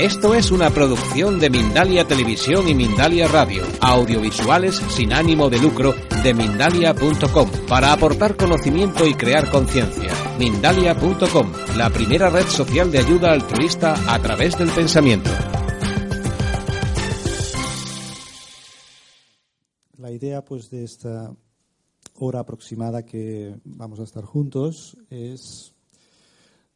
Esto 0.00 0.32
es 0.32 0.52
una 0.52 0.70
producción 0.70 1.40
de 1.40 1.50
Mindalia 1.50 2.06
Televisión 2.06 2.68
y 2.68 2.74
Mindalia 2.76 3.26
Radio, 3.26 3.64
audiovisuales 3.80 4.76
sin 4.76 5.12
ánimo 5.12 5.50
de 5.50 5.58
lucro 5.58 5.92
de 6.22 6.34
mindalia.com, 6.34 7.50
para 7.68 7.92
aportar 7.92 8.36
conocimiento 8.36 9.04
y 9.04 9.14
crear 9.14 9.50
conciencia. 9.50 10.12
Mindalia.com, 10.38 11.52
la 11.76 11.90
primera 11.90 12.30
red 12.30 12.46
social 12.46 12.92
de 12.92 13.00
ayuda 13.00 13.32
altruista 13.32 13.96
a 14.14 14.22
través 14.22 14.56
del 14.56 14.70
pensamiento. 14.70 15.30
La 19.96 20.12
idea 20.12 20.44
pues 20.44 20.70
de 20.70 20.84
esta 20.84 21.34
hora 22.14 22.38
aproximada 22.38 23.04
que 23.04 23.56
vamos 23.64 23.98
a 23.98 24.04
estar 24.04 24.24
juntos 24.24 24.96
es 25.10 25.74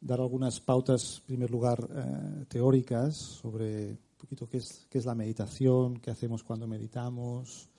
dar 0.03 0.19
algunas 0.19 0.59
pautas, 0.59 1.19
en 1.19 1.25
primer 1.25 1.51
lugar, 1.51 1.87
eh, 1.89 2.45
teóricas 2.49 3.15
sobre 3.15 3.91
un 3.91 4.17
poquito 4.17 4.47
qué 4.47 4.57
es, 4.57 4.85
qué 4.89 4.97
es 4.97 5.05
la 5.05 5.15
meditación, 5.15 5.99
qué 5.99 6.11
hacemos 6.11 6.43
cuando 6.43 6.67
meditamos, 6.67 7.69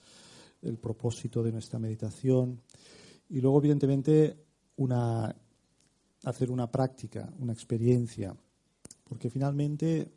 el 0.63 0.79
propósito 0.79 1.43
de 1.43 1.53
nuestra 1.53 1.79
meditación. 1.79 2.61
Y 3.29 3.41
luego, 3.41 3.59
evidentemente, 3.59 4.37
una, 4.77 5.35
hacer 6.25 6.51
una 6.51 6.71
práctica, 6.71 7.31
una 7.39 7.53
experiencia, 7.53 8.35
porque 9.05 9.29
finalmente 9.29 10.11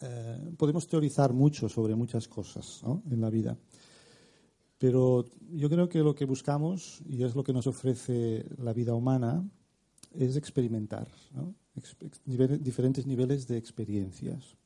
eh, 0.00 0.52
podemos 0.56 0.86
teorizar 0.86 1.32
mucho 1.32 1.68
sobre 1.68 1.96
muchas 1.96 2.28
cosas 2.28 2.82
en 3.10 3.20
la 3.20 3.30
vida. 3.30 3.56
Pero 4.78 5.24
yo 5.52 5.68
creo 5.68 5.88
que 5.88 6.00
lo 6.00 6.14
que 6.14 6.24
buscamos, 6.24 7.00
y 7.08 7.22
es 7.24 7.34
lo 7.34 7.42
que 7.42 7.52
nos 7.52 7.66
ofrece 7.66 8.44
la 8.58 8.72
vida 8.72 8.94
humana, 8.94 9.44
es 10.18 10.36
experimentar 10.36 11.08
diferentes 12.24 13.06
niveles 13.06 13.46
de 13.46 13.56
experiencias. 13.56 14.56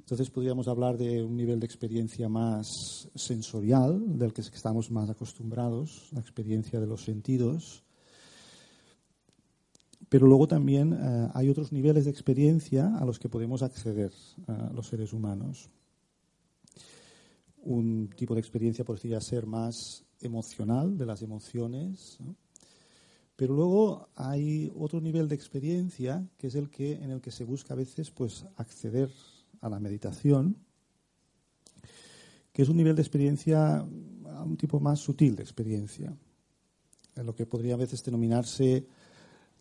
Entonces 0.00 0.28
podríamos 0.30 0.66
hablar 0.66 0.98
de 0.98 1.22
un 1.22 1.36
nivel 1.36 1.60
de 1.60 1.66
experiencia 1.66 2.28
más 2.28 3.08
sensorial, 3.14 4.18
del 4.18 4.32
que 4.32 4.40
estamos 4.40 4.90
más 4.90 5.08
acostumbrados, 5.08 6.08
la 6.12 6.20
experiencia 6.20 6.80
de 6.80 6.86
los 6.88 7.04
sentidos. 7.04 7.84
Pero 10.08 10.26
luego 10.26 10.48
también 10.48 10.92
eh, 10.92 11.28
hay 11.32 11.48
otros 11.48 11.70
niveles 11.70 12.06
de 12.06 12.10
experiencia 12.10 12.96
a 12.96 13.04
los 13.04 13.20
que 13.20 13.28
podemos 13.28 13.62
acceder 13.62 14.10
uh, 14.48 14.74
los 14.74 14.88
seres 14.88 15.12
humanos. 15.12 15.70
Un 17.62 18.10
tipo 18.16 18.34
de 18.34 18.40
experiencia 18.40 18.84
podría 18.84 19.20
ser 19.20 19.46
más 19.46 20.04
emocional, 20.20 20.98
de 20.98 21.06
las 21.06 21.22
emociones. 21.22 22.18
Pero 23.40 23.54
luego 23.54 24.10
hay 24.16 24.70
otro 24.78 25.00
nivel 25.00 25.26
de 25.26 25.34
experiencia 25.34 26.28
que 26.36 26.48
es 26.48 26.54
el 26.56 26.68
que 26.68 26.92
en 26.92 27.10
el 27.10 27.22
que 27.22 27.30
se 27.30 27.44
busca 27.44 27.72
a 27.72 27.76
veces 27.78 28.10
pues 28.10 28.44
acceder 28.58 29.10
a 29.62 29.70
la 29.70 29.80
meditación, 29.80 30.58
que 32.52 32.60
es 32.60 32.68
un 32.68 32.76
nivel 32.76 32.94
de 32.94 33.00
experiencia 33.00 33.82
un 33.82 34.58
tipo 34.58 34.78
más 34.78 35.00
sutil 35.00 35.36
de 35.36 35.42
experiencia, 35.42 36.14
en 37.16 37.24
lo 37.24 37.34
que 37.34 37.46
podría 37.46 37.76
a 37.76 37.78
veces 37.78 38.04
denominarse 38.04 38.86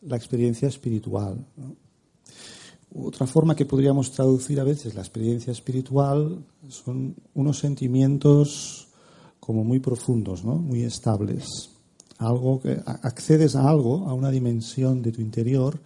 la 0.02 0.18
experiencia 0.18 0.68
espiritual. 0.68 1.48
Otra 2.94 3.28
forma 3.28 3.56
que 3.56 3.66
podríamos 3.66 4.12
traducir 4.12 4.60
a 4.60 4.66
veces 4.66 4.94
la 4.94 5.04
experiencia 5.04 5.54
espiritual 5.54 6.46
son 6.68 7.16
unos 7.34 7.60
sentimientos 7.60 8.90
como 9.40 9.64
muy 9.64 9.80
profundos, 9.80 10.44
¿no? 10.44 10.56
muy 10.56 10.84
estables 10.84 11.79
algo 12.20 12.60
que 12.60 12.80
accedes 12.86 13.56
a 13.56 13.68
algo, 13.68 14.08
a 14.08 14.14
una 14.14 14.30
dimensión 14.30 15.02
de 15.02 15.12
tu 15.12 15.22
interior 15.22 15.80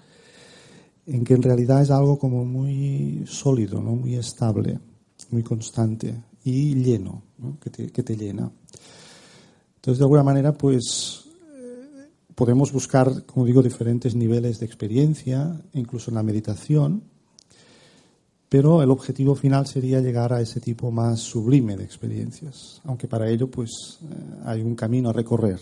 en 1.06 1.24
que 1.24 1.34
en 1.36 1.44
realidad 1.44 1.82
es 1.82 1.92
algo 1.92 2.18
como 2.18 2.44
muy 2.44 3.24
sólido, 3.28 3.82
¿no? 3.82 3.96
muy 3.96 4.16
estable, 4.16 4.80
muy 5.30 5.44
constante 5.44 6.16
y 6.44 6.76
lleno, 6.76 7.24
¿no? 7.38 7.58
que, 7.60 7.70
te, 7.70 7.90
que, 7.92 8.04
te, 8.04 8.16
llena. 8.16 8.52
Entonces, 9.76 10.00
de 10.00 10.04
alguna 10.04 10.24
manera, 10.24 10.54
pues 10.54 11.26
podemos 12.36 12.72
buscar, 12.72 13.26
como 13.26 13.46
digo, 13.46 13.62
diferentes 13.62 14.16
niveles 14.16 14.60
de 14.60 14.66
experiencia, 14.66 15.62
incluso 15.74 16.10
en 16.10 16.16
la 16.16 16.24
meditación, 16.24 17.04
pero 18.50 18.82
el 18.82 18.92
objetivo 18.92 19.36
final 19.36 19.68
sería 19.68 20.00
llegar 20.00 20.32
a 20.32 20.42
ese 20.42 20.60
tipo 20.60 20.92
más 20.92 21.20
sublime 21.20 21.76
de 21.76 21.84
experiencias, 21.84 22.82
aunque 22.86 23.08
para 23.08 23.30
ello 23.30 23.50
pues 23.50 24.00
hay 24.46 24.62
un 24.62 24.76
camino 24.76 25.10
a 25.10 25.14
recorrer. 25.14 25.60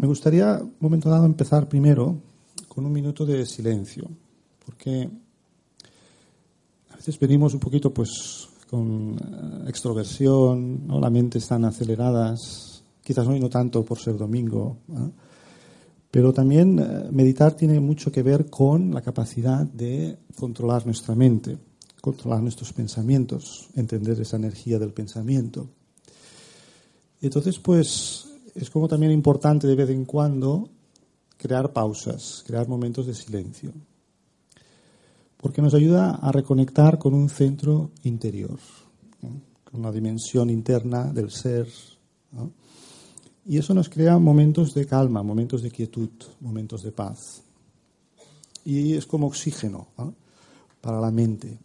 Me 0.00 0.06
gustaría, 0.06 0.58
un 0.62 0.76
momento 0.80 1.10
dado, 1.10 1.26
empezar 1.26 1.68
primero 1.68 2.16
con 2.68 2.86
un 2.86 2.92
minuto 2.92 3.26
de 3.26 3.44
silencio, 3.44 4.08
porque 4.64 5.06
a 6.88 6.96
veces 6.96 7.18
venimos 7.18 7.52
un 7.52 7.60
poquito 7.60 7.92
pues 7.92 8.48
con 8.70 9.14
extroversión, 9.68 10.86
¿no? 10.86 10.98
la 11.00 11.10
mente 11.10 11.36
están 11.36 11.66
aceleradas, 11.66 12.82
quizás 13.04 13.26
hoy 13.26 13.40
no 13.40 13.50
tanto 13.50 13.84
por 13.84 13.98
ser 13.98 14.16
domingo, 14.16 14.78
¿no? 14.88 15.12
pero 16.10 16.32
también 16.32 16.78
eh, 16.78 17.08
meditar 17.10 17.52
tiene 17.52 17.78
mucho 17.78 18.10
que 18.10 18.22
ver 18.22 18.48
con 18.48 18.94
la 18.94 19.02
capacidad 19.02 19.66
de 19.66 20.16
controlar 20.34 20.86
nuestra 20.86 21.14
mente, 21.14 21.58
controlar 22.00 22.40
nuestros 22.42 22.72
pensamientos, 22.72 23.68
entender 23.74 24.18
esa 24.18 24.38
energía 24.38 24.78
del 24.78 24.94
pensamiento. 24.94 25.68
Entonces, 27.20 27.58
pues, 27.58 28.29
es 28.54 28.70
como 28.70 28.88
también 28.88 29.12
importante 29.12 29.66
de 29.66 29.74
vez 29.74 29.90
en 29.90 30.04
cuando 30.04 30.68
crear 31.36 31.72
pausas, 31.72 32.44
crear 32.46 32.68
momentos 32.68 33.06
de 33.06 33.14
silencio, 33.14 33.72
porque 35.36 35.62
nos 35.62 35.74
ayuda 35.74 36.16
a 36.16 36.30
reconectar 36.32 36.98
con 36.98 37.14
un 37.14 37.28
centro 37.28 37.90
interior, 38.02 38.58
con 39.64 39.82
la 39.82 39.90
dimensión 39.90 40.50
interna 40.50 41.12
del 41.12 41.30
ser. 41.30 41.66
Y 43.46 43.56
eso 43.56 43.72
nos 43.72 43.88
crea 43.88 44.18
momentos 44.18 44.74
de 44.74 44.86
calma, 44.86 45.22
momentos 45.22 45.62
de 45.62 45.70
quietud, 45.70 46.10
momentos 46.40 46.82
de 46.82 46.92
paz. 46.92 47.42
Y 48.64 48.94
es 48.94 49.06
como 49.06 49.26
oxígeno 49.26 49.88
¿no? 49.96 50.14
para 50.80 51.00
la 51.00 51.10
mente. 51.10 51.58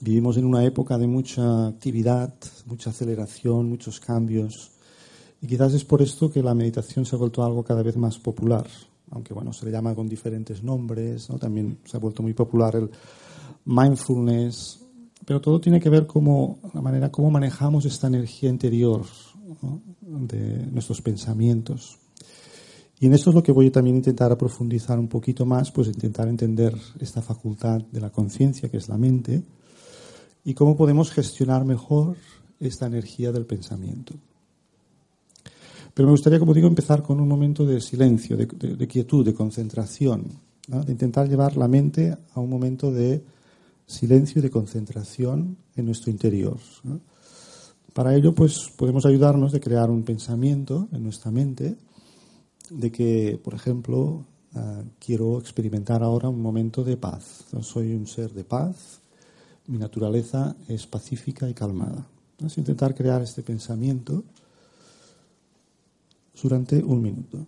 Vivimos 0.00 0.36
en 0.36 0.44
una 0.44 0.64
época 0.64 0.98
de 0.98 1.06
mucha 1.06 1.68
actividad, 1.68 2.34
mucha 2.66 2.90
aceleración, 2.90 3.68
muchos 3.68 3.98
cambios. 3.98 4.70
Y 5.40 5.46
quizás 5.46 5.74
es 5.74 5.84
por 5.84 6.02
esto 6.02 6.30
que 6.30 6.42
la 6.42 6.54
meditación 6.54 7.04
se 7.06 7.14
ha 7.14 7.18
vuelto 7.18 7.44
algo 7.44 7.62
cada 7.62 7.82
vez 7.82 7.96
más 7.96 8.18
popular, 8.18 8.66
aunque 9.10 9.32
bueno, 9.32 9.52
se 9.52 9.64
le 9.66 9.72
llama 9.72 9.94
con 9.94 10.08
diferentes 10.08 10.62
nombres, 10.62 11.30
¿no? 11.30 11.38
también 11.38 11.78
se 11.84 11.96
ha 11.96 12.00
vuelto 12.00 12.22
muy 12.22 12.34
popular 12.34 12.74
el 12.76 12.90
mindfulness, 13.64 14.80
pero 15.24 15.40
todo 15.40 15.60
tiene 15.60 15.80
que 15.80 15.90
ver 15.90 16.06
con 16.06 16.56
la 16.72 16.80
manera 16.80 17.10
como 17.10 17.30
manejamos 17.30 17.84
esta 17.84 18.06
energía 18.06 18.50
interior 18.50 19.04
de 20.00 20.66
nuestros 20.72 21.02
pensamientos. 21.02 21.98
Y 23.00 23.06
en 23.06 23.14
esto 23.14 23.30
es 23.30 23.36
lo 23.36 23.42
que 23.42 23.52
voy 23.52 23.68
a 23.68 23.72
también 23.72 23.96
intentar 23.96 24.36
profundizar 24.36 24.98
un 24.98 25.08
poquito 25.08 25.46
más, 25.46 25.70
pues 25.70 25.86
intentar 25.88 26.26
entender 26.28 26.74
esta 26.98 27.22
facultad 27.22 27.80
de 27.80 28.00
la 28.00 28.10
conciencia, 28.10 28.68
que 28.68 28.78
es 28.78 28.88
la 28.88 28.98
mente, 28.98 29.42
y 30.44 30.54
cómo 30.54 30.76
podemos 30.76 31.12
gestionar 31.12 31.64
mejor 31.64 32.16
esta 32.58 32.86
energía 32.86 33.30
del 33.30 33.46
pensamiento. 33.46 34.14
Pero 35.98 36.06
me 36.06 36.12
gustaría, 36.12 36.38
como 36.38 36.54
digo, 36.54 36.68
empezar 36.68 37.02
con 37.02 37.18
un 37.18 37.26
momento 37.26 37.66
de 37.66 37.80
silencio, 37.80 38.36
de, 38.36 38.46
de, 38.46 38.76
de 38.76 38.86
quietud, 38.86 39.24
de 39.24 39.34
concentración, 39.34 40.28
¿no? 40.68 40.84
de 40.84 40.92
intentar 40.92 41.28
llevar 41.28 41.56
la 41.56 41.66
mente 41.66 42.16
a 42.34 42.38
un 42.38 42.48
momento 42.48 42.92
de 42.92 43.24
silencio 43.84 44.38
y 44.38 44.42
de 44.42 44.48
concentración 44.48 45.56
en 45.74 45.86
nuestro 45.86 46.12
interior. 46.12 46.56
¿no? 46.84 47.00
Para 47.94 48.14
ello, 48.14 48.32
pues 48.32 48.70
podemos 48.76 49.06
ayudarnos 49.06 49.50
de 49.50 49.58
crear 49.58 49.90
un 49.90 50.04
pensamiento 50.04 50.86
en 50.92 51.02
nuestra 51.02 51.32
mente 51.32 51.74
de 52.70 52.92
que, 52.92 53.40
por 53.42 53.54
ejemplo, 53.54 54.24
uh, 54.54 54.84
quiero 55.04 55.40
experimentar 55.40 56.04
ahora 56.04 56.28
un 56.28 56.40
momento 56.40 56.84
de 56.84 56.96
paz. 56.96 57.44
Soy 57.60 57.92
un 57.92 58.06
ser 58.06 58.32
de 58.34 58.44
paz, 58.44 59.00
mi 59.66 59.78
naturaleza 59.78 60.54
es 60.68 60.86
pacífica 60.86 61.50
y 61.50 61.54
calmada. 61.54 62.06
Es 62.38 62.56
intentar 62.56 62.94
crear 62.94 63.20
este 63.20 63.42
pensamiento 63.42 64.22
durante 66.42 66.82
un 66.82 67.00
minuto. 67.02 67.46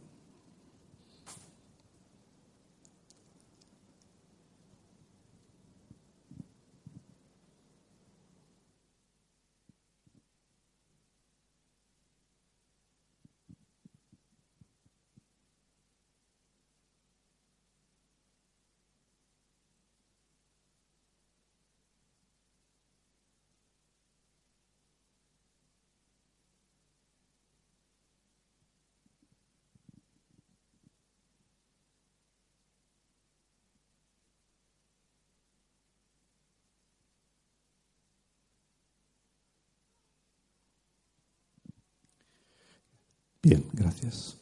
Bien, 43.42 43.64
gracias. 43.80 44.36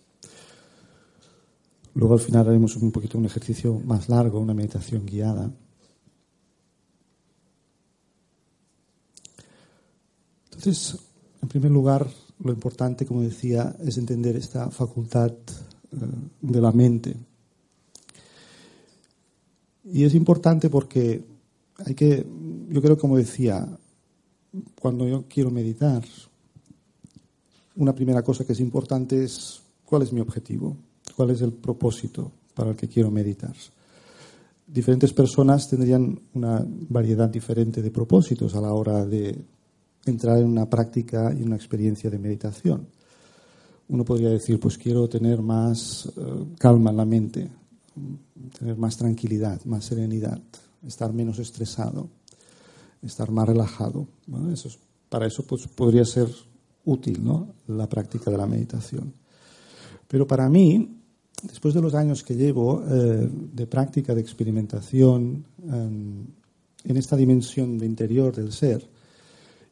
Luego 1.94 2.14
al 2.14 2.20
final 2.20 2.48
haremos 2.48 2.76
un 2.76 2.92
poquito 2.92 3.18
un 3.18 3.24
ejercicio 3.24 3.80
más 3.84 4.08
largo, 4.08 4.38
una 4.40 4.54
meditación 4.54 5.06
guiada. 5.06 5.50
Entonces, 10.44 10.98
en 11.40 11.48
primer 11.48 11.70
lugar, 11.70 12.06
lo 12.40 12.52
importante, 12.52 13.06
como 13.06 13.22
decía, 13.22 13.74
es 13.80 13.96
entender 13.98 14.36
esta 14.36 14.70
facultad 14.70 15.30
eh, 15.30 15.96
de 16.40 16.60
la 16.60 16.72
mente. 16.72 17.16
Y 19.84 20.04
es 20.04 20.14
importante 20.14 20.68
porque 20.68 21.24
hay 21.84 21.94
que, 21.94 22.26
yo 22.68 22.82
creo, 22.82 22.98
como 22.98 23.16
decía, 23.16 23.66
cuando 24.80 25.08
yo 25.08 25.24
quiero 25.28 25.50
meditar, 25.50 26.04
una 27.78 27.94
primera 27.94 28.22
cosa 28.22 28.44
que 28.44 28.52
es 28.52 28.60
importante 28.60 29.24
es 29.24 29.60
cuál 29.84 30.02
es 30.02 30.12
mi 30.12 30.20
objetivo, 30.20 30.76
cuál 31.16 31.30
es 31.30 31.40
el 31.40 31.52
propósito 31.52 32.30
para 32.54 32.70
el 32.70 32.76
que 32.76 32.88
quiero 32.88 33.10
meditar. 33.10 33.54
Diferentes 34.66 35.12
personas 35.12 35.68
tendrían 35.68 36.20
una 36.34 36.62
variedad 36.66 37.28
diferente 37.28 37.80
de 37.80 37.90
propósitos 37.90 38.54
a 38.54 38.60
la 38.60 38.72
hora 38.72 39.06
de 39.06 39.44
entrar 40.04 40.38
en 40.38 40.46
una 40.46 40.68
práctica 40.68 41.32
y 41.32 41.42
una 41.42 41.56
experiencia 41.56 42.10
de 42.10 42.18
meditación. 42.18 42.88
Uno 43.88 44.04
podría 44.04 44.30
decir, 44.30 44.60
pues 44.60 44.76
quiero 44.76 45.08
tener 45.08 45.40
más 45.40 46.06
eh, 46.16 46.44
calma 46.58 46.90
en 46.90 46.96
la 46.96 47.06
mente, 47.06 47.48
tener 48.58 48.76
más 48.76 48.96
tranquilidad, 48.96 49.64
más 49.64 49.84
serenidad, 49.84 50.40
estar 50.86 51.12
menos 51.12 51.38
estresado, 51.38 52.08
estar 53.00 53.30
más 53.30 53.48
relajado. 53.48 54.06
Eso 54.52 54.68
para 55.08 55.26
eso 55.26 55.44
pues, 55.44 55.66
podría 55.68 56.04
ser 56.04 56.28
útil 56.88 57.22
¿no? 57.22 57.54
la 57.68 57.88
práctica 57.88 58.30
de 58.30 58.38
la 58.38 58.46
meditación. 58.46 59.12
Pero 60.06 60.26
para 60.26 60.48
mí, 60.48 60.88
después 61.42 61.74
de 61.74 61.82
los 61.82 61.94
años 61.94 62.22
que 62.22 62.34
llevo 62.34 62.82
eh, 62.88 63.28
de 63.52 63.66
práctica, 63.66 64.14
de 64.14 64.20
experimentación 64.20 65.44
em, 65.64 66.26
en 66.84 66.96
esta 66.96 67.16
dimensión 67.16 67.78
de 67.78 67.86
interior 67.86 68.34
del 68.34 68.52
ser, 68.52 68.88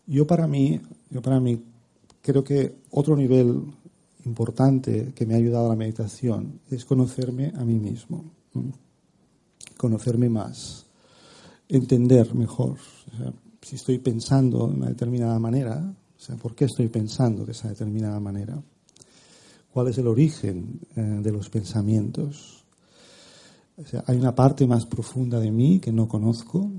yo 0.06 0.26
para 0.26 0.46
mí, 0.46 0.80
yo 1.10 1.22
para 1.22 1.40
mí 1.40 1.60
creo 2.20 2.44
que 2.44 2.76
otro 2.90 3.16
nivel 3.16 3.62
importante 4.24 5.12
que 5.14 5.24
me 5.24 5.34
ha 5.34 5.38
ayudado 5.38 5.66
a 5.66 5.70
la 5.70 5.76
meditación 5.76 6.60
es 6.70 6.84
conocerme 6.84 7.52
a 7.56 7.64
mí 7.64 7.78
mismo, 7.78 8.24
conocerme 9.76 10.28
más, 10.28 10.86
entender 11.68 12.34
mejor. 12.34 12.76
si 13.62 13.76
estoy 13.76 13.98
pensando 13.98 14.66
de 14.68 14.74
una 14.74 14.88
determinada 14.88 15.38
manera, 15.38 15.94
sea, 16.26 16.36
¿por 16.36 16.54
qué 16.54 16.64
estoy 16.64 16.88
pensando 16.88 17.44
de 17.44 17.52
esa 17.52 17.68
determinada 17.68 18.18
manera? 18.18 18.60
¿Cuál 19.72 19.88
es 19.88 19.98
el 19.98 20.08
origen 20.08 20.80
eh, 20.96 21.00
de 21.00 21.32
los 21.32 21.48
pensamientos? 21.48 22.64
hay 24.06 24.16
una 24.16 24.34
parte 24.34 24.66
más 24.66 24.86
profunda 24.86 25.38
de 25.38 25.50
mí 25.50 25.80
que 25.80 25.92
no 25.92 26.08
conozco, 26.08 26.70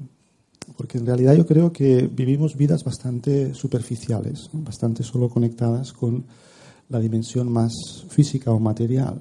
porque 0.76 0.98
en 0.98 1.06
realidad 1.06 1.36
yo 1.36 1.46
creo 1.46 1.72
que 1.72 2.08
vivimos 2.08 2.58
vidas 2.58 2.84
bastante 2.84 3.54
superficiales, 3.54 4.50
bastante 4.52 5.04
solo 5.04 5.30
conectadas 5.30 5.94
con 5.94 6.26
la 6.90 7.00
dimensión 7.00 7.52
más 7.52 7.72
física 8.10 8.52
o 8.52 8.60
material. 8.60 9.20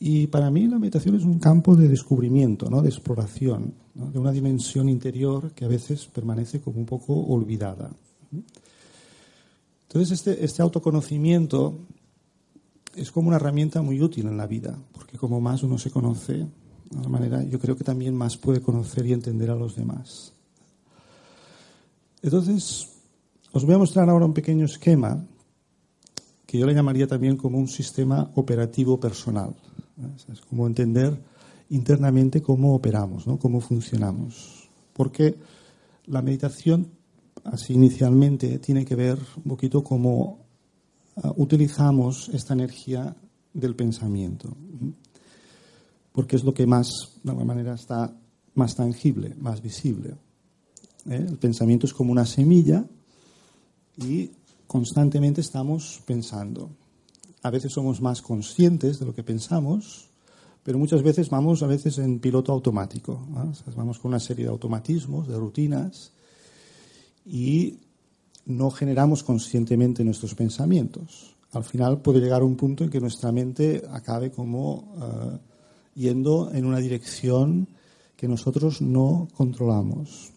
Y 0.00 0.26
para 0.26 0.50
mí 0.50 0.66
la 0.66 0.80
meditación 0.80 1.14
es 1.14 1.24
un 1.24 1.38
campo 1.38 1.76
de 1.76 1.88
descubrimiento, 1.88 2.68
¿no? 2.68 2.82
de 2.82 2.88
exploración, 2.88 3.74
de 3.94 4.18
una 4.18 4.32
dimensión 4.32 4.88
interior 4.88 5.52
que 5.52 5.64
a 5.64 5.68
veces 5.68 6.06
permanece 6.06 6.60
como 6.60 6.80
un 6.80 6.86
poco 6.86 7.14
olvidada. 7.14 7.90
Entonces 9.96 10.18
este, 10.18 10.44
este 10.44 10.60
autoconocimiento 10.60 11.78
es 12.94 13.10
como 13.10 13.28
una 13.28 13.38
herramienta 13.38 13.80
muy 13.80 14.02
útil 14.02 14.26
en 14.26 14.36
la 14.36 14.46
vida, 14.46 14.78
porque 14.92 15.16
como 15.16 15.40
más 15.40 15.62
uno 15.62 15.78
se 15.78 15.90
conoce, 15.90 16.34
de 16.34 16.48
alguna 16.90 17.08
manera, 17.08 17.42
yo 17.44 17.58
creo 17.58 17.76
que 17.76 17.82
también 17.82 18.14
más 18.14 18.36
puede 18.36 18.60
conocer 18.60 19.06
y 19.06 19.14
entender 19.14 19.50
a 19.50 19.54
los 19.54 19.74
demás. 19.74 20.34
Entonces, 22.20 22.88
os 23.52 23.64
voy 23.64 23.74
a 23.74 23.78
mostrar 23.78 24.10
ahora 24.10 24.26
un 24.26 24.34
pequeño 24.34 24.66
esquema 24.66 25.24
que 26.44 26.58
yo 26.58 26.66
le 26.66 26.74
llamaría 26.74 27.06
también 27.06 27.38
como 27.38 27.56
un 27.56 27.68
sistema 27.68 28.30
operativo 28.34 29.00
personal. 29.00 29.56
Es 30.30 30.42
como 30.42 30.66
entender 30.66 31.18
internamente 31.70 32.42
cómo 32.42 32.74
operamos, 32.74 33.26
¿no? 33.26 33.38
cómo 33.38 33.62
funcionamos. 33.62 34.68
Porque 34.92 35.36
la 36.04 36.20
meditación, 36.20 36.95
así 37.52 37.74
inicialmente, 37.74 38.58
tiene 38.58 38.84
que 38.84 38.94
ver 38.94 39.18
un 39.36 39.44
poquito 39.44 39.82
cómo 39.82 40.46
ah, 41.16 41.32
utilizamos 41.36 42.28
esta 42.32 42.54
energía 42.54 43.14
del 43.52 43.74
pensamiento 43.74 44.56
porque 46.16 46.36
es 46.36 46.44
lo 46.44 46.54
que 46.54 46.66
más, 46.66 46.88
de 47.22 47.30
alguna 47.30 47.44
manera, 47.44 47.74
está 47.74 48.10
más 48.54 48.74
tangible, 48.74 49.34
más 49.38 49.60
visible. 49.60 50.16
¿eh? 51.10 51.26
El 51.28 51.36
pensamiento 51.36 51.84
es 51.84 51.92
como 51.92 52.10
una 52.10 52.24
semilla 52.24 52.86
y 53.98 54.30
constantemente 54.66 55.42
estamos 55.42 56.00
pensando. 56.06 56.70
A 57.42 57.50
veces 57.50 57.74
somos 57.74 58.00
más 58.00 58.22
conscientes 58.22 58.98
de 58.98 59.04
lo 59.04 59.14
que 59.14 59.22
pensamos, 59.22 60.08
pero 60.62 60.78
muchas 60.78 61.02
veces 61.02 61.28
vamos 61.28 61.62
a 61.62 61.66
veces 61.66 61.98
en 61.98 62.18
piloto 62.18 62.50
automático. 62.50 63.20
vamos 63.76 63.98
con 63.98 64.08
una 64.08 64.18
serie 64.18 64.46
de 64.46 64.50
automatismos, 64.50 65.28
de 65.28 65.36
rutinas, 65.36 66.14
y 67.26 67.78
no 68.46 68.70
generamos 68.70 69.22
conscientemente 69.22 70.04
nuestros 70.04 70.34
pensamientos. 70.34 71.36
Al 71.52 71.64
final 71.64 72.00
puede 72.00 72.20
llegar 72.20 72.42
un 72.42 72.56
punto 72.56 72.84
en 72.84 72.90
que 72.90 73.00
nuestra 73.00 73.32
mente 73.32 73.82
acabe 73.90 74.30
como 74.30 74.94
eh, 75.00 75.38
yendo 75.94 76.50
en 76.52 76.64
una 76.64 76.78
dirección 76.78 77.68
que 78.16 78.28
nosotros 78.28 78.80
no 78.80 79.28
controlamos. 79.36 80.32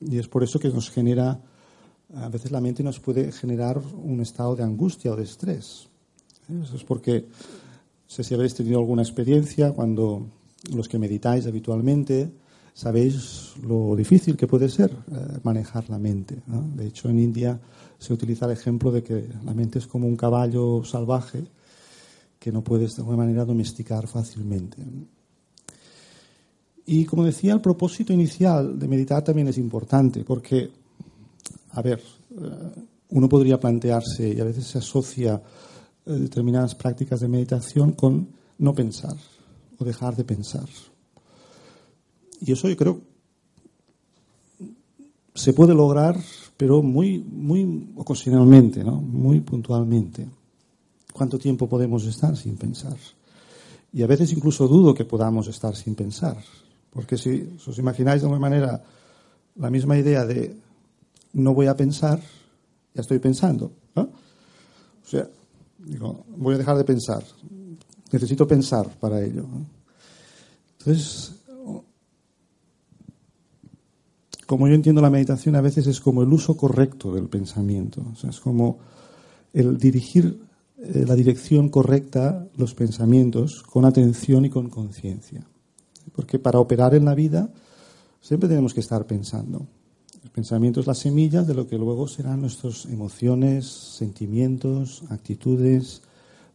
Y 0.00 0.18
es 0.18 0.28
por 0.28 0.42
eso 0.42 0.58
que 0.58 0.68
nos 0.68 0.90
genera, 0.90 1.40
a 2.14 2.28
veces 2.28 2.50
la 2.50 2.60
mente 2.60 2.82
nos 2.82 2.98
puede 2.98 3.30
generar 3.30 3.80
un 4.02 4.20
estado 4.20 4.56
de 4.56 4.64
angustia 4.64 5.12
o 5.12 5.16
de 5.16 5.24
estrés. 5.24 5.88
¿eh? 6.48 6.60
Eso 6.62 6.76
es 6.76 6.84
porque, 6.84 7.20
no 7.20 8.06
sé 8.06 8.24
si 8.24 8.34
habéis 8.34 8.54
tenido 8.54 8.78
alguna 8.78 9.02
experiencia 9.02 9.72
cuando 9.72 10.26
los 10.74 10.88
que 10.88 10.98
meditáis 10.98 11.46
habitualmente, 11.46 12.32
sabéis 12.74 13.54
lo 13.62 13.94
difícil 13.96 14.36
que 14.36 14.46
puede 14.46 14.68
ser 14.68 14.90
eh, 14.90 15.38
manejar 15.42 15.88
la 15.90 15.98
mente. 15.98 16.42
De 16.74 16.86
hecho, 16.86 17.08
en 17.08 17.18
India 17.18 17.60
se 17.98 18.12
utiliza 18.12 18.46
el 18.46 18.52
ejemplo 18.52 18.90
de 18.90 19.02
que 19.02 19.28
la 19.44 19.54
mente 19.54 19.78
es 19.78 19.86
como 19.86 20.06
un 20.06 20.16
caballo 20.16 20.82
salvaje 20.84 21.44
que 22.38 22.50
no 22.50 22.64
puedes 22.64 22.96
de 22.96 23.02
alguna 23.02 23.18
manera 23.18 23.44
domesticar 23.44 24.08
fácilmente. 24.08 24.78
Y 26.86 27.04
como 27.04 27.24
decía, 27.24 27.52
el 27.52 27.60
propósito 27.60 28.12
inicial 28.12 28.78
de 28.78 28.88
meditar 28.88 29.22
también 29.22 29.46
es 29.46 29.58
importante, 29.58 30.24
porque, 30.24 30.68
a 31.70 31.82
ver, 31.82 32.00
eh, 32.00 32.82
uno 33.10 33.28
podría 33.28 33.60
plantearse, 33.60 34.34
y 34.34 34.40
a 34.40 34.44
veces 34.44 34.66
se 34.66 34.78
asocia 34.78 35.40
eh, 36.04 36.12
determinadas 36.12 36.74
prácticas 36.74 37.20
de 37.20 37.28
meditación 37.28 37.92
con 37.92 38.26
no 38.58 38.74
pensar 38.74 39.16
o 39.78 39.84
dejar 39.84 40.16
de 40.16 40.24
pensar. 40.24 40.68
Y 42.44 42.52
eso 42.52 42.68
yo 42.68 42.76
creo 42.76 43.00
se 45.34 45.52
puede 45.52 45.74
lograr, 45.74 46.16
pero 46.56 46.82
muy, 46.82 47.18
muy 47.18 47.92
ocasionalmente, 47.96 48.84
¿no? 48.84 49.00
muy 49.00 49.40
puntualmente. 49.40 50.28
¿Cuánto 51.12 51.38
tiempo 51.38 51.68
podemos 51.68 52.04
estar 52.04 52.36
sin 52.36 52.56
pensar? 52.56 52.96
Y 53.92 54.02
a 54.02 54.06
veces 54.06 54.32
incluso 54.32 54.68
dudo 54.68 54.94
que 54.94 55.04
podamos 55.04 55.48
estar 55.48 55.74
sin 55.76 55.94
pensar. 55.94 56.36
Porque 56.90 57.16
si 57.16 57.56
os 57.66 57.78
imagináis 57.78 58.22
de 58.22 58.26
alguna 58.26 58.40
manera 58.40 58.82
la 59.56 59.70
misma 59.70 59.98
idea 59.98 60.24
de 60.24 60.56
no 61.34 61.54
voy 61.54 61.66
a 61.66 61.76
pensar, 61.76 62.20
ya 62.94 63.00
estoy 63.00 63.18
pensando. 63.18 63.72
O 63.94 65.08
sea, 65.08 65.28
digo, 65.78 66.24
voy 66.36 66.54
a 66.54 66.58
dejar 66.58 66.76
de 66.76 66.84
pensar. 66.84 67.22
Necesito 68.10 68.46
pensar 68.46 68.88
para 68.98 69.22
ello. 69.22 69.46
Entonces, 70.78 71.32
como 74.46 74.68
yo 74.68 74.74
entiendo 74.74 75.00
la 75.00 75.10
meditación, 75.10 75.56
a 75.56 75.60
veces 75.60 75.86
es 75.86 76.00
como 76.00 76.22
el 76.22 76.32
uso 76.32 76.56
correcto 76.56 77.14
del 77.14 77.28
pensamiento. 77.28 78.02
O 78.12 78.16
sea, 78.16 78.30
es 78.30 78.40
como 78.40 78.78
el 79.52 79.78
dirigir 79.78 80.40
eh, 80.78 81.04
la 81.06 81.14
dirección 81.14 81.68
correcta 81.68 82.48
los 82.56 82.74
pensamientos 82.74 83.62
con 83.62 83.84
atención 83.84 84.44
y 84.44 84.50
con 84.50 84.68
conciencia. 84.68 85.46
Porque 86.14 86.38
para 86.38 86.58
operar 86.58 86.94
en 86.94 87.04
la 87.04 87.14
vida 87.14 87.52
siempre 88.20 88.48
tenemos 88.48 88.74
que 88.74 88.80
estar 88.80 89.06
pensando. 89.06 89.66
El 90.24 90.30
pensamiento 90.30 90.80
es 90.80 90.86
la 90.86 90.94
semilla 90.94 91.42
de 91.42 91.54
lo 91.54 91.66
que 91.66 91.78
luego 91.78 92.08
serán 92.08 92.40
nuestras 92.40 92.86
emociones, 92.86 93.66
sentimientos, 93.66 95.02
actitudes, 95.08 96.02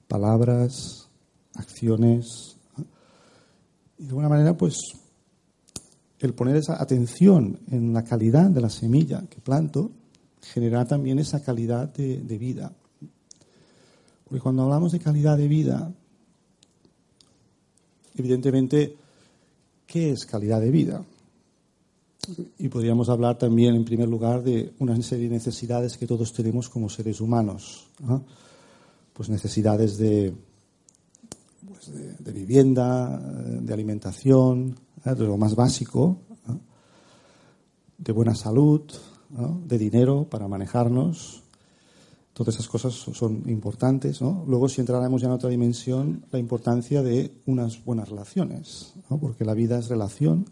palabras, 0.07 1.09
acciones. 1.53 2.57
Y 3.97 4.03
de 4.03 4.09
alguna 4.09 4.29
manera, 4.29 4.57
pues, 4.57 4.77
el 6.19 6.33
poner 6.33 6.55
esa 6.55 6.81
atención 6.81 7.59
en 7.69 7.93
la 7.93 8.03
calidad 8.03 8.49
de 8.49 8.61
la 8.61 8.69
semilla 8.69 9.23
que 9.29 9.39
planto 9.39 9.91
genera 10.41 10.85
también 10.85 11.19
esa 11.19 11.43
calidad 11.43 11.89
de 11.89 12.37
vida. 12.37 12.71
Porque 14.27 14.41
cuando 14.41 14.63
hablamos 14.63 14.91
de 14.91 14.99
calidad 14.99 15.37
de 15.37 15.47
vida, 15.47 15.93
evidentemente, 18.15 18.95
¿qué 19.85 20.11
es 20.11 20.25
calidad 20.25 20.59
de 20.59 20.71
vida? 20.71 21.03
Y 22.59 22.67
podríamos 22.67 23.07
hablar 23.07 23.37
también, 23.37 23.75
en 23.75 23.85
primer 23.85 24.09
lugar, 24.09 24.43
de 24.43 24.73
una 24.79 25.01
serie 25.01 25.29
de 25.29 25.35
necesidades 25.35 25.97
que 25.97 26.07
todos 26.07 26.33
tenemos 26.33 26.67
como 26.67 26.89
seres 26.89 27.21
humanos. 27.21 27.87
Pues 29.13 29.29
necesidades 29.29 29.97
de, 29.97 30.33
de, 31.93 32.31
vivienda, 32.31 33.17
de 33.17 33.73
alimentación, 33.73 34.75
de 35.03 35.23
lo 35.25 35.37
más 35.37 35.55
básico, 35.55 36.19
de 37.97 38.11
buena 38.11 38.35
salud, 38.35 38.81
de 39.65 39.77
dinero 39.77 40.27
para 40.29 40.47
manejarnos. 40.47 41.43
Todas 42.33 42.55
esas 42.55 42.67
cosas 42.67 42.93
son 42.93 43.43
importantes. 43.47 44.21
Luego, 44.21 44.69
si 44.69 44.81
entráramos 44.81 45.21
ya 45.21 45.27
en 45.27 45.33
otra 45.33 45.49
dimensión, 45.49 46.23
la 46.31 46.37
importancia 46.37 47.01
de 47.01 47.31
unas 47.47 47.83
buenas 47.83 48.09
relaciones, 48.09 48.93
porque 49.19 49.43
la 49.43 49.55
vida 49.55 49.79
es 49.79 49.89
relación 49.89 50.45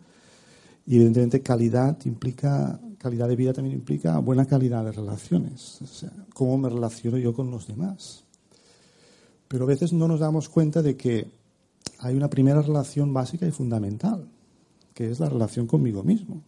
y 0.88 0.96
evidentemente 0.96 1.42
calidad 1.42 1.98
implica, 2.06 2.80
calidad 2.98 3.28
de 3.28 3.36
vida 3.36 3.54
también 3.54 3.76
implica 3.76 4.18
buena 4.20 4.46
calidad 4.46 4.84
de 4.86 4.92
relaciones. 4.92 5.80
O 5.82 5.88
sea, 5.88 6.12
cómo 6.34 6.58
me 6.58 6.70
relaciono 6.70 7.18
yo 7.18 7.34
con 7.34 7.50
los 7.50 7.68
demás. 7.68 8.25
Pero 9.56 9.64
a 9.64 9.70
veces 9.70 9.94
no 9.94 10.10
nos 10.10 10.20
damos 10.20 10.50
cuenta 10.50 10.82
de 10.82 10.98
que 10.98 11.32
hay 12.00 12.14
una 12.18 12.30
primera 12.30 12.62
relación 12.62 13.14
básica 13.14 13.48
y 13.48 13.52
fundamental, 13.52 14.28
que 14.94 15.10
es 15.10 15.22
la 15.22 15.30
relación 15.30 15.66
conmigo 15.66 16.04
mismo. 16.04 16.42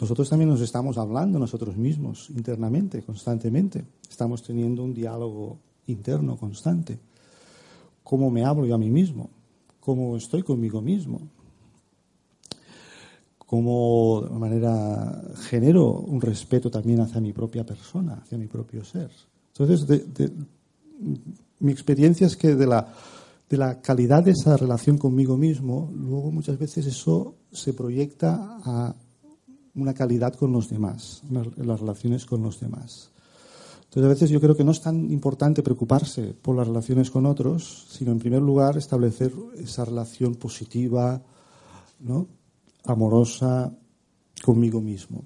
nosotros 0.00 0.30
también 0.30 0.48
nos 0.48 0.62
estamos 0.62 0.96
hablando 0.96 1.38
nosotros 1.38 1.76
mismos 1.76 2.30
internamente, 2.30 3.02
constantemente. 3.02 3.84
Estamos 4.08 4.42
teniendo 4.42 4.82
un 4.82 4.94
diálogo 4.94 5.58
interno 5.88 6.38
constante. 6.38 6.98
¿Cómo 8.02 8.30
me 8.30 8.42
hablo 8.42 8.64
yo 8.64 8.76
a 8.76 8.78
mí 8.78 8.88
mismo? 8.88 9.28
¿Cómo 9.78 10.16
estoy 10.16 10.42
conmigo 10.42 10.80
mismo? 10.80 11.20
cómo 13.44 14.22
de 14.22 14.38
manera 14.38 15.22
genero 15.50 15.90
un 15.90 16.20
respeto 16.20 16.70
también 16.70 17.00
hacia 17.00 17.20
mi 17.20 17.34
propia 17.34 17.66
persona, 17.66 18.22
hacia 18.22 18.38
mi 18.38 18.46
propio 18.46 18.84
ser. 18.84 19.10
Entonces, 19.60 20.06
mi 21.58 21.70
experiencia 21.70 22.26
es 22.26 22.36
que 22.36 22.54
de 22.54 22.66
la, 22.66 22.92
de 23.48 23.56
la 23.58 23.80
calidad 23.82 24.24
de 24.24 24.30
esa 24.30 24.56
relación 24.56 24.96
conmigo 24.96 25.36
mismo, 25.36 25.92
luego 25.94 26.32
muchas 26.32 26.58
veces 26.58 26.86
eso 26.86 27.34
se 27.52 27.74
proyecta 27.74 28.58
a 28.64 28.94
una 29.74 29.92
calidad 29.92 30.34
con 30.34 30.52
los 30.52 30.70
demás, 30.70 31.22
en 31.28 31.66
las 31.66 31.80
relaciones 31.80 32.24
con 32.24 32.42
los 32.42 32.58
demás. 32.58 33.10
Entonces, 33.84 34.04
a 34.04 34.08
veces 34.08 34.30
yo 34.30 34.40
creo 34.40 34.56
que 34.56 34.64
no 34.64 34.70
es 34.70 34.80
tan 34.80 35.10
importante 35.10 35.62
preocuparse 35.62 36.32
por 36.32 36.56
las 36.56 36.66
relaciones 36.66 37.10
con 37.10 37.26
otros, 37.26 37.86
sino 37.90 38.12
en 38.12 38.18
primer 38.18 38.40
lugar 38.40 38.78
establecer 38.78 39.32
esa 39.58 39.84
relación 39.84 40.36
positiva, 40.36 41.20
¿no? 41.98 42.28
amorosa 42.84 43.76
conmigo 44.42 44.80
mismo. 44.80 45.24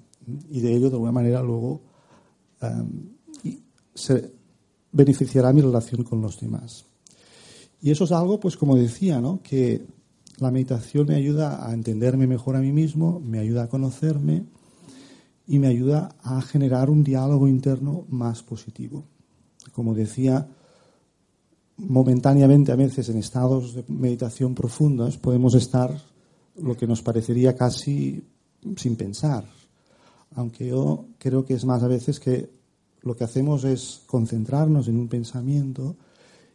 Y 0.49 0.59
de 0.59 0.75
ello, 0.75 0.89
de 0.89 0.95
alguna 0.95 1.11
manera, 1.11 1.41
luego 1.41 1.81
um, 2.61 3.14
se 3.95 4.31
beneficiará 4.91 5.51
mi 5.53 5.61
relación 5.61 6.03
con 6.03 6.21
los 6.21 6.39
demás. 6.39 6.85
Y 7.81 7.91
eso 7.91 8.03
es 8.03 8.11
algo, 8.11 8.39
pues 8.39 8.57
como 8.57 8.75
decía, 8.75 9.19
¿no? 9.19 9.41
que 9.41 9.85
la 10.37 10.51
meditación 10.51 11.07
me 11.07 11.15
ayuda 11.15 11.67
a 11.67 11.73
entenderme 11.73 12.27
mejor 12.27 12.55
a 12.55 12.59
mí 12.59 12.71
mismo, 12.71 13.19
me 13.19 13.39
ayuda 13.39 13.63
a 13.63 13.69
conocerme 13.69 14.45
y 15.47 15.59
me 15.59 15.67
ayuda 15.67 16.15
a 16.21 16.41
generar 16.41 16.89
un 16.89 17.03
diálogo 17.03 17.47
interno 17.47 18.05
más 18.09 18.43
positivo. 18.43 19.05
Como 19.71 19.93
decía, 19.93 20.47
momentáneamente 21.77 22.71
a 22.71 22.75
veces 22.75 23.09
en 23.09 23.17
estados 23.17 23.75
de 23.75 23.85
meditación 23.87 24.55
profundos 24.55 25.17
podemos 25.17 25.53
estar 25.55 25.95
lo 26.57 26.75
que 26.75 26.87
nos 26.87 27.01
parecería 27.01 27.55
casi 27.55 28.23
sin 28.77 28.95
pensar. 28.95 29.45
Aunque 30.35 30.67
yo 30.67 31.05
creo 31.17 31.45
que 31.45 31.53
es 31.53 31.65
más 31.65 31.83
a 31.83 31.87
veces 31.87 32.19
que 32.19 32.49
lo 33.05 33.15
que 33.15 33.23
hacemos 33.23 33.63
es 33.63 34.01
concentrarnos 34.07 34.87
en 34.87 34.97
un 34.97 35.07
pensamiento 35.07 35.95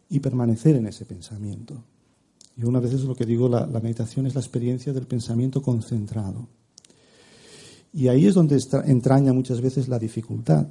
y 0.09 0.19
permanecer 0.19 0.75
en 0.77 0.87
ese 0.87 1.05
pensamiento. 1.07 1.83
Yo 2.57 2.69
una 2.69 2.81
vez 2.81 2.93
lo 3.05 3.15
que 3.15 3.25
digo, 3.25 3.49
la, 3.49 3.67
meditación 3.67 4.27
es 4.27 4.35
la 4.35 4.41
experiencia 4.41 4.93
del 4.93 5.07
pensamiento 5.07 5.63
concentrado. 5.63 6.49
Y 7.93 8.09
ahí 8.09 8.27
es 8.27 8.35
donde 8.35 8.61
entraña 8.85 9.33
muchas 9.33 9.61
veces 9.61 9.89
la 9.89 9.99
dificultad, 9.99 10.67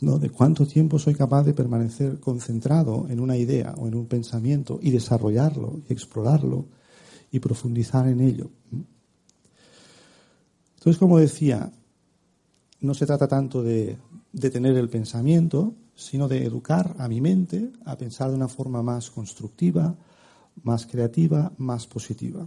¿no? 0.00 0.18
De 0.18 0.30
cuánto 0.30 0.66
tiempo 0.66 0.98
soy 0.98 1.14
capaz 1.14 1.44
de 1.44 1.54
permanecer 1.54 2.18
concentrado 2.18 3.06
en 3.08 3.20
una 3.20 3.36
idea 3.36 3.74
o 3.78 3.86
en 3.86 3.94
un 3.94 4.06
pensamiento 4.06 4.80
y 4.82 4.90
desarrollarlo 4.90 5.80
y 5.88 5.92
explorarlo 5.92 6.66
y 7.30 7.38
profundizar 7.38 8.08
en 8.08 8.20
ello. 8.20 8.50
Entonces, 10.76 10.98
como 10.98 11.18
decía, 11.18 11.72
no 12.80 12.94
se 12.94 13.06
trata 13.06 13.28
tanto 13.28 13.62
de 13.62 13.96
detener 14.34 14.76
el 14.76 14.88
pensamiento, 14.88 15.74
sino 15.94 16.28
de 16.28 16.44
educar 16.44 16.96
a 16.98 17.08
mi 17.08 17.20
mente 17.20 17.70
a 17.84 17.96
pensar 17.96 18.30
de 18.30 18.36
una 18.36 18.48
forma 18.48 18.82
más 18.82 19.10
constructiva, 19.10 19.94
más 20.62 20.86
creativa, 20.86 21.52
más 21.58 21.86
positiva. 21.86 22.46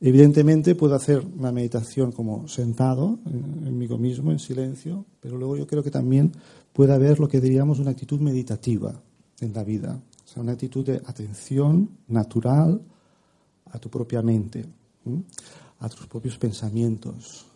Evidentemente 0.00 0.74
puedo 0.74 0.94
hacer 0.94 1.24
una 1.38 1.52
meditación 1.52 2.12
como 2.12 2.48
sentado 2.48 3.18
en, 3.26 3.78
mí 3.78 3.88
mismo, 3.88 4.30
en 4.30 4.38
silencio, 4.38 5.06
pero 5.20 5.38
luego 5.38 5.56
yo 5.56 5.66
creo 5.66 5.82
que 5.82 5.90
también 5.90 6.32
puede 6.72 6.92
haber 6.92 7.18
lo 7.18 7.28
que 7.28 7.40
diríamos 7.40 7.78
una 7.78 7.92
actitud 7.92 8.20
meditativa 8.20 8.94
en 9.40 9.54
la 9.54 9.64
vida, 9.64 9.98
o 10.24 10.28
sea, 10.28 10.42
una 10.42 10.52
actitud 10.52 10.84
de 10.84 11.00
atención 11.06 11.90
natural, 12.08 12.80
a 13.70 13.78
tu 13.78 13.90
propia 13.90 14.22
mente, 14.22 14.64
a 15.80 15.88
tus 15.88 16.06
propios 16.06 16.38
pensamientos, 16.38 17.46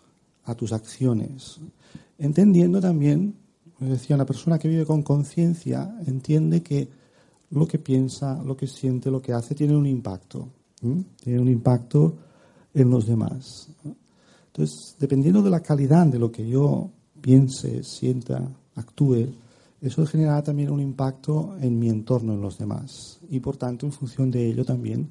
a 0.44 0.54
tus 0.54 0.72
acciones, 0.72 1.60
entendiendo 2.18 2.80
también, 2.80 3.34
como 3.78 3.90
decía, 3.90 4.16
una 4.16 4.26
persona 4.26 4.58
que 4.58 4.68
vive 4.68 4.84
con 4.84 5.02
conciencia 5.02 5.94
entiende 6.06 6.62
que 6.62 6.88
lo 7.50 7.66
que 7.66 7.78
piensa, 7.78 8.42
lo 8.42 8.56
que 8.56 8.66
siente, 8.66 9.10
lo 9.10 9.20
que 9.20 9.32
hace 9.32 9.54
tiene 9.54 9.76
un 9.76 9.86
impacto, 9.86 10.48
tiene 11.22 11.40
un 11.40 11.48
impacto 11.48 12.14
en 12.74 12.90
los 12.90 13.06
demás. 13.06 13.68
Entonces, 14.46 14.96
dependiendo 14.98 15.42
de 15.42 15.50
la 15.50 15.60
calidad 15.60 16.06
de 16.06 16.18
lo 16.18 16.30
que 16.30 16.46
yo 16.48 16.90
piense, 17.20 17.82
sienta, 17.82 18.48
actúe, 18.74 19.28
eso 19.80 20.04
generará 20.06 20.42
también 20.42 20.70
un 20.70 20.80
impacto 20.80 21.56
en 21.60 21.78
mi 21.78 21.88
entorno, 21.88 22.34
en 22.34 22.42
los 22.42 22.58
demás. 22.58 23.18
Y 23.30 23.40
por 23.40 23.56
tanto, 23.56 23.86
en 23.86 23.92
función 23.92 24.30
de 24.30 24.46
ello 24.46 24.64
también, 24.64 25.10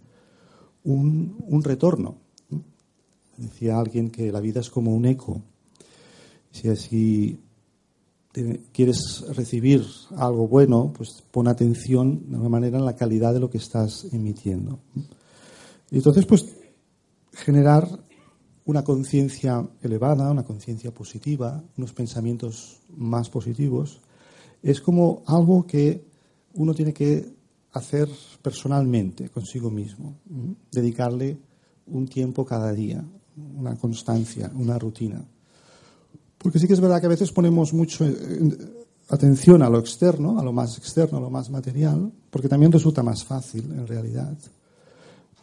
un, 0.84 1.64
retorno. 1.64 2.16
Decía 3.38 3.80
alguien 3.80 4.10
que 4.10 4.32
la 4.32 4.40
vida 4.40 4.60
es 4.60 4.70
como 4.70 4.94
un 4.94 5.06
eco. 5.06 5.42
Si 6.52 6.68
así 6.70 7.40
quieres 8.72 9.26
recibir 9.36 9.86
algo 10.16 10.48
bueno, 10.48 10.94
pues 10.96 11.24
pon 11.32 11.48
atención 11.48 12.22
de 12.28 12.36
alguna 12.36 12.50
manera 12.50 12.78
en 12.78 12.86
la 12.86 12.96
calidad 12.96 13.34
de 13.34 13.40
lo 13.40 13.50
que 13.50 13.58
estás 13.58 14.06
emitiendo. 14.12 14.80
Y 15.92 15.98
entonces, 15.98 16.26
pues, 16.26 16.46
generar 17.34 17.88
una 18.66 18.84
conciencia 18.84 19.68
elevada, 19.82 20.30
una 20.30 20.44
conciencia 20.44 20.94
positiva, 20.94 21.64
unos 21.78 21.94
pensamientos 21.94 22.82
más 22.96 23.30
positivos, 23.30 24.00
es 24.62 24.80
como 24.80 25.24
algo 25.26 25.66
que 25.66 26.06
uno 26.54 26.74
tiene 26.74 26.94
que 26.94 27.34
hacer 27.72 28.10
personalmente 28.42 29.30
consigo 29.30 29.72
mismo, 29.72 30.16
dedicarle 30.72 31.38
un 31.88 32.08
tiempo 32.08 32.46
cada 32.46 32.72
día, 32.74 33.04
una 33.58 33.76
constancia, 33.76 34.52
una 34.54 34.78
rutina. 34.78 35.26
Porque 36.40 36.58
sí 36.58 36.68
que 36.68 36.74
es 36.74 36.80
verdad 36.80 37.00
que 37.00 37.06
a 37.06 37.10
veces 37.10 37.32
ponemos 37.32 37.74
mucho 37.74 38.06
eh, 38.06 38.16
atención 39.10 39.62
a 39.62 39.70
lo 39.70 39.80
externo, 39.80 40.40
a 40.40 40.44
lo 40.44 40.54
más 40.54 40.78
externo, 40.78 41.18
a 41.18 41.22
lo 41.22 41.30
más 41.30 41.50
material, 41.50 42.12
porque 42.30 42.48
también 42.48 42.72
resulta 42.72 43.04
más 43.04 43.24
fácil 43.24 43.72
en 43.72 43.86
realidad. 43.86 44.36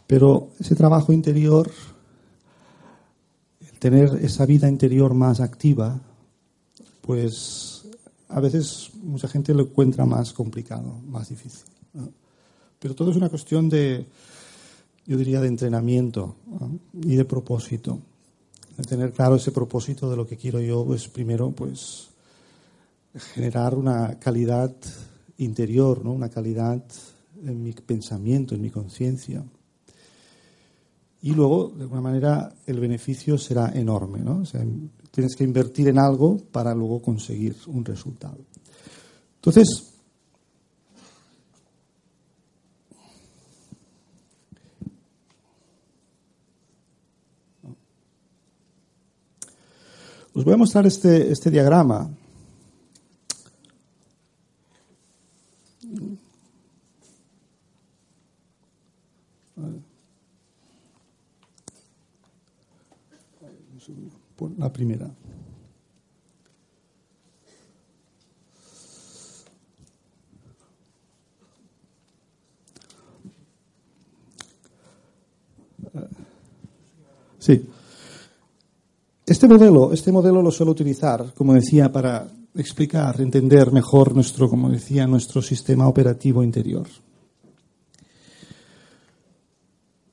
Pero 0.06 0.50
ese 0.58 0.74
trabajo 0.74 1.12
interior, 1.12 1.70
el 3.60 3.78
tener 3.78 4.18
esa 4.22 4.46
vida 4.46 4.68
interior 4.68 5.14
más 5.14 5.40
activa, 5.40 6.00
pues 7.02 7.84
a 8.28 8.40
veces 8.40 8.90
mucha 9.02 9.28
gente 9.28 9.52
lo 9.52 9.64
encuentra 9.64 10.06
más 10.06 10.32
complicado, 10.32 11.00
más 11.06 11.28
difícil. 11.28 11.66
Pero 12.78 12.94
todo 12.94 13.10
es 13.10 13.16
una 13.16 13.28
cuestión 13.28 13.68
de, 13.68 14.06
yo 15.06 15.16
diría, 15.16 15.40
de 15.40 15.48
entrenamiento 15.48 16.36
y 17.02 17.16
de 17.16 17.24
propósito. 17.24 18.00
De 18.76 18.84
tener 18.84 19.12
claro 19.12 19.36
ese 19.36 19.52
propósito 19.52 20.10
de 20.10 20.16
lo 20.16 20.26
que 20.26 20.36
quiero 20.36 20.60
yo, 20.60 20.84
pues 20.84 21.08
primero, 21.08 21.50
pues 21.50 22.08
generar 23.34 23.74
una 23.74 24.18
calidad 24.18 24.74
interior, 25.38 26.04
¿no? 26.04 26.12
una 26.12 26.28
calidad 26.28 26.82
en 27.42 27.62
mi 27.62 27.72
pensamiento, 27.72 28.54
en 28.54 28.60
mi 28.60 28.70
conciencia. 28.70 29.42
Y 31.22 31.32
luego, 31.32 31.72
de 31.74 31.82
alguna 31.82 32.02
manera, 32.02 32.54
el 32.66 32.78
beneficio 32.78 33.38
será 33.38 33.72
enorme. 33.74 34.20
¿no? 34.20 34.42
tienes 35.10 35.34
que 35.34 35.44
invertir 35.44 35.88
en 35.88 35.98
algo 35.98 36.36
para 36.52 36.74
luego 36.74 37.00
conseguir 37.00 37.56
un 37.68 37.84
resultado. 37.84 38.38
Entonces, 39.36 39.95
os 50.36 50.44
voy 50.44 50.52
a 50.52 50.58
mostrar 50.58 50.86
este, 50.86 51.32
este 51.32 51.50
diagrama. 51.50 52.10
La 64.58 64.70
primera. 64.72 65.10
Sí. 77.38 77.75
Este 79.36 79.48
modelo, 79.48 79.92
este 79.92 80.12
modelo 80.12 80.40
lo 80.40 80.50
suelo 80.50 80.72
utilizar, 80.72 81.34
como 81.34 81.52
decía, 81.52 81.92
para 81.92 82.26
explicar, 82.54 83.20
entender 83.20 83.70
mejor 83.70 84.14
nuestro, 84.14 84.48
como 84.48 84.70
decía, 84.70 85.06
nuestro 85.06 85.42
sistema 85.42 85.86
operativo 85.86 86.42
interior. 86.42 86.86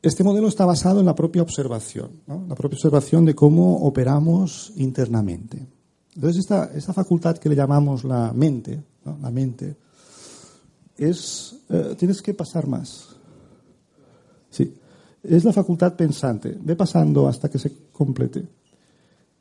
Este 0.02 0.26
modelo 0.26 0.50
está 0.50 0.66
basado 0.66 1.00
en 1.00 1.06
la 1.06 1.16
propia 1.16 1.42
observación, 1.42 2.20
la 2.28 2.54
propia 2.54 2.76
observación 2.76 3.24
de 3.24 3.34
cómo 3.34 3.86
operamos 3.86 4.74
internamente. 4.76 5.68
Entonces, 6.16 6.40
esta, 6.42 6.72
esta 6.76 6.92
facultad 6.92 7.38
que 7.38 7.48
le 7.48 7.56
llamamos 7.56 8.04
la 8.04 8.34
mente, 8.34 8.84
la 9.06 9.32
mente, 9.32 9.78
es, 10.98 11.62
eh, 11.70 11.96
tienes 11.98 12.22
que 12.22 12.34
pasar 12.34 12.68
más. 12.68 13.16
Sí 14.50 14.74
es 15.24 15.46
la 15.46 15.54
facultad 15.54 15.96
pensante. 15.96 16.58
Ve 16.62 16.76
pasando 16.76 17.30
hasta 17.30 17.50
que 17.50 17.58
se 17.58 17.72
complete. 17.94 18.46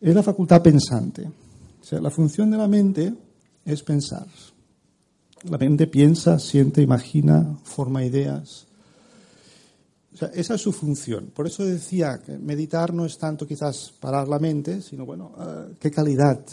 Es 0.03 0.13
la 0.13 0.23
facultad 0.25 0.61
pensante. 0.61 1.23
O 1.81 1.85
sea, 1.85 2.01
la 2.01 2.11
función 2.11 2.51
de 2.51 2.59
la 2.59 2.67
mente 2.67 3.15
es 3.65 3.85
pensar. 3.85 4.27
La 5.45 5.59
mente 5.59 5.87
piensa, 5.87 6.41
siente, 6.41 6.83
imagina, 6.83 7.57
forma 7.63 8.05
ideas. 8.05 8.67
O 10.13 10.17
sea, 10.17 10.29
esa 10.35 10.57
es 10.57 10.61
su 10.61 10.73
función. 10.73 11.31
Por 11.33 11.47
eso 11.47 11.65
decía 11.65 12.21
que 12.21 12.37
meditar 12.37 12.93
no 12.93 13.07
es 13.07 13.17
tanto 13.17 13.47
quizás 13.47 13.95
parar 14.01 14.27
la 14.27 14.41
mente, 14.41 14.83
sino, 14.83 15.07
bueno, 15.07 15.37
eh, 15.39 15.75
qué 15.79 15.93
calidad 15.93 16.45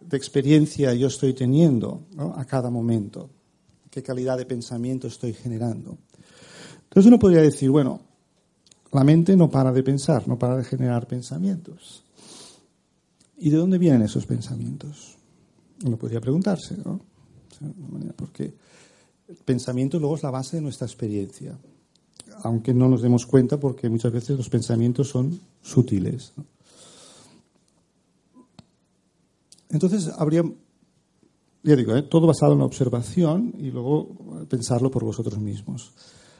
de 0.00 0.16
experiencia 0.16 0.94
yo 0.94 1.06
estoy 1.06 1.32
teniendo 1.32 2.06
a 2.34 2.44
cada 2.44 2.70
momento, 2.70 3.30
qué 3.88 4.02
calidad 4.02 4.36
de 4.36 4.46
pensamiento 4.46 5.06
estoy 5.06 5.32
generando. 5.32 5.96
Entonces 6.82 7.06
uno 7.06 7.20
podría 7.20 7.42
decir, 7.42 7.70
bueno, 7.70 8.00
la 8.90 9.04
mente 9.04 9.36
no 9.36 9.48
para 9.48 9.72
de 9.72 9.84
pensar, 9.84 10.26
no 10.26 10.36
para 10.36 10.56
de 10.56 10.64
generar 10.64 11.06
pensamientos. 11.06 12.02
¿Y 13.38 13.50
de 13.50 13.56
dónde 13.56 13.78
vienen 13.78 14.02
esos 14.02 14.26
pensamientos? 14.26 15.16
Uno 15.84 15.96
podría 15.96 16.20
preguntarse, 16.20 16.76
¿no? 16.82 17.00
Porque 18.16 18.54
el 19.28 19.36
pensamiento 19.36 19.98
luego 19.98 20.16
es 20.16 20.22
la 20.22 20.30
base 20.30 20.56
de 20.56 20.62
nuestra 20.62 20.86
experiencia, 20.86 21.58
aunque 22.42 22.72
no 22.72 22.88
nos 22.88 23.02
demos 23.02 23.26
cuenta 23.26 23.58
porque 23.58 23.88
muchas 23.88 24.12
veces 24.12 24.36
los 24.36 24.48
pensamientos 24.48 25.08
son 25.08 25.38
sutiles. 25.62 26.32
Entonces 29.68 30.08
habría, 30.16 30.42
ya 31.62 31.76
digo, 31.76 31.94
¿eh? 31.96 32.02
todo 32.02 32.26
basado 32.26 32.52
en 32.52 32.60
la 32.60 32.64
observación 32.64 33.54
y 33.58 33.70
luego 33.70 34.46
pensarlo 34.48 34.90
por 34.90 35.04
vosotros 35.04 35.38
mismos. 35.38 35.92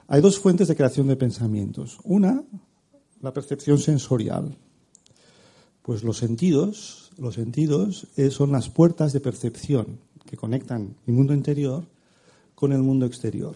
Hay 0.09 0.21
dos 0.21 0.39
fuentes 0.39 0.69
de 0.69 0.77
creación 0.77 1.09
de 1.09 1.17
pensamientos. 1.17 1.99
Una, 2.05 2.43
la 3.21 3.33
percepción 3.33 3.79
sensorial. 3.79 4.57
Pues 5.87 6.03
los 6.03 6.17
sentidos, 6.17 7.13
los 7.17 7.37
sentidos 7.37 8.09
eh, 8.17 8.33
son 8.33 8.51
las 8.51 8.69
puertas 8.69 9.13
de 9.13 9.21
percepción 9.21 10.01
que 10.29 10.37
conectan 10.37 10.97
mi 11.07 11.15
mundo 11.15 11.33
interior 11.33 11.85
con 12.57 12.73
el 12.73 12.83
mundo 12.83 13.07
exterior. 13.07 13.55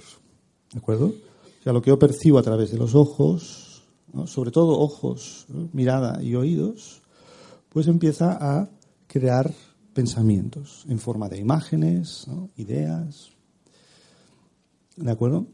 ¿De 0.72 0.78
acuerdo? 0.78 1.06
O 1.06 1.62
sea, 1.64 1.72
lo 1.72 1.82
que 1.82 1.90
yo 1.90 1.98
percibo 1.98 2.38
a 2.38 2.44
través 2.44 2.70
de 2.70 2.78
los 2.78 2.94
ojos, 2.94 3.82
sobre 4.26 4.52
todo 4.52 4.78
ojos, 4.78 5.46
mirada 5.72 6.22
y 6.22 6.36
oídos, 6.36 7.02
pues 7.68 7.88
empieza 7.88 8.38
a 8.40 8.70
crear 9.08 9.52
pensamientos 9.92 10.84
en 10.88 11.00
forma 11.00 11.28
de 11.28 11.38
imágenes, 11.38 12.28
ideas. 12.54 13.30
¿De 14.94 15.10
acuerdo? 15.10 15.48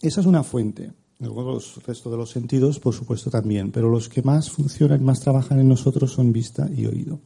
Esa 0.00 0.22
es 0.22 0.26
una 0.26 0.44
fuente. 0.44 0.94
Los 1.20 1.84
restos 1.84 2.12
de 2.12 2.16
los 2.16 2.30
sentidos, 2.30 2.78
por 2.78 2.94
supuesto, 2.94 3.30
también. 3.30 3.72
Pero 3.72 3.90
los 3.90 4.08
que 4.08 4.22
más 4.22 4.50
funcionan, 4.50 5.02
más 5.02 5.20
trabajan 5.20 5.58
en 5.58 5.68
nosotros 5.68 6.12
son 6.12 6.32
vista 6.32 6.68
y 6.74 6.86
oído. 6.86 7.20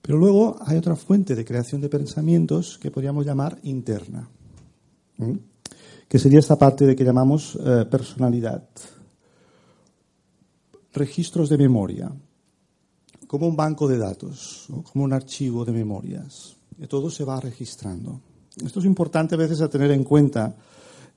Pero 0.00 0.16
luego 0.16 0.56
hay 0.64 0.78
otra 0.78 0.96
fuente 0.96 1.34
de 1.34 1.44
creación 1.44 1.82
de 1.82 1.90
pensamientos 1.90 2.78
que 2.78 2.90
podríamos 2.90 3.26
llamar 3.26 3.58
interna, 3.64 4.26
que 6.08 6.18
sería 6.18 6.38
esta 6.38 6.56
parte 6.56 6.86
de 6.86 6.96
que 6.96 7.04
llamamos 7.04 7.58
eh, 7.60 7.84
personalidad. 7.90 8.66
Registros 10.94 11.50
de 11.50 11.58
memoria, 11.58 12.10
como 13.26 13.46
un 13.46 13.54
banco 13.54 13.86
de 13.86 13.98
datos, 13.98 14.66
como 14.90 15.04
un 15.04 15.12
archivo 15.12 15.62
de 15.66 15.72
memorias. 15.72 16.56
Y 16.78 16.86
todo 16.86 17.10
se 17.10 17.24
va 17.24 17.38
registrando. 17.38 18.22
Esto 18.64 18.80
es 18.80 18.86
importante 18.86 19.34
a 19.34 19.38
veces 19.38 19.60
a 19.60 19.68
tener 19.68 19.90
en 19.90 20.04
cuenta 20.04 20.56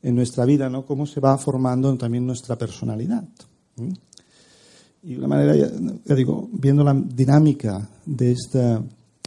en 0.04 0.16
nuestra 0.16 0.46
vida, 0.46 0.70
¿no? 0.70 0.86
Cómo 0.86 1.06
se 1.06 1.20
va 1.20 1.38
formando 1.38 1.96
también 1.98 2.26
nuestra 2.26 2.58
personalidad. 2.58 3.24
Y 5.04 5.14
de 5.14 5.18
una 5.18 5.28
manera, 5.28 5.56
ya, 5.56 6.16
digo, 6.16 6.50
viendo 6.52 6.84
la 6.84 6.94
dinámica 6.94 7.90
de 8.06 8.32
este 8.32 8.80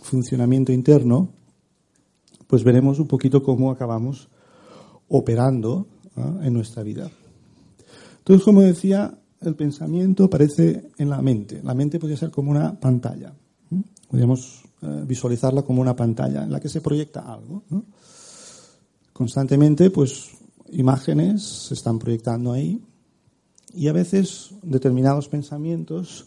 funcionamiento 0.02 0.72
interno, 0.72 1.28
pues 2.46 2.62
veremos 2.62 2.98
un 2.98 3.08
poquito 3.08 3.42
cómo 3.42 3.70
acabamos 3.70 4.28
operando 5.08 5.86
en 6.42 6.52
nuestra 6.52 6.82
vida. 6.82 7.10
Entonces, 8.18 8.44
como 8.44 8.62
decía, 8.62 9.18
el 9.40 9.54
pensamiento 9.54 10.24
aparece 10.24 10.90
en 10.96 11.10
la 11.10 11.20
mente. 11.20 11.60
La 11.62 11.74
mente 11.74 11.98
podría 11.98 12.16
ser 12.16 12.30
como 12.30 12.50
una 12.50 12.78
pantalla. 12.78 13.32
Podríamos 14.08 14.62
eh, 14.82 15.04
visualizarla 15.06 15.62
como 15.62 15.80
una 15.80 15.96
pantalla 15.96 16.44
en 16.44 16.52
la 16.52 16.60
que 16.60 16.68
se 16.68 16.80
proyecta 16.80 17.20
algo. 17.20 17.64
Constantemente, 19.12 19.90
pues 19.90 20.30
imágenes 20.74 21.42
se 21.68 21.74
están 21.74 21.98
proyectando 21.98 22.52
ahí 22.52 22.80
y 23.72 23.88
a 23.88 23.92
veces 23.92 24.50
determinados 24.62 25.28
pensamientos 25.28 26.26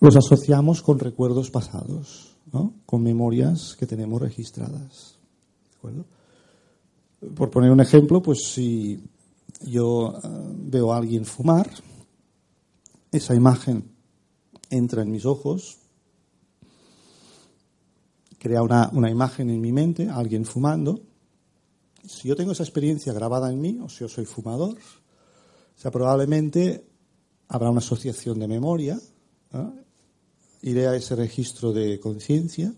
los 0.00 0.16
asociamos 0.16 0.82
con 0.82 0.98
recuerdos 0.98 1.50
pasados, 1.50 2.36
con 2.86 3.02
memorias 3.02 3.76
que 3.78 3.86
tenemos 3.86 4.20
registradas. 4.20 5.18
Por 7.34 7.50
poner 7.50 7.70
un 7.70 7.80
ejemplo, 7.80 8.22
pues 8.22 8.38
si 8.52 9.02
yo 9.62 10.12
eh, 10.12 10.28
veo 10.56 10.92
a 10.92 10.98
alguien 10.98 11.24
fumar, 11.24 11.70
esa 13.10 13.34
imagen 13.34 13.84
entra 14.70 15.02
en 15.02 15.10
mis 15.10 15.24
ojos, 15.24 15.78
crea 18.38 18.62
una, 18.62 18.90
una 18.92 19.10
imagen 19.10 19.48
en 19.50 19.60
mi 19.60 19.72
mente, 19.72 20.08
alguien 20.08 20.44
fumando, 20.44 21.00
si 22.06 22.28
yo 22.28 22.36
tengo 22.36 22.52
esa 22.52 22.62
experiencia 22.62 23.12
grabada 23.12 23.50
en 23.50 23.60
mí, 23.60 23.78
o 23.82 23.88
si 23.88 24.00
yo 24.00 24.08
soy 24.08 24.24
fumador, 24.24 24.76
sea, 25.84 25.90
probablemente 25.90 26.86
habrá 27.48 27.70
una 27.70 27.80
asociación 27.80 28.38
de 28.38 28.48
memoria, 28.48 28.98
iré 30.62 30.86
a 30.86 30.96
ese 30.96 31.14
registro 31.14 31.72
de 31.72 32.00
conciencia 32.00 32.72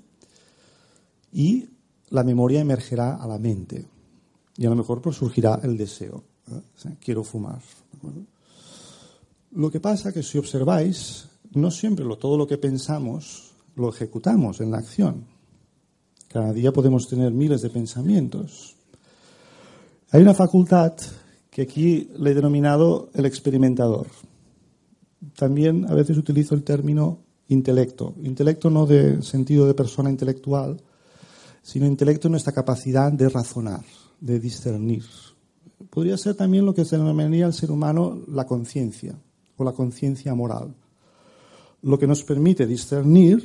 y 1.33 1.69
la 2.11 2.25
memoria 2.25 2.61
emergerá 2.61 3.15
a 3.15 3.27
la 3.29 3.39
mente. 3.39 3.87
Y 4.57 4.67
a 4.67 4.71
lo 4.71 4.77
mejor 4.77 5.01
pues, 5.01 5.17
surgirá 5.17 5.61
el 5.62 5.77
deseo. 5.77 6.25
quiero 7.01 7.23
fumar. 7.23 7.61
Lo 9.53 9.71
que 9.71 9.81
pasa 9.81 10.09
es 10.09 10.15
que 10.15 10.23
si 10.23 10.39
observáis, 10.39 11.29
no 11.53 11.71
siempre 11.71 12.05
lo, 12.05 12.19
todo 12.19 12.37
lo 12.37 12.47
que 12.47 12.59
pensamos 12.59 13.53
lo 13.77 13.91
ejecutamos 13.91 14.61
en 14.61 14.71
la 14.71 14.79
acción. 14.79 15.27
Cada 16.29 16.53
día 16.53 16.73
podemos 16.73 17.09
tener 17.09 17.33
miles 17.33 17.62
de 17.62 17.71
pensamientos. 17.71 18.76
Hay 20.12 20.23
una 20.23 20.35
facultad 20.35 20.95
que 21.51 21.62
aquí 21.62 22.09
le 22.16 22.31
he 22.31 22.35
denominado 22.35 23.11
el 23.14 23.27
experimentador. 23.27 24.07
También 25.35 25.85
a 25.90 25.95
veces 25.95 26.16
utilizo 26.16 26.55
el 26.55 26.62
término 26.62 27.19
intelecto. 27.49 28.14
Intelecto 28.23 28.71
no 28.71 28.87
de 28.87 29.21
sentido 29.23 29.66
de 29.66 29.75
persona 29.75 30.09
intelectual, 30.09 30.81
sino 31.61 31.87
intelecto 31.87 32.29
en 32.29 32.33
nuestra 32.33 32.53
capacidad 32.53 33.11
de 33.11 33.29
razonar, 33.29 33.83
de 34.21 34.38
discernir. 34.38 35.05
Podría 35.90 36.16
ser 36.16 36.37
también 36.37 36.64
lo 36.64 36.75
que 36.75 36.85
se 36.85 36.97
denominaría 36.97 37.47
al 37.47 37.55
ser 37.55 37.73
humano 37.73 38.23
la 38.29 38.47
conciencia 38.47 39.19
o 39.57 39.64
la 39.64 39.73
conciencia 39.73 40.37
moral. 40.37 40.73
Lo 41.83 41.99
que 41.99 42.07
nos 42.07 42.23
permite 42.23 42.64
discernir 42.64 43.42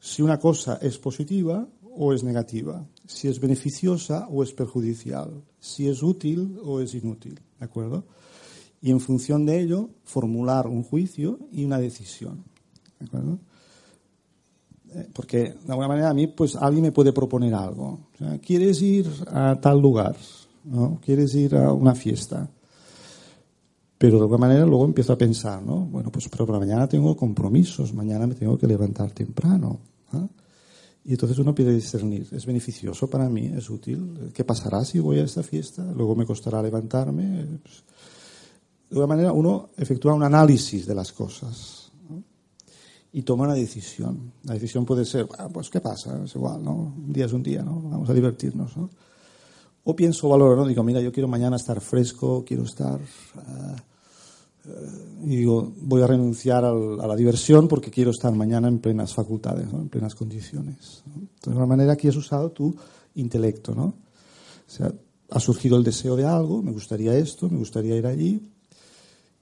si 0.00 0.22
una 0.22 0.40
cosa 0.40 0.80
es 0.82 0.98
positiva 0.98 1.68
o 1.96 2.12
es 2.12 2.24
negativa, 2.24 2.84
si 3.06 3.28
es 3.28 3.38
beneficiosa 3.38 4.26
o 4.28 4.42
es 4.42 4.52
perjudicial, 4.52 5.30
si 5.64 5.88
es 5.88 6.02
útil 6.02 6.58
o 6.62 6.80
es 6.80 6.94
inútil, 6.94 7.40
¿de 7.58 7.64
acuerdo? 7.64 8.04
Y 8.82 8.90
en 8.90 9.00
función 9.00 9.46
de 9.46 9.60
ello, 9.60 9.88
formular 10.04 10.66
un 10.66 10.82
juicio 10.82 11.38
y 11.50 11.64
una 11.64 11.78
decisión, 11.78 12.44
¿de 13.00 13.06
acuerdo? 13.06 13.38
Eh, 14.90 15.08
porque 15.14 15.38
de 15.38 15.70
alguna 15.70 15.88
manera 15.88 16.10
a 16.10 16.14
mí, 16.14 16.26
pues 16.26 16.54
alguien 16.54 16.82
me 16.82 16.92
puede 16.92 17.14
proponer 17.14 17.54
algo. 17.54 17.98
¿Quieres 18.44 18.82
ir 18.82 19.10
a 19.28 19.58
tal 19.58 19.80
lugar? 19.80 20.14
¿no? 20.64 21.00
¿Quieres 21.02 21.34
ir 21.34 21.56
a 21.56 21.72
una 21.72 21.94
fiesta? 21.94 22.46
Pero 23.96 24.18
de 24.18 24.22
alguna 24.24 24.46
manera 24.46 24.66
luego 24.66 24.84
empiezo 24.84 25.14
a 25.14 25.18
pensar, 25.18 25.62
¿no? 25.62 25.78
Bueno, 25.78 26.12
pues 26.12 26.28
pero 26.28 26.46
mañana 26.46 26.86
tengo 26.86 27.16
compromisos, 27.16 27.94
mañana 27.94 28.26
me 28.26 28.34
tengo 28.34 28.58
que 28.58 28.66
levantar 28.66 29.12
temprano. 29.12 29.78
Y 31.04 31.12
entonces 31.12 31.38
uno 31.38 31.54
pide 31.54 31.74
discernir, 31.74 32.26
¿es 32.32 32.46
beneficioso 32.46 33.08
para 33.10 33.28
mí? 33.28 33.52
¿Es 33.54 33.68
útil? 33.68 34.30
¿Qué 34.32 34.42
pasará 34.42 34.84
si 34.84 34.98
voy 34.98 35.18
a 35.18 35.24
esta 35.24 35.42
fiesta? 35.42 35.84
Luego 35.94 36.16
me 36.16 36.24
costará 36.24 36.62
levantarme. 36.62 37.26
De 37.44 37.60
alguna 38.90 39.06
manera 39.06 39.32
uno 39.32 39.70
efectúa 39.76 40.14
un 40.14 40.22
análisis 40.22 40.86
de 40.86 40.94
las 40.94 41.12
cosas 41.12 41.92
y 43.12 43.22
toma 43.22 43.44
una 43.44 43.54
decisión. 43.54 44.32
La 44.44 44.54
decisión 44.54 44.86
puede 44.86 45.04
ser, 45.04 45.28
ah, 45.38 45.48
pues 45.52 45.68
¿qué 45.68 45.80
pasa? 45.80 46.24
Es 46.24 46.34
igual, 46.34 46.64
¿no? 46.64 46.94
Un 46.96 47.12
día 47.12 47.26
es 47.26 47.32
un 47.32 47.42
día, 47.42 47.62
¿no? 47.62 47.82
Vamos 47.82 48.08
a 48.08 48.14
divertirnos, 48.14 48.76
¿no? 48.76 48.88
O 49.84 49.94
pienso, 49.94 50.28
valoro, 50.30 50.56
¿no? 50.56 50.66
Digo, 50.66 50.82
mira, 50.82 51.02
yo 51.02 51.12
quiero 51.12 51.28
mañana 51.28 51.56
estar 51.56 51.80
fresco, 51.80 52.44
quiero 52.46 52.64
estar... 52.64 52.98
Uh, 52.98 53.93
y 55.24 55.36
digo, 55.36 55.72
voy 55.82 56.02
a 56.02 56.06
renunciar 56.06 56.64
a 56.64 56.72
la 56.72 57.16
diversión 57.16 57.68
porque 57.68 57.90
quiero 57.90 58.10
estar 58.10 58.32
mañana 58.34 58.68
en 58.68 58.78
plenas 58.78 59.14
facultades, 59.14 59.66
en 59.72 59.88
plenas 59.88 60.14
condiciones. 60.14 61.02
De 61.42 61.50
alguna 61.50 61.66
manera 61.66 61.92
aquí 61.92 62.08
has 62.08 62.16
usado 62.16 62.50
tu 62.50 62.74
intelecto, 63.14 63.74
¿no? 63.74 63.84
O 63.84 64.70
sea, 64.70 64.92
ha 65.30 65.40
surgido 65.40 65.76
el 65.76 65.84
deseo 65.84 66.16
de 66.16 66.24
algo, 66.24 66.62
me 66.62 66.72
gustaría 66.72 67.16
esto, 67.16 67.48
me 67.48 67.58
gustaría 67.58 67.96
ir 67.96 68.06
allí, 68.06 68.40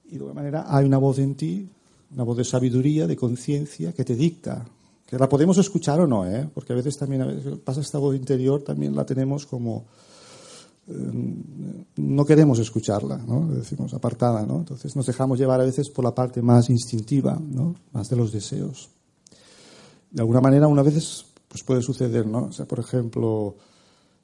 y 0.05 0.09
de 0.09 0.15
alguna 0.17 0.33
manera 0.33 0.65
hay 0.67 0.85
una 0.85 0.97
voz 0.97 1.19
en 1.19 1.35
ti, 1.35 1.67
una 2.13 2.23
voz 2.23 2.37
de 2.37 2.43
sabiduría, 2.43 3.07
de 3.07 3.15
conciencia, 3.15 3.93
que 3.93 4.03
te 4.03 4.15
dicta. 4.15 4.65
Que 5.05 5.17
la 5.17 5.29
podemos 5.29 5.57
escuchar 5.57 5.99
o 6.01 6.07
no, 6.07 6.25
¿eh? 6.25 6.49
Porque 6.53 6.73
a 6.73 6.75
veces 6.75 6.97
también 6.97 7.21
a 7.21 7.25
veces 7.25 7.57
pasa 7.59 7.81
esta 7.81 7.97
voz 7.97 8.15
interior, 8.15 8.61
también 8.61 8.95
la 8.95 9.05
tenemos 9.05 9.45
como 9.45 9.85
no 10.85 12.25
queremos 12.25 12.59
escucharla, 12.59 13.17
¿no? 13.17 13.47
decimos 13.47 13.93
apartada. 13.93 14.41
Entonces 14.41 14.95
nos 14.95 15.05
dejamos 15.05 15.39
llevar 15.39 15.61
a 15.61 15.65
veces 15.65 15.89
por 15.89 16.03
la 16.03 16.13
parte 16.13 16.41
más 16.41 16.69
instintiva. 16.69 17.39
Más 17.91 18.09
de 18.09 18.15
los 18.15 18.31
deseos. 18.31 18.89
De 20.11 20.21
alguna 20.21 20.41
manera, 20.41 20.67
una 20.67 20.83
vez 20.83 21.25
pues 21.47 21.63
puede 21.63 21.81
suceder, 21.81 22.25
¿no? 22.25 22.51
Sea, 22.51 22.65
por 22.65 22.79
ejemplo, 22.79 23.55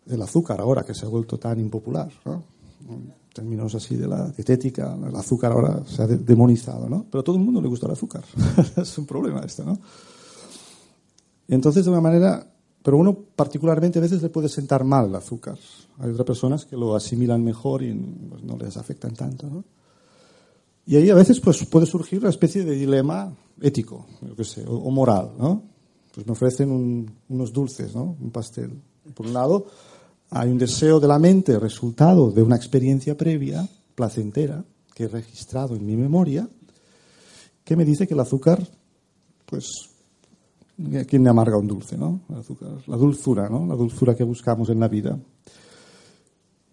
el 0.07 0.21
azúcar 0.21 0.59
ahora 0.59 0.83
que 0.83 0.95
se 0.95 1.05
ha 1.05 1.09
vuelto 1.09 1.37
tan 1.37 1.59
impopular, 1.59 2.11
¿no? 2.25 2.43
Términos 3.33 3.75
así 3.75 3.95
de 3.95 4.07
la 4.07 4.29
dietética, 4.29 4.97
el 5.07 5.15
azúcar 5.15 5.51
ahora 5.51 5.83
se 5.85 6.01
ha 6.01 6.07
demonizado. 6.07 6.87
Pero 7.09 7.21
a 7.21 7.23
todo 7.23 7.35
el 7.37 7.43
mundo 7.43 7.61
le 7.61 7.67
gusta 7.67 7.85
el 7.85 7.93
azúcar. 7.93 8.23
es 8.77 8.97
un 8.97 9.05
problema 9.05 9.41
esto. 9.41 9.77
Entonces, 11.47 11.85
de 11.85 11.91
una 11.91 12.01
manera, 12.01 12.51
pero 12.81 12.97
uno 12.97 13.13
particularmente 13.13 13.99
a 13.99 14.01
veces 14.01 14.21
le 14.21 14.29
puede 14.29 14.49
sentar 14.49 14.83
mal 14.83 15.07
el 15.07 15.15
azúcar. 15.15 15.57
Hay 15.99 16.11
otras 16.11 16.25
personas 16.25 16.65
que 16.65 16.77
lo 16.77 16.95
asimilan 16.95 17.43
mejor 17.43 17.83
y 17.83 17.93
pues, 17.93 18.43
no 18.43 18.57
les 18.57 18.77
afectan 18.77 19.13
tanto. 19.13 19.47
¿no? 19.47 19.63
Y 20.85 20.95
ahí 20.95 21.09
a 21.09 21.15
veces 21.15 21.39
pues, 21.39 21.65
puede 21.65 21.85
surgir 21.85 22.19
una 22.19 22.29
especie 22.29 22.63
de 22.63 22.75
dilema 22.75 23.35
ético, 23.61 24.05
yo 24.37 24.43
sé, 24.43 24.63
o, 24.65 24.89
moral. 24.91 25.31
¿no? 25.37 25.63
Pues 26.13 26.25
me 26.25 26.31
ofrecen 26.31 27.11
unos 27.27 27.51
dulces, 27.51 27.93
¿no? 27.93 28.15
un 28.19 28.31
pastel. 28.31 28.81
Por 29.13 29.27
un 29.27 29.33
lado, 29.33 29.65
hay 30.29 30.49
un 30.49 30.57
deseo 30.57 30.99
de 30.99 31.07
la 31.07 31.19
mente, 31.19 31.59
resultado 31.59 32.31
de 32.31 32.41
una 32.41 32.55
experiencia 32.55 33.17
previa, 33.17 33.67
placentera, 33.95 34.63
que 34.95 35.03
he 35.03 35.07
registrado 35.07 35.75
en 35.75 35.85
mi 35.85 35.97
memoria, 35.97 36.47
que 37.63 37.75
me 37.75 37.85
dice 37.85 38.07
que 38.07 38.13
el 38.13 38.19
azúcar 38.19 38.65
pues 39.45 39.88
¿Quién 41.07 41.21
me 41.21 41.29
amarga 41.29 41.57
un 41.57 41.67
dulce, 41.67 41.97
no? 41.97 42.21
La 42.87 42.95
dulzura, 42.95 43.49
¿no? 43.49 43.65
La 43.67 43.75
dulzura 43.75 44.15
que 44.15 44.23
buscamos 44.23 44.69
en 44.69 44.79
la 44.79 44.87
vida. 44.87 45.19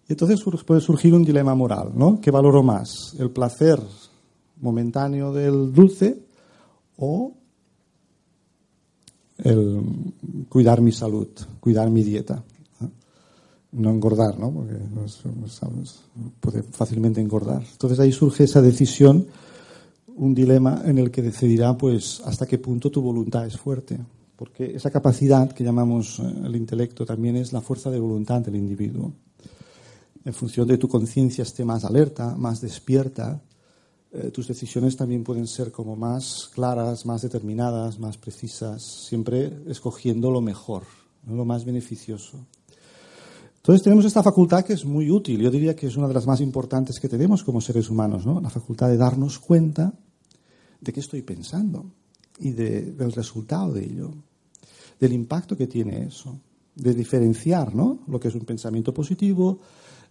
Y 0.07 0.13
entonces 0.13 0.41
puede 0.65 0.79
surgir 0.79 1.13
un 1.13 1.25
dilema 1.25 1.53
moral, 1.55 1.91
¿no? 1.93 2.21
¿Qué 2.21 2.31
valoro 2.31 2.63
más? 2.63 3.13
¿El 3.19 3.31
placer 3.31 3.81
momentáneo 4.61 5.33
del 5.33 5.73
dulce 5.73 6.23
o 6.97 7.33
el 9.39 9.81
cuidar 10.47 10.79
mi 10.79 10.93
salud, 10.93 11.27
cuidar 11.59 11.89
mi 11.89 12.03
dieta? 12.03 12.41
No 13.73 13.89
engordar, 13.89 14.39
¿no? 14.39 14.49
Porque 14.49 14.77
puede 16.39 16.63
fácilmente 16.63 17.19
engordar. 17.19 17.61
Entonces 17.69 17.99
ahí 17.99 18.13
surge 18.13 18.45
esa 18.45 18.61
decisión 18.61 19.27
un 20.17 20.33
dilema 20.33 20.81
en 20.85 20.97
el 20.97 21.11
que 21.11 21.21
decidirá 21.21 21.77
pues 21.77 22.21
hasta 22.25 22.45
qué 22.45 22.57
punto 22.57 22.89
tu 22.89 23.01
voluntad 23.01 23.45
es 23.45 23.57
fuerte. 23.57 23.97
Porque 24.35 24.75
esa 24.75 24.91
capacidad 24.91 25.51
que 25.51 25.63
llamamos 25.63 26.19
eh, 26.19 26.23
el 26.45 26.55
intelecto 26.55 27.05
también 27.05 27.37
es 27.37 27.53
la 27.53 27.61
fuerza 27.61 27.89
de 27.89 27.99
voluntad 27.99 28.41
del 28.41 28.55
individuo. 28.55 29.13
En 30.23 30.33
función 30.33 30.67
de 30.67 30.77
tu 30.77 30.87
conciencia 30.87 31.41
esté 31.41 31.63
más 31.63 31.85
alerta, 31.85 32.35
más 32.35 32.61
despierta, 32.61 33.41
eh, 34.11 34.31
tus 34.31 34.47
decisiones 34.47 34.95
también 34.95 35.23
pueden 35.23 35.47
ser 35.47 35.71
como 35.71 35.95
más 35.95 36.49
claras, 36.53 37.05
más 37.05 37.21
determinadas, 37.21 37.99
más 37.99 38.17
precisas, 38.17 38.83
siempre 38.83 39.63
escogiendo 39.67 40.31
lo 40.31 40.41
mejor, 40.41 40.83
lo 41.27 41.45
más 41.45 41.65
beneficioso. 41.65 42.45
Entonces 43.57 43.83
tenemos 43.83 44.05
esta 44.05 44.23
facultad 44.23 44.63
que 44.63 44.73
es 44.73 44.85
muy 44.85 45.11
útil, 45.11 45.41
yo 45.41 45.51
diría 45.51 45.75
que 45.75 45.87
es 45.87 45.97
una 45.97 46.07
de 46.07 46.13
las 46.13 46.25
más 46.25 46.39
importantes 46.39 46.99
que 46.99 47.09
tenemos 47.09 47.43
como 47.43 47.59
seres 47.59 47.89
humanos, 47.89 48.25
¿no? 48.25 48.39
la 48.39 48.49
facultad 48.49 48.87
de 48.87 48.97
darnos 48.97 49.39
cuenta 49.39 49.93
de 50.79 50.93
qué 50.93 50.99
estoy 50.99 51.21
pensando 51.21 51.85
y 52.39 52.51
del 52.51 53.11
resultado 53.11 53.73
de 53.73 53.83
ello, 53.83 54.13
del 54.99 55.13
impacto 55.13 55.57
que 55.57 55.67
tiene 55.67 56.03
eso, 56.03 56.39
de 56.75 56.93
diferenciar 56.93 57.73
¿no? 57.73 57.99
lo 58.07 58.19
que 58.19 58.27
es 58.27 58.35
un 58.35 58.45
pensamiento 58.45 58.93
positivo 58.93 59.59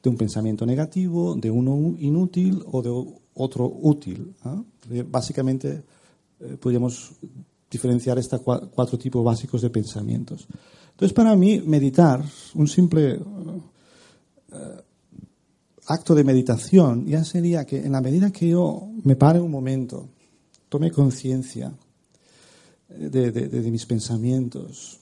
de 0.03 0.11
un 0.11 0.17
pensamiento 0.17 0.65
negativo, 0.65 1.35
de 1.35 1.51
uno 1.51 1.97
inútil 1.99 2.63
o 2.71 2.83
de 2.83 2.91
otro 3.35 3.67
útil. 3.67 4.35
Básicamente 5.11 5.83
eh, 6.39 6.57
podríamos 6.61 7.13
diferenciar 7.71 8.19
estos 8.19 8.41
cuatro 8.41 8.99
tipos 8.99 9.25
básicos 9.25 9.63
de 9.63 9.71
pensamientos. 9.71 10.47
Entonces, 10.91 11.13
para 11.13 11.35
mí, 11.35 11.61
meditar, 11.61 12.25
un 12.55 12.69
simple 12.69 13.15
eh, 14.53 14.83
acto 15.89 16.15
de 16.15 16.25
meditación, 16.25 17.07
ya 17.07 17.25
sería 17.25 17.65
que 17.65 17.85
en 17.85 17.93
la 17.93 18.01
medida 18.01 18.31
que 18.31 18.49
yo 18.49 18.89
me 19.03 19.17
pare 19.17 19.41
un 19.41 19.51
momento 19.51 20.09
tome 20.69 20.91
conciencia 20.91 21.73
de, 22.89 23.71
mis 23.71 23.87
pensamientos, 23.87 24.99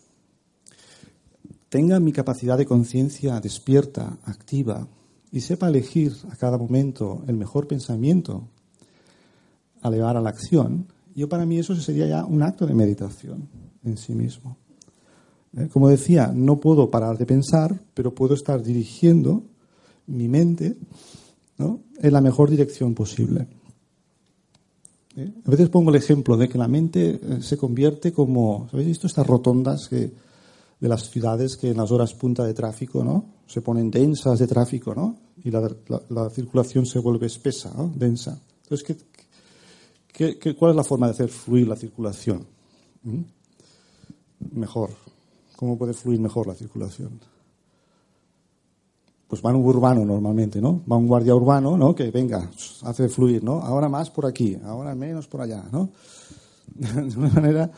tenga 1.68 2.00
mi 2.00 2.12
capacidad 2.12 2.57
de 2.57 2.66
conciencia 2.66 3.40
despierta, 3.40 4.18
activa, 4.24 4.87
y 5.31 5.40
sepa 5.40 5.68
elegir 5.68 6.14
a 6.31 6.37
cada 6.37 6.57
momento 6.57 7.24
el 7.27 7.37
mejor 7.37 7.66
pensamiento 7.66 8.48
a 9.83 9.90
llevar 9.90 10.16
a 10.16 10.20
la 10.20 10.31
acción, 10.31 10.87
yo 11.14 11.29
para 11.29 11.44
mí 11.44 11.59
eso 11.59 11.74
sería 11.77 12.07
ya 12.07 12.24
un 12.24 12.42
acto 12.42 12.66
de 12.66 12.74
meditación 12.74 13.48
en 13.85 13.96
sí 13.96 14.14
mismo. 14.14 14.57
¿Eh? 15.57 15.68
Como 15.72 15.88
decía, 15.88 16.33
no 16.35 16.59
puedo 16.59 16.90
parar 16.90 17.18
de 17.18 17.27
pensar, 17.27 17.79
pero 17.94 18.14
puedo 18.14 18.35
estar 18.35 18.62
dirigiendo 18.62 19.42
mi 20.07 20.29
mente 20.29 20.77
en 21.59 22.12
la 22.12 22.20
mejor 22.20 22.50
dirección 22.50 22.94
posible. 22.94 23.46
A 25.16 25.50
veces 25.50 25.68
pongo 25.68 25.90
el 25.90 25.96
ejemplo 25.96 26.37
de 26.37 26.48
que 26.48 26.59
la 26.59 26.66
mente 26.66 27.20
eh, 27.22 27.38
se 27.40 27.57
convierte 27.57 28.12
como, 28.12 28.66
¿sabéis 28.70 28.88
visto 28.88 29.07
estas 29.07 29.27
rotondas 29.27 29.88
de 29.90 30.11
las 30.81 31.09
ciudades 31.09 31.57
que 31.57 31.70
en 31.70 31.77
las 31.77 31.92
horas 31.92 32.14
punta 32.14 32.44
de 32.44 32.53
tráfico, 32.53 33.05
¿no? 33.05 33.24
Se 33.46 33.61
ponen 33.61 33.90
densas 33.90 34.40
de 34.40 34.46
tráfico, 34.46 34.94
¿no? 34.94 35.16
Y 35.44 35.50
la, 35.50 36.31
circulación 36.31 36.85
se 36.85 36.98
vuelve 36.98 37.27
espesa, 37.27 37.72
¿no? 37.77 37.92
Densa. 37.94 38.40
Entonces, 38.64 38.96
¿qué, 40.12 40.57
cuál 40.57 40.72
es 40.72 40.77
la 40.77 40.85
forma 40.85 41.07
de 41.07 41.12
hacer 41.12 41.29
fluir 41.29 41.68
la 41.68 41.77
circulación? 41.77 42.46
¿Mm? 43.03 43.20
Mejor. 44.53 44.90
¿Cómo 45.57 45.79
puede 45.79 45.92
fluir 45.92 46.18
mejor 46.18 46.48
la 46.48 46.55
circulación? 46.55 47.20
Pues 49.28 49.42
van 49.42 49.56
un 49.56 49.64
urbano 49.64 50.04
normalmente, 50.04 50.60
¿no? 50.60 50.82
Va 50.90 50.96
un 50.96 51.06
guardia 51.06 51.34
urbano, 51.34 51.76
¿no? 51.76 51.94
Que 51.94 52.10
venga, 52.10 52.50
hace 52.82 53.08
fluir, 53.08 53.42
¿no? 53.42 53.60
Ahora 53.60 53.88
más 53.88 54.10
por 54.10 54.26
aquí, 54.26 54.56
ahora 54.64 54.94
menos 54.94 55.26
por 55.26 55.40
allá, 55.40 55.64
¿no? 55.72 55.90
De 56.74 57.16
una 57.16 57.28
manera, 57.30 57.70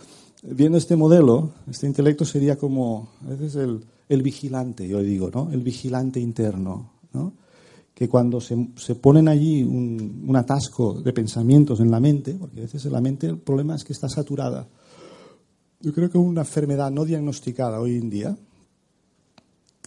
viendo 0.42 0.78
este 0.78 0.96
modelo, 0.96 1.50
este 1.70 1.86
intelecto 1.86 2.24
sería 2.24 2.56
como, 2.56 3.10
a 3.24 3.30
veces 3.30 3.56
el, 3.56 3.84
el 4.08 4.22
vigilante, 4.22 4.86
yo 4.88 5.00
digo, 5.00 5.30
¿no? 5.32 5.50
El 5.52 5.62
vigilante 5.62 6.20
interno, 6.20 6.92
¿no? 7.12 7.32
Que 7.94 8.08
cuando 8.08 8.40
se, 8.40 8.68
se 8.76 8.94
ponen 8.94 9.26
allí 9.28 9.62
un, 9.62 10.24
un, 10.28 10.36
atasco 10.36 11.00
de 11.00 11.12
pensamientos 11.12 11.80
en 11.80 11.90
la 11.90 12.00
mente, 12.00 12.34
porque 12.34 12.58
a 12.58 12.62
veces 12.62 12.84
en 12.84 12.92
la 12.92 13.00
mente 13.00 13.26
el 13.26 13.38
problema 13.38 13.74
es 13.74 13.84
que 13.84 13.94
está 13.94 14.08
saturada. 14.08 14.68
Yo 15.80 15.94
creo 15.94 16.10
que 16.10 16.18
una 16.18 16.42
enfermedad 16.42 16.90
no 16.90 17.04
diagnosticada 17.04 17.80
hoy 17.80 17.96
en 17.96 18.10
día, 18.10 18.36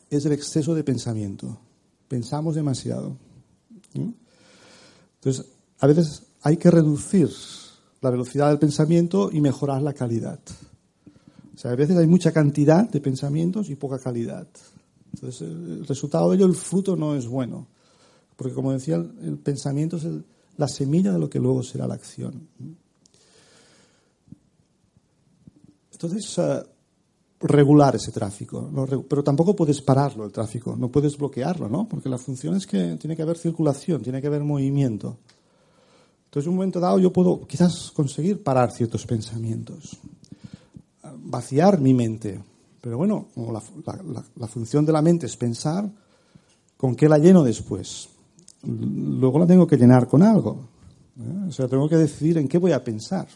es 0.10 0.26
el 0.26 0.32
exceso 0.32 0.74
de 0.76 0.84
pensamiento. 0.84 1.60
Pensamos 2.08 2.56
demasiado. 2.56 3.16
Entonces, 3.94 5.46
a 5.80 5.88
veces 5.88 6.24
hay 6.42 6.58
que 6.58 6.72
reducir 6.72 7.30
la 8.02 8.10
velocidad 8.10 8.50
del 8.50 8.60
pensamiento 8.60 9.30
y 9.32 9.42
mejorar 9.42 9.82
la 9.82 9.94
calidad. 9.94 10.40
O 11.54 11.58
sea, 11.58 11.72
a 11.72 11.76
veces 11.76 11.98
hay 11.98 12.08
mucha 12.08 12.32
cantidad 12.32 12.90
de 12.90 13.02
pensamientos 13.02 13.70
y 13.70 13.76
poca 13.76 14.00
calidad. 14.00 14.48
Entonces, 15.14 15.42
el 15.42 15.86
resultado 15.86 16.30
de 16.30 16.38
ello, 16.38 16.46
el 16.46 16.56
fruto 16.56 16.96
no 16.96 17.16
es 17.16 17.28
bueno. 17.28 17.68
Porque, 18.36 18.54
como 18.54 18.72
decía, 18.72 18.96
el, 18.96 19.38
pensamiento 19.38 19.98
es 19.98 20.06
la 20.58 20.68
semilla 20.68 21.12
de 21.12 21.20
lo 21.20 21.30
que 21.30 21.40
luego 21.40 21.62
será 21.62 21.88
la 21.88 21.96
acción. 21.96 22.48
Entonces, 25.92 26.40
regular 27.42 27.96
ese 27.96 28.12
tráfico. 28.12 28.70
Pero 29.08 29.24
tampoco 29.24 29.56
puedes 29.56 29.82
pararlo, 29.82 30.26
el 30.26 30.32
tráfico. 30.32 30.76
No 30.78 30.90
puedes 30.90 31.18
bloquearlo, 31.18 31.70
¿no? 31.70 31.88
Porque 31.88 32.10
la 32.10 32.18
función 32.18 32.56
es 32.56 32.68
que 32.68 32.98
tiene 32.98 33.16
que 33.16 33.22
haber 33.22 33.38
circulación, 33.38 34.02
tiene 34.02 34.22
que 34.22 34.28
haber 34.28 34.44
movimiento. 34.44 35.18
Entonces, 36.26 36.46
en 36.46 36.52
un 36.52 36.58
momento 36.58 36.80
dado, 36.80 37.00
yo 37.00 37.12
puedo 37.12 37.48
quizás 37.48 37.92
conseguir 37.92 38.44
parar 38.44 38.72
ciertos 38.72 39.06
pensamientos, 39.06 39.98
vaciar 41.24 41.80
mi 41.80 41.94
mente. 41.94 42.40
Pero 42.82 42.98
bueno, 42.98 43.28
la, 44.36 44.48
función 44.48 44.86
de 44.86 44.92
la 44.92 45.02
mente 45.02 45.26
es 45.26 45.36
pensar, 45.36 45.90
¿con 46.78 46.96
qué 46.96 47.10
la 47.10 47.18
lleno 47.18 47.44
después? 47.44 48.10
Luego 48.64 49.40
la 49.40 49.48
tengo 49.48 49.66
que 49.66 49.78
llenar 49.78 50.08
con 50.08 50.22
algo. 50.22 50.68
¿eh? 51.20 51.48
O 51.48 51.52
sea, 51.52 51.68
tengo 51.68 51.90
que 51.90 51.98
decidir 51.98 52.38
en 52.38 52.48
qué 52.48 52.58
voy 52.58 52.74
a 52.74 52.84
pensar. 52.84 53.28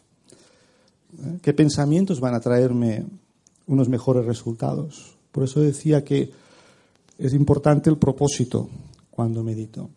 ¿eh? 1.18 1.39
¿Qué 1.42 1.54
pensamientos 1.54 2.20
van 2.20 2.36
a 2.36 2.39
traerme 2.39 3.06
unos 3.67 3.89
mejores 3.89 4.26
resultados? 4.26 5.17
Por 5.32 5.43
eso 5.43 5.62
decía 5.62 6.04
que 6.04 6.32
es 7.17 7.34
importante 7.34 7.89
el 7.89 7.97
propósito 7.97 8.69
cuando 9.10 9.43
medito. 9.43 9.89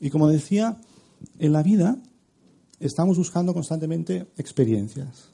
Y 0.00 0.10
como 0.10 0.28
decía, 0.28 0.80
en 1.38 1.52
la 1.52 1.62
vida 1.62 1.96
estamos 2.80 3.16
buscando 3.16 3.54
constantemente 3.54 4.26
experiencias. 4.36 5.30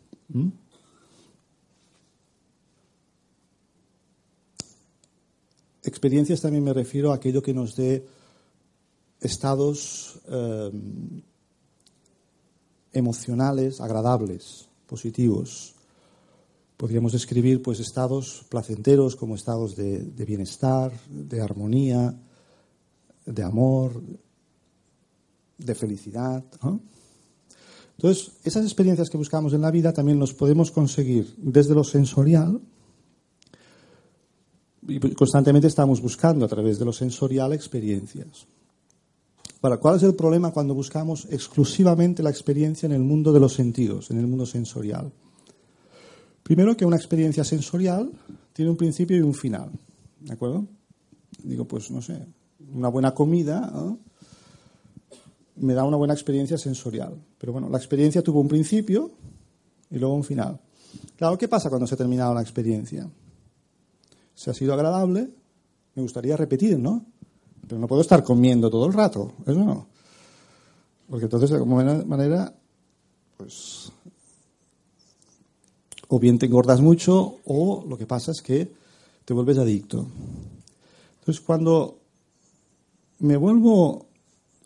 Experiencias 5.82 6.40
también 6.40 6.62
me 6.62 6.72
refiero 6.72 7.10
a 7.10 7.16
aquello 7.16 7.42
que 7.42 7.54
nos 7.54 7.74
dé 7.74 8.06
estados 9.20 10.20
em, 10.28 11.22
emocionales 12.92 13.80
agradables, 13.80 14.68
positivos. 14.86 15.74
Podríamos 16.80 17.12
describir 17.12 17.60
pues 17.60 17.78
estados 17.78 18.46
placenteros 18.48 19.14
como 19.14 19.34
estados 19.34 19.76
de 19.76 20.24
bienestar, 20.24 20.90
de 21.10 21.42
armonía, 21.42 22.18
de 23.26 23.42
amor, 23.42 24.00
de 25.58 25.74
felicidad. 25.74 26.42
Entonces, 27.98 28.32
esas 28.44 28.64
experiencias 28.64 29.10
que 29.10 29.18
buscamos 29.18 29.52
en 29.52 29.60
la 29.60 29.70
vida 29.70 29.92
también 29.92 30.18
los 30.18 30.32
podemos 30.32 30.70
conseguir 30.70 31.34
desde 31.36 31.74
lo 31.74 31.84
sensorial. 31.84 32.62
Y 34.88 34.98
constantemente 35.12 35.68
estamos 35.68 36.00
buscando 36.00 36.46
a 36.46 36.48
través 36.48 36.78
de 36.78 36.86
lo 36.86 36.94
sensorial 36.94 37.52
experiencias. 37.52 38.46
Para, 39.60 39.76
¿Cuál 39.76 39.96
es 39.96 40.02
el 40.02 40.14
problema 40.14 40.50
cuando 40.50 40.72
buscamos 40.72 41.28
exclusivamente 41.30 42.22
la 42.22 42.30
experiencia 42.30 42.86
en 42.86 42.92
el 42.92 43.02
mundo 43.02 43.34
de 43.34 43.40
los 43.40 43.52
sentidos, 43.52 44.10
en 44.10 44.18
el 44.18 44.26
mundo 44.26 44.46
sensorial? 44.46 45.12
Primero 46.42 46.76
que 46.76 46.84
una 46.84 46.96
experiencia 46.96 47.44
sensorial 47.44 48.10
tiene 48.52 48.70
un 48.70 48.76
principio 48.76 49.16
y 49.16 49.20
un 49.20 49.34
final. 49.34 49.70
¿De 50.20 50.32
acuerdo? 50.32 50.66
Digo, 51.42 51.64
pues 51.66 51.90
no 51.90 52.02
sé, 52.02 52.26
una 52.74 52.88
buena 52.88 53.14
comida 53.14 53.72
me 55.56 55.74
da 55.74 55.84
una 55.84 55.96
buena 55.96 56.14
experiencia 56.14 56.58
sensorial. 56.58 57.14
Pero 57.38 57.52
bueno, 57.52 57.68
la 57.68 57.78
experiencia 57.78 58.22
tuvo 58.22 58.40
un 58.40 58.48
principio 58.48 59.10
y 59.90 59.98
luego 59.98 60.14
un 60.14 60.24
final. 60.24 60.58
Claro, 61.16 61.38
¿qué 61.38 61.48
pasa 61.48 61.68
cuando 61.68 61.86
se 61.86 61.94
ha 61.94 61.98
terminado 61.98 62.34
la 62.34 62.42
experiencia? 62.42 63.08
Si 64.34 64.50
ha 64.50 64.54
sido 64.54 64.72
agradable, 64.72 65.30
me 65.94 66.02
gustaría 66.02 66.36
repetir, 66.36 66.78
¿no? 66.78 67.04
Pero 67.66 67.80
no 67.80 67.86
puedo 67.86 68.02
estar 68.02 68.24
comiendo 68.24 68.70
todo 68.70 68.86
el 68.86 68.92
rato, 68.92 69.32
eso 69.46 69.64
no. 69.64 69.86
Porque 71.08 71.26
entonces, 71.26 71.50
de 71.50 71.56
alguna 71.56 72.04
manera, 72.04 72.52
pues, 73.36 73.92
o 76.12 76.18
bien 76.18 76.38
te 76.38 76.46
engordas 76.46 76.80
mucho 76.80 77.36
o 77.46 77.84
lo 77.88 77.96
que 77.96 78.06
pasa 78.06 78.32
es 78.32 78.42
que 78.42 78.68
te 79.24 79.32
vuelves 79.32 79.58
adicto. 79.58 80.06
Entonces, 81.20 81.40
cuando 81.40 81.98
me 83.20 83.36
vuelvo 83.36 84.06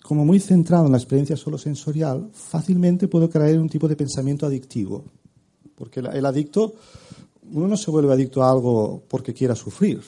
como 0.03 0.25
muy 0.25 0.41
centrado 0.41 0.87
en 0.87 0.93
la 0.93 0.99
experiencia 0.99 1.37
solo 1.37 1.59
sensorial, 1.59 2.31
fácilmente 2.33 3.09
puedo 3.09 3.31
en 3.33 3.61
un 3.61 3.69
tipo 3.69 3.89
de 3.89 3.97
pensamiento 3.97 4.47
adictivo. 4.47 5.05
Porque 5.75 6.01
el 6.01 6.25
adicto, 6.25 6.75
uno 7.53 7.69
no 7.69 7.77
se 7.77 7.91
vuelve 7.91 8.13
adicto 8.13 8.43
a 8.43 8.51
algo 8.51 9.03
porque 9.09 9.35
quiera 9.35 9.55
sufrir, 9.55 10.01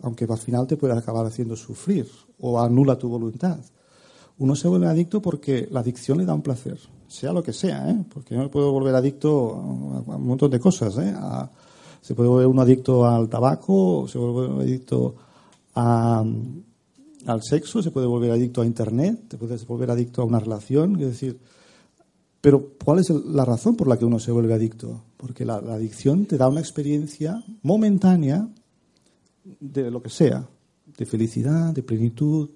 aunque 0.00 0.24
al 0.24 0.38
final 0.38 0.66
te 0.66 0.76
puede 0.78 0.94
acabar 0.94 1.26
haciendo 1.26 1.54
sufrir 1.54 2.08
o 2.40 2.60
anula 2.60 2.96
tu 2.96 3.08
voluntad. 3.08 3.58
Uno 4.38 4.56
se 4.56 4.68
vuelve 4.68 4.86
adicto 4.86 5.20
porque 5.20 5.68
la 5.70 5.80
adicción 5.80 6.16
le 6.18 6.24
da 6.24 6.34
un 6.34 6.42
placer, 6.42 6.78
sea 7.08 7.32
lo 7.32 7.42
que 7.42 7.52
sea, 7.52 7.90
¿eh? 7.90 8.04
porque 8.12 8.34
yo 8.34 8.40
me 8.40 8.48
puedo 8.48 8.70
volver 8.70 8.94
adicto 8.94 9.54
a 9.54 10.16
un 10.16 10.26
montón 10.26 10.50
de 10.50 10.60
cosas. 10.60 10.96
¿eh? 10.98 11.14
se 12.00 12.14
puede 12.14 12.28
volver 12.28 12.46
uno 12.46 12.62
adicto 12.62 13.06
al 13.06 13.28
tabaco, 13.28 14.06
se 14.06 14.18
puede 14.18 14.32
volver 14.32 14.66
adicto 14.66 15.14
a, 15.74 16.24
al 17.26 17.42
sexo, 17.42 17.82
se 17.82 17.90
puede 17.90 18.06
volver 18.06 18.30
adicto 18.30 18.62
a 18.62 18.66
Internet, 18.66 19.28
te 19.28 19.38
puedes 19.38 19.66
volver 19.66 19.90
adicto 19.90 20.22
a 20.22 20.26
una 20.26 20.38
relación. 20.38 20.94
Es 21.00 21.08
decir, 21.08 21.38
pero 22.40 22.72
¿cuál 22.84 23.00
es 23.00 23.10
la 23.10 23.44
razón 23.44 23.74
por 23.74 23.88
la 23.88 23.98
que 23.98 24.04
uno 24.04 24.18
se 24.18 24.30
vuelve 24.30 24.54
adicto? 24.54 25.02
Porque 25.16 25.44
la, 25.44 25.56
adicción 25.56 26.26
te 26.26 26.36
da 26.36 26.48
una 26.48 26.60
experiencia 26.60 27.42
momentánea 27.62 28.48
de 29.60 29.90
lo 29.90 30.02
que 30.02 30.10
sea, 30.10 30.46
de 30.96 31.06
felicidad, 31.06 31.72
de 31.72 31.82
plenitud, 31.82 32.50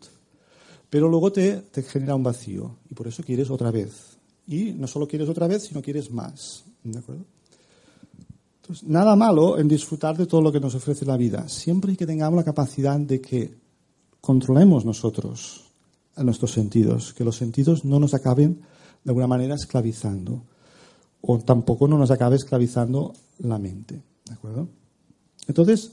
pero 0.88 1.09
luego 1.09 1.33
te 1.33 1.62
genera 1.88 2.15
un 2.15 2.23
vacío 2.23 2.77
y 2.91 2.95
por 2.95 3.09
eso 3.09 3.23
quieres 3.23 3.51
otra 3.51 3.71
vez. 3.71 4.12
Y 4.46 4.72
no 4.72 4.87
solo 4.87 5.07
quieres 5.07 5.28
otra 5.28 5.46
vez, 5.46 5.64
sino 5.64 5.83
quieres 5.83 6.11
más. 6.11 6.64
¿De 6.83 6.98
acuerdo? 6.98 7.24
Entonces, 8.62 8.88
nada 8.88 9.16
malo 9.16 9.59
en 9.59 9.68
disfrutar 9.68 10.16
de 10.16 10.26
todo 10.26 10.40
lo 10.40 10.52
que 10.52 10.61
nos 10.61 10.74
ofrece 10.74 11.05
la 11.05 11.16
vida, 11.16 11.48
siempre 11.48 11.96
que 11.96 12.07
tengamos 12.07 12.37
la 12.37 12.44
capacidad 12.44 12.98
de 12.98 13.20
que 13.20 13.55
controlemos 14.20 14.85
nosotros 14.85 15.72
nuestros 16.16 16.52
sentidos, 16.52 17.12
que 17.12 17.24
los 17.24 17.37
sentidos 17.37 17.85
no 17.85 17.98
nos 17.98 18.14
acaben 18.14 18.61
de 19.02 19.11
alguna 19.11 19.26
manera 19.26 19.55
esclavizando 19.55 20.44
o 21.22 21.38
tampoco 21.38 21.88
no 21.88 21.98
nos 21.98 22.11
acabe 22.11 22.37
esclavizando 22.37 23.14
la 23.38 23.59
mente. 23.59 24.02
¿De 24.26 24.35
acuerdo? 24.35 24.68
Entonces, 25.46 25.92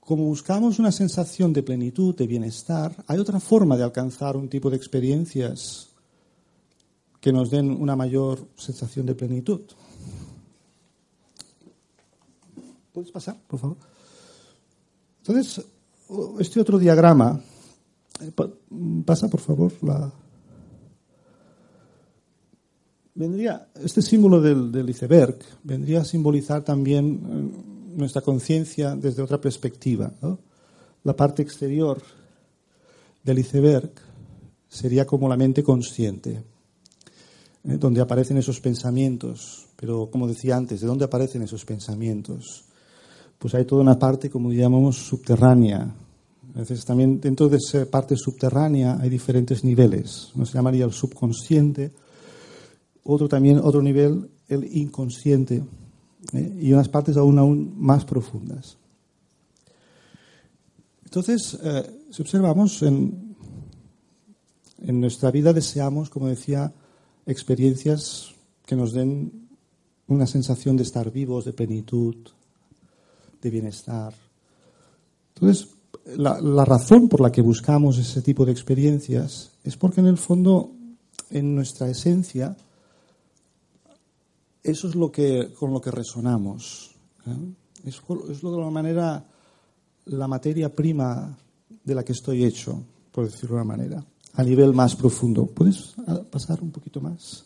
como 0.00 0.24
buscamos 0.24 0.78
una 0.78 0.92
sensación 0.92 1.52
de 1.52 1.62
plenitud, 1.62 2.14
de 2.14 2.26
bienestar, 2.26 3.04
hay 3.06 3.18
otra 3.18 3.40
forma 3.40 3.76
de 3.76 3.84
alcanzar 3.84 4.36
un 4.36 4.48
tipo 4.48 4.70
de 4.70 4.76
experiencias 4.76 5.87
que 7.20 7.32
nos 7.32 7.50
den 7.50 7.70
una 7.70 7.96
mayor 7.96 8.46
sensación 8.56 9.06
de 9.06 9.14
plenitud. 9.14 9.60
¿Puedes 12.92 13.10
pasar, 13.10 13.36
por 13.46 13.60
favor? 13.60 13.76
Entonces, 15.18 15.64
este 16.38 16.60
otro 16.60 16.78
diagrama, 16.78 17.40
eh, 18.20 18.32
pasa 19.04 19.28
por 19.28 19.40
favor 19.40 19.72
la. 19.82 20.10
Vendría, 23.14 23.68
este 23.82 24.00
símbolo 24.00 24.40
del, 24.40 24.88
iceberg 24.88 25.38
vendría 25.64 26.02
a 26.02 26.04
simbolizar 26.04 26.62
también 26.62 27.20
eh, 27.24 27.96
nuestra 27.96 28.22
conciencia 28.22 28.94
desde 28.94 29.22
otra 29.22 29.40
perspectiva. 29.40 30.12
La 31.02 31.16
parte 31.16 31.42
exterior 31.42 32.00
del 33.24 33.40
iceberg 33.40 33.90
sería 34.68 35.06
como 35.06 35.28
la 35.28 35.36
mente 35.36 35.62
consciente, 35.62 36.44
¿eh? 37.68 37.76
donde 37.78 38.00
aparecen 38.00 38.38
esos 38.38 38.60
pensamientos. 38.60 39.66
Pero, 39.76 40.10
como 40.10 40.26
decía 40.26 40.56
antes, 40.56 40.80
¿de 40.80 40.86
dónde 40.86 41.04
aparecen 41.04 41.42
esos 41.42 41.64
pensamientos? 41.64 42.64
pues 43.38 43.54
hay 43.54 43.64
toda 43.64 43.82
una 43.82 43.98
parte, 43.98 44.28
como 44.28 44.52
llamamos, 44.52 44.96
subterránea. 44.96 45.94
A 46.54 46.84
también 46.84 47.20
dentro 47.20 47.48
de 47.48 47.58
esa 47.58 47.86
parte 47.86 48.16
subterránea 48.16 48.98
hay 49.00 49.08
diferentes 49.08 49.62
niveles. 49.62 50.30
Uno 50.34 50.44
se 50.44 50.54
llamaría 50.54 50.84
el 50.84 50.92
subconsciente, 50.92 51.92
otro 53.04 53.28
también, 53.28 53.60
otro 53.62 53.80
nivel, 53.80 54.28
el 54.48 54.64
inconsciente, 54.76 55.62
¿eh? 56.32 56.58
y 56.60 56.72
unas 56.72 56.88
partes 56.88 57.16
aún, 57.16 57.38
aún 57.38 57.74
más 57.76 58.04
profundas. 58.04 58.76
Entonces, 61.04 61.58
eh, 61.62 62.04
si 62.10 62.22
observamos, 62.22 62.82
en 62.82 63.36
nuestra 65.00 65.30
vida 65.30 65.52
deseamos, 65.52 66.10
como 66.10 66.26
decía, 66.26 66.72
experiencias 67.28 68.34
que 68.66 68.74
nos 68.74 68.92
den 68.92 69.48
una 70.08 70.26
sensación 70.26 70.76
de 70.76 70.82
estar 70.82 71.12
vivos, 71.12 71.44
de 71.44 71.52
plenitud, 71.52 72.16
de 73.40 73.50
bienestar. 73.50 74.14
Entonces, 75.34 75.68
la, 76.16 76.40
la, 76.40 76.64
razón 76.64 77.08
por 77.08 77.20
la 77.20 77.30
que 77.30 77.42
buscamos 77.42 77.98
ese 77.98 78.22
tipo 78.22 78.44
de 78.44 78.52
experiencias 78.52 79.52
es 79.62 79.76
porque 79.76 80.00
en 80.00 80.06
el 80.06 80.16
fondo, 80.16 80.72
en 81.30 81.54
nuestra 81.54 81.88
esencia, 81.88 82.56
eso 84.62 84.88
es 84.88 84.94
lo 84.94 85.12
que, 85.12 85.52
con 85.54 85.72
lo 85.72 85.80
que 85.80 85.90
resonamos. 85.90 86.90
¿eh? 87.26 87.54
Es, 87.84 88.02
es 88.30 88.40
de 88.40 88.48
alguna 88.48 88.70
manera 88.70 89.24
la 90.06 90.26
materia 90.26 90.74
prima 90.74 91.36
de 91.84 91.94
la 91.94 92.04
que 92.04 92.12
estoy 92.12 92.44
hecho, 92.44 92.82
por 93.12 93.26
decirlo 93.26 93.56
de 93.56 93.62
una 93.62 93.76
manera, 93.76 94.04
a 94.38 94.44
nivel 94.44 94.72
más 94.72 94.94
profundo. 94.94 95.46
¿Puedes 95.46 95.94
ah, 96.06 96.22
pasar 96.30 96.62
un 96.62 96.70
poquito 96.70 97.00
más? 97.00 97.44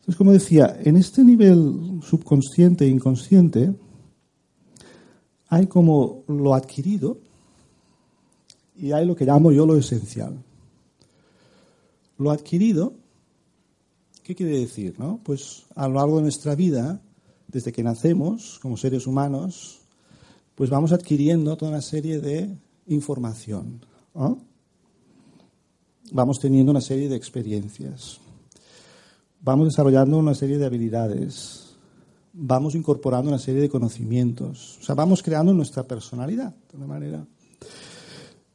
Entonces, 0.00 0.16
como 0.16 0.32
decía, 0.32 0.80
en 0.82 0.96
este 0.96 1.22
nivel 1.22 2.00
subconsciente 2.02 2.86
e 2.86 2.88
inconsciente 2.88 3.74
hay 5.50 5.66
como 5.66 6.24
lo 6.26 6.54
adquirido 6.54 7.18
y 8.78 8.92
hay 8.92 9.04
lo 9.04 9.14
que 9.14 9.26
llamo 9.26 9.52
yo 9.52 9.66
lo 9.66 9.76
esencial. 9.76 10.42
Lo 12.16 12.30
adquirido, 12.30 12.94
¿qué 14.22 14.34
quiere 14.34 14.60
decir? 14.60 14.94
No? 14.98 15.20
Pues 15.22 15.66
a 15.74 15.86
lo 15.86 15.96
largo 15.96 16.16
de 16.16 16.22
nuestra 16.22 16.54
vida, 16.54 16.98
desde 17.46 17.72
que 17.72 17.82
nacemos 17.82 18.58
como 18.62 18.78
seres 18.78 19.06
humanos, 19.06 19.80
pues 20.54 20.70
vamos 20.70 20.92
adquiriendo 20.92 21.58
toda 21.58 21.72
una 21.72 21.82
serie 21.82 22.20
de 22.20 22.56
información. 22.86 23.82
Vamos 26.12 26.38
teniendo 26.38 26.70
una 26.70 26.80
serie 26.80 27.08
de 27.08 27.16
experiencias. 27.16 28.20
Vamos 29.40 29.68
desarrollando 29.68 30.18
una 30.18 30.34
serie 30.34 30.58
de 30.58 30.66
habilidades. 30.66 31.76
Vamos 32.32 32.74
incorporando 32.74 33.28
una 33.28 33.38
serie 33.38 33.60
de 33.60 33.68
conocimientos. 33.68 34.78
O 34.80 34.84
sea, 34.84 34.94
vamos 34.94 35.22
creando 35.22 35.52
nuestra 35.52 35.82
personalidad 35.84 36.54
de 36.70 36.76
una 36.76 36.86
manera. 36.86 37.26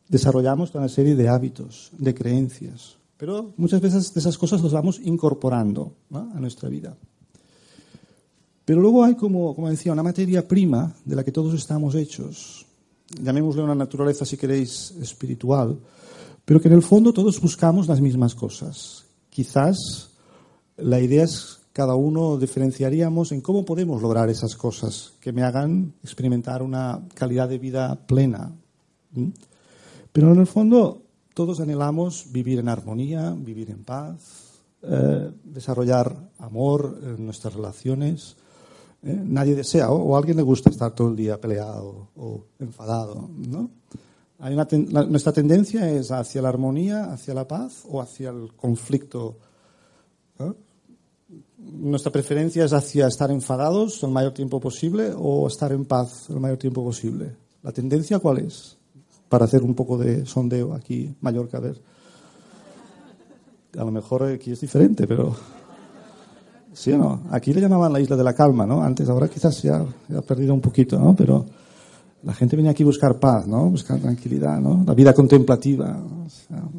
Desarrollamos 0.08 0.72
toda 0.72 0.84
una 0.84 0.94
serie 0.94 1.16
de 1.16 1.30
hábitos, 1.30 1.92
de 1.98 2.14
creencias. 2.14 2.98
Pero 3.18 3.54
muchas 3.58 3.82
veces 3.82 4.16
esas 4.16 4.38
cosas 4.38 4.62
las 4.62 4.74
vamos 4.74 5.00
incorporando 5.04 5.96
a 6.12 6.40
nuestra 6.40 6.70
vida. 6.70 6.98
Pero 8.66 8.82
luego 8.82 9.04
hay, 9.04 9.16
como, 9.16 9.54
como 9.56 9.70
decía, 9.70 9.92
una 9.92 10.04
materia 10.04 10.48
prima 10.48 10.96
de 11.04 11.16
la 11.16 11.24
que 11.24 11.32
todos 11.32 11.54
estamos 11.54 11.96
hechos, 11.96 12.66
llamémosle 13.22 13.62
una 13.62 13.76
naturaleza, 13.76 14.26
si 14.26 14.38
queréis, 14.38 14.92
espiritual, 15.02 15.78
pero 16.46 16.62
que 16.62 16.68
en 16.68 16.74
el 16.74 16.82
fondo 16.82 17.14
todos 17.14 17.42
buscamos 17.42 17.88
las 17.88 18.02
mismas 18.02 18.36
cosas. 18.36 19.06
Quizás 19.30 20.12
la 20.78 21.00
idea 21.00 21.24
es 21.24 21.60
cada 21.74 21.96
uno 21.96 22.38
diferenciaríamos 22.38 23.32
en 23.32 23.42
cómo 23.42 23.66
podemos 23.66 24.02
lograr 24.02 24.30
esas 24.30 24.56
cosas 24.56 25.14
que 25.20 25.32
me 25.32 25.44
hagan 25.44 25.94
experimentar 26.04 26.62
una 26.62 27.02
calidad 27.16 27.50
de 27.50 27.58
vida 27.58 27.96
plena. 28.06 28.52
Pero 30.12 30.32
en 30.32 30.40
el 30.40 30.48
fondo 30.48 31.02
todos 31.34 31.60
anhelamos 31.60 32.32
vivir 32.32 32.60
en 32.60 32.70
armonía, 32.70 33.36
vivir 33.36 33.72
en 33.72 33.84
paz, 33.84 34.62
eh, 34.84 35.32
desarrollar 35.44 36.30
amor 36.38 37.00
en 37.02 37.26
nuestras 37.26 37.56
relaciones, 37.56 38.36
¿eh? 39.04 39.22
Nadie 39.24 39.56
desea, 39.56 39.92
o, 39.92 40.16
a 40.16 40.20
alguien 40.20 40.38
le 40.38 40.44
gusta 40.44 40.70
estar 40.70 40.94
todo 40.94 41.10
el 41.10 41.16
día 41.16 41.40
peleado 41.40 42.10
o 42.16 42.46
enfadado, 42.60 43.30
¿no? 43.50 43.70
Nuestra 44.50 45.32
tendencia 45.32 45.90
es 45.90 46.12
hacia 46.12 46.42
la 46.42 46.50
armonía, 46.50 47.06
hacia 47.06 47.34
la 47.34 47.48
paz 47.48 47.84
o 47.90 48.02
hacia 48.02 48.30
el 48.30 48.54
conflicto. 48.56 49.38
Nuestra 51.58 52.12
preferencia 52.12 52.66
es 52.66 52.74
hacia 52.74 53.08
estar 53.08 53.32
enfadados 53.32 54.04
el 54.04 54.12
mayor 54.12 54.34
tiempo 54.34 54.60
posible 54.60 55.14
o 55.16 55.48
estar 55.48 55.72
en 55.72 55.86
paz 55.86 56.30
el 56.30 56.40
mayor 56.40 56.58
tiempo 56.58 56.84
posible. 56.84 57.36
¿La 57.62 57.72
tendencia 57.72 58.20
cuál 58.20 58.40
es? 58.40 58.78
Para 59.30 59.46
hacer 59.46 59.64
un 59.64 59.74
poco 59.74 59.98
de 59.98 60.26
sondeo 60.26 60.74
aquí, 60.74 61.16
Mallorca, 61.22 61.58
a 61.58 61.62
ver. 61.62 61.82
A 63.78 63.84
lo 63.84 63.92
mejor 63.92 64.24
aquí 64.24 64.52
es 64.52 64.60
diferente, 64.60 65.08
pero 65.08 65.36
¿Sí 66.74 66.92
o 66.92 66.98
no? 66.98 67.22
Aquí 67.30 67.54
le 67.54 67.62
llamaban 67.62 67.94
la 67.94 68.00
isla 68.00 68.16
de 68.16 68.24
la 68.24 68.34
calma, 68.34 68.66
¿no? 68.66 68.84
Antes, 68.84 69.08
ahora 69.08 69.28
quizás 69.28 69.56
se 69.56 69.70
ha, 69.70 69.86
perdido 70.28 70.54
un 70.54 70.62
poquito, 70.62 70.98
¿no? 70.98 71.16
Pero 71.16 71.46
la 72.24 72.34
gente 72.34 72.56
venía 72.56 72.72
aquí 72.72 72.84
a 72.84 72.86
buscar 72.86 73.20
paz, 73.20 73.48
¿no? 73.48 73.70
Buscar 73.70 74.00
tranquilidad, 74.00 74.60
¿no? 74.60 74.84
La 74.86 74.94
vida 74.94 75.14
contemplativa, 75.14 76.02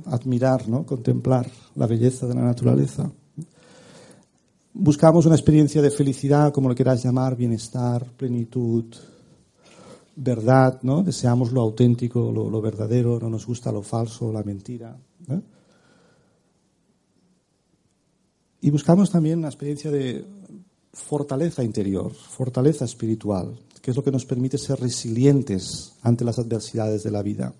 admirar, 0.07 0.68
¿no? 0.68 0.87
Contemplar 0.87 1.46
la 1.74 1.87
belleza 1.87 2.26
de 2.26 2.35
la 2.35 2.42
naturaleza. 2.42 3.11
Buscamos 4.72 5.26
una 5.26 5.35
experiencia 5.35 5.83
de 5.83 5.90
felicidad, 5.90 6.52
como 6.52 6.68
lo 6.68 6.74
quieras 6.74 7.04
llamar, 7.04 7.37
bienestar, 7.37 8.04
plenitud, 8.16 8.87
verdad, 10.16 10.80
¿no? 10.83 11.02
Deseamos 11.02 11.52
lo 11.52 11.61
auténtico, 11.61 12.33
lo, 12.33 12.61
verdadero, 12.61 13.18
no 13.20 13.28
nos 13.28 13.46
gusta 13.46 13.70
lo 13.70 13.83
falso, 13.83 14.33
la 14.33 14.42
mentira. 14.42 14.96
Y 18.62 18.70
buscamos 18.70 19.11
también 19.11 19.40
una 19.40 19.48
experiencia 19.48 19.90
de 19.90 20.24
fortaleza 20.92 21.62
interior, 21.62 22.12
fortaleza 22.12 22.87
espiritual, 22.87 23.59
que 23.85 23.90
es 23.90 23.97
lo 23.99 24.03
que 24.03 24.11
nos 24.11 24.25
permite 24.25 24.57
ser 24.57 24.81
resilientes 24.81 25.92
ante 26.01 26.25
las 26.25 26.38
adversidades 26.38 27.03
de 27.03 27.11
la 27.11 27.20
vida. 27.20 27.53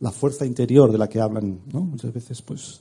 La 0.00 0.10
fuerza 0.10 0.46
interior 0.46 0.90
de 0.90 0.96
la 0.96 1.10
que 1.10 1.20
hablan 1.20 1.60
muchas 1.74 2.10
veces, 2.10 2.40
pues, 2.40 2.80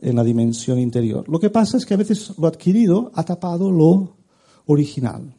en 0.00 0.16
la 0.16 0.24
dimensión 0.24 0.78
interior. 0.78 1.28
Lo 1.28 1.38
que 1.38 1.50
pasa 1.50 1.76
es 1.76 1.84
que 1.84 1.92
a 1.92 1.98
veces 1.98 2.32
lo 2.38 2.46
adquirido 2.46 3.10
ha 3.14 3.22
tapado 3.22 3.70
lo 3.70 4.16
original, 4.64 5.34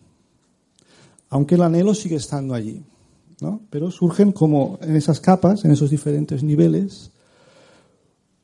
aunque 1.32 1.56
el 1.56 1.64
anhelo 1.64 1.96
sigue 1.96 2.18
estando 2.18 2.54
allí. 2.54 2.84
¿no? 3.42 3.62
Pero 3.72 3.90
surgen 3.90 4.32
como 4.32 4.78
en 4.84 4.96
esas 4.98 5.20
capas, 5.20 5.66
en 5.66 5.72
esos 5.72 5.90
diferentes 5.90 6.44
niveles, 6.44 7.10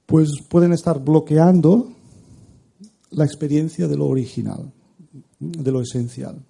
pues 0.08 0.32
pueden 0.50 0.74
estar 0.74 1.04
bloqueando 1.04 1.92
la 3.12 3.26
experiencia 3.26 3.88
de 3.88 3.96
lo 3.96 4.08
original, 4.08 4.74
de 5.40 5.72
lo 5.72 5.82
esencial. 5.82 6.44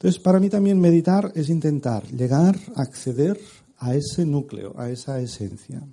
Entonces, 0.00 0.18
para 0.18 0.40
mí 0.40 0.48
también 0.48 0.80
meditar 0.80 1.30
es 1.34 1.50
intentar 1.50 2.06
llegar 2.06 2.58
acceder 2.74 3.38
a 3.76 3.94
ese 3.94 4.24
núcleo, 4.24 4.72
a 4.78 4.88
esa 4.88 5.20
esencia. 5.20 5.86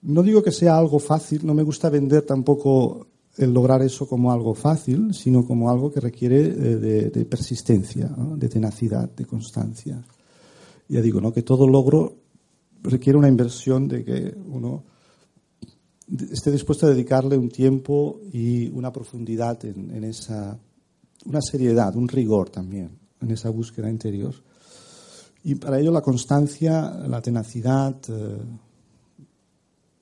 No 0.00 0.22
digo 0.22 0.42
que 0.42 0.50
sea 0.50 0.78
algo 0.78 0.98
fácil, 0.98 1.44
no 1.44 1.52
me 1.52 1.62
gusta 1.62 1.90
vender 1.90 2.22
tampoco 2.22 3.06
el 3.36 3.52
lograr 3.52 3.82
eso 3.82 4.08
como 4.08 4.32
algo 4.32 4.54
fácil, 4.54 5.12
sino 5.12 5.44
como 5.46 5.68
algo 5.68 5.92
que 5.92 6.00
requiere 6.00 6.40
eh, 6.40 7.10
de, 7.10 7.24
persistencia, 7.26 8.08
de 8.08 8.48
tenacidad, 8.48 9.10
de 9.10 9.26
constancia. 9.26 10.02
Ya 10.88 11.02
digo, 11.02 11.20
¿no? 11.20 11.34
que 11.34 11.42
todo 11.42 11.68
logro 11.68 12.16
requiere 12.82 13.18
una 13.18 13.28
inversión 13.28 13.88
de 13.88 14.04
que 14.04 14.34
uno 14.48 14.84
esté 16.30 16.50
dispuesto 16.50 16.86
a 16.86 16.90
dedicarle 16.90 17.36
un 17.36 17.50
tiempo 17.50 18.22
y 18.32 18.68
una 18.70 18.90
profundidad 18.90 19.62
en, 19.66 20.02
esa, 20.04 20.58
una 21.26 21.40
seriedad, 21.40 21.94
un 21.96 22.08
rigor 22.08 22.50
también 22.50 22.90
en 23.20 23.30
esa 23.30 23.50
búsqueda 23.50 23.88
interior. 23.88 24.34
Y 25.44 25.54
para 25.56 25.78
ello 25.78 25.90
la 25.90 26.02
constancia, 26.02 26.90
la 27.08 27.20
tenacidad, 27.20 27.96
eh, 28.08 28.38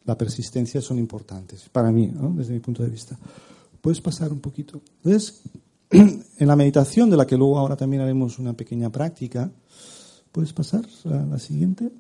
la 0.04 0.16
persistencia 0.16 0.80
son 0.80 0.98
importantes, 0.98 1.68
para 1.70 1.90
mí, 1.90 2.12
desde 2.34 2.52
mi 2.52 2.60
punto 2.60 2.82
de 2.82 2.90
vista. 2.90 3.18
¿Puedes 3.80 4.00
pasar 4.00 4.32
un 4.32 4.40
poquito? 4.40 4.80
Entonces, 5.02 5.40
en 5.90 6.48
la 6.48 6.56
meditación, 6.56 7.08
de 7.10 7.16
la 7.16 7.26
que 7.26 7.36
luego 7.36 7.58
ahora 7.58 7.76
también 7.76 8.02
haremos 8.02 8.38
una 8.38 8.52
pequeña 8.52 8.90
práctica, 8.90 9.50
¿puedes 10.32 10.52
pasar 10.52 10.84
a 11.06 11.24
la 11.26 11.38
siguiente? 11.38 11.90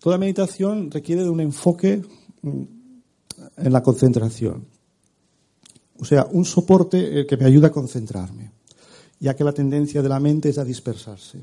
Toda 0.00 0.18
meditación 0.18 0.90
requiere 0.90 1.22
de 1.22 1.30
un 1.30 1.40
enfoque 1.40 2.02
mm, 2.42 2.62
en 3.58 3.72
la 3.72 3.82
concentración. 3.82 4.71
O 6.02 6.04
sea, 6.04 6.26
un 6.32 6.44
soporte 6.44 7.20
eh, 7.20 7.26
que 7.26 7.36
me 7.36 7.44
ayuda 7.44 7.68
a 7.68 7.70
concentrarme, 7.70 8.50
ya 9.20 9.36
que 9.36 9.44
la 9.44 9.52
tendencia 9.52 10.02
de 10.02 10.08
la 10.08 10.18
mente 10.18 10.48
es 10.48 10.58
a 10.58 10.64
dispersarse, 10.64 11.38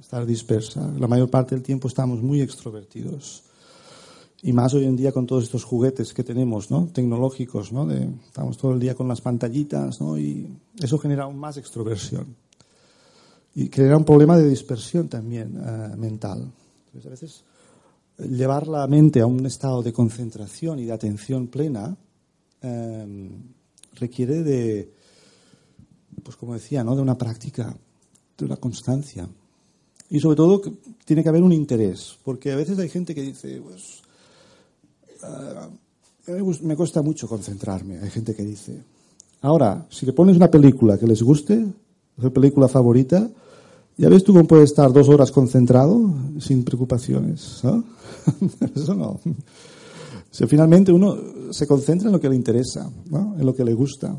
estar 0.00 0.26
dispersa. 0.26 0.92
La 0.98 1.06
mayor 1.06 1.30
parte 1.30 1.54
del 1.54 1.62
tiempo 1.62 1.86
estamos 1.86 2.20
muy 2.20 2.40
extrovertidos. 2.40 3.44
Y 4.42 4.52
más 4.52 4.74
hoy 4.74 4.86
en 4.86 4.96
día 4.96 5.12
con 5.12 5.28
todos 5.28 5.44
estos 5.44 5.62
juguetes 5.62 6.12
que 6.12 6.24
tenemos, 6.24 6.72
¿no? 6.72 6.88
Tecnológicos, 6.92 7.72
¿no? 7.72 7.88
estamos 7.88 8.58
todo 8.58 8.72
el 8.72 8.80
día 8.80 8.96
con 8.96 9.06
las 9.06 9.20
pantallitas, 9.20 10.00
¿no? 10.00 10.18
Y 10.18 10.58
eso 10.80 10.98
genera 10.98 11.22
aún 11.22 11.38
más 11.38 11.56
extroversión. 11.56 12.34
Y 13.54 13.70
genera 13.72 13.96
un 13.96 14.04
problema 14.04 14.36
de 14.36 14.48
dispersión 14.48 15.06
también 15.06 15.56
eh, 15.56 15.96
mental. 15.96 16.50
Entonces, 16.86 17.06
a 17.06 17.10
veces 17.10 17.44
llevar 18.28 18.66
la 18.66 18.88
mente 18.88 19.20
a 19.20 19.26
un 19.26 19.46
estado 19.46 19.84
de 19.84 19.92
concentración 19.92 20.80
y 20.80 20.86
de 20.86 20.92
atención 20.92 21.46
plena 21.46 21.96
em, 22.60 23.59
requiere 23.94 24.42
de, 24.42 24.92
pues 26.22 26.36
como 26.36 26.54
decía, 26.54 26.84
¿no? 26.84 26.96
de 26.96 27.02
una 27.02 27.18
práctica, 27.18 27.76
de 28.38 28.44
una 28.44 28.56
constancia. 28.56 29.28
Y 30.08 30.18
sobre 30.18 30.36
todo 30.36 30.62
tiene 31.04 31.22
que 31.22 31.28
haber 31.28 31.42
un 31.42 31.52
interés, 31.52 32.18
porque 32.24 32.52
a 32.52 32.56
veces 32.56 32.78
hay 32.78 32.88
gente 32.88 33.14
que 33.14 33.22
dice, 33.22 33.60
pues, 33.62 34.02
eh, 36.26 36.42
me 36.62 36.76
cuesta 36.76 37.02
mucho 37.02 37.28
concentrarme. 37.28 37.98
Hay 37.98 38.10
gente 38.10 38.34
que 38.34 38.44
dice, 38.44 38.82
ahora, 39.42 39.86
si 39.90 40.06
le 40.06 40.12
pones 40.12 40.36
una 40.36 40.50
película 40.50 40.98
que 40.98 41.06
les 41.06 41.22
guste, 41.22 41.64
tu 42.20 42.32
película 42.32 42.68
favorita, 42.68 43.30
ya 43.96 44.08
ves 44.08 44.24
tú 44.24 44.32
cómo 44.32 44.46
puedes 44.46 44.70
estar 44.70 44.92
dos 44.92 45.08
horas 45.08 45.30
concentrado 45.30 46.12
sin 46.38 46.64
preocupaciones. 46.64 47.60
¿no? 47.62 47.84
Eso 48.74 48.94
no. 48.94 49.20
Si 50.30 50.46
finalmente 50.46 50.92
uno 50.92 51.16
se 51.50 51.66
concentra 51.66 52.08
en 52.08 52.12
lo 52.12 52.20
que 52.20 52.28
le 52.28 52.36
interesa, 52.36 52.90
¿no? 53.06 53.34
en 53.38 53.44
lo 53.44 53.54
que 53.54 53.64
le 53.64 53.74
gusta. 53.74 54.16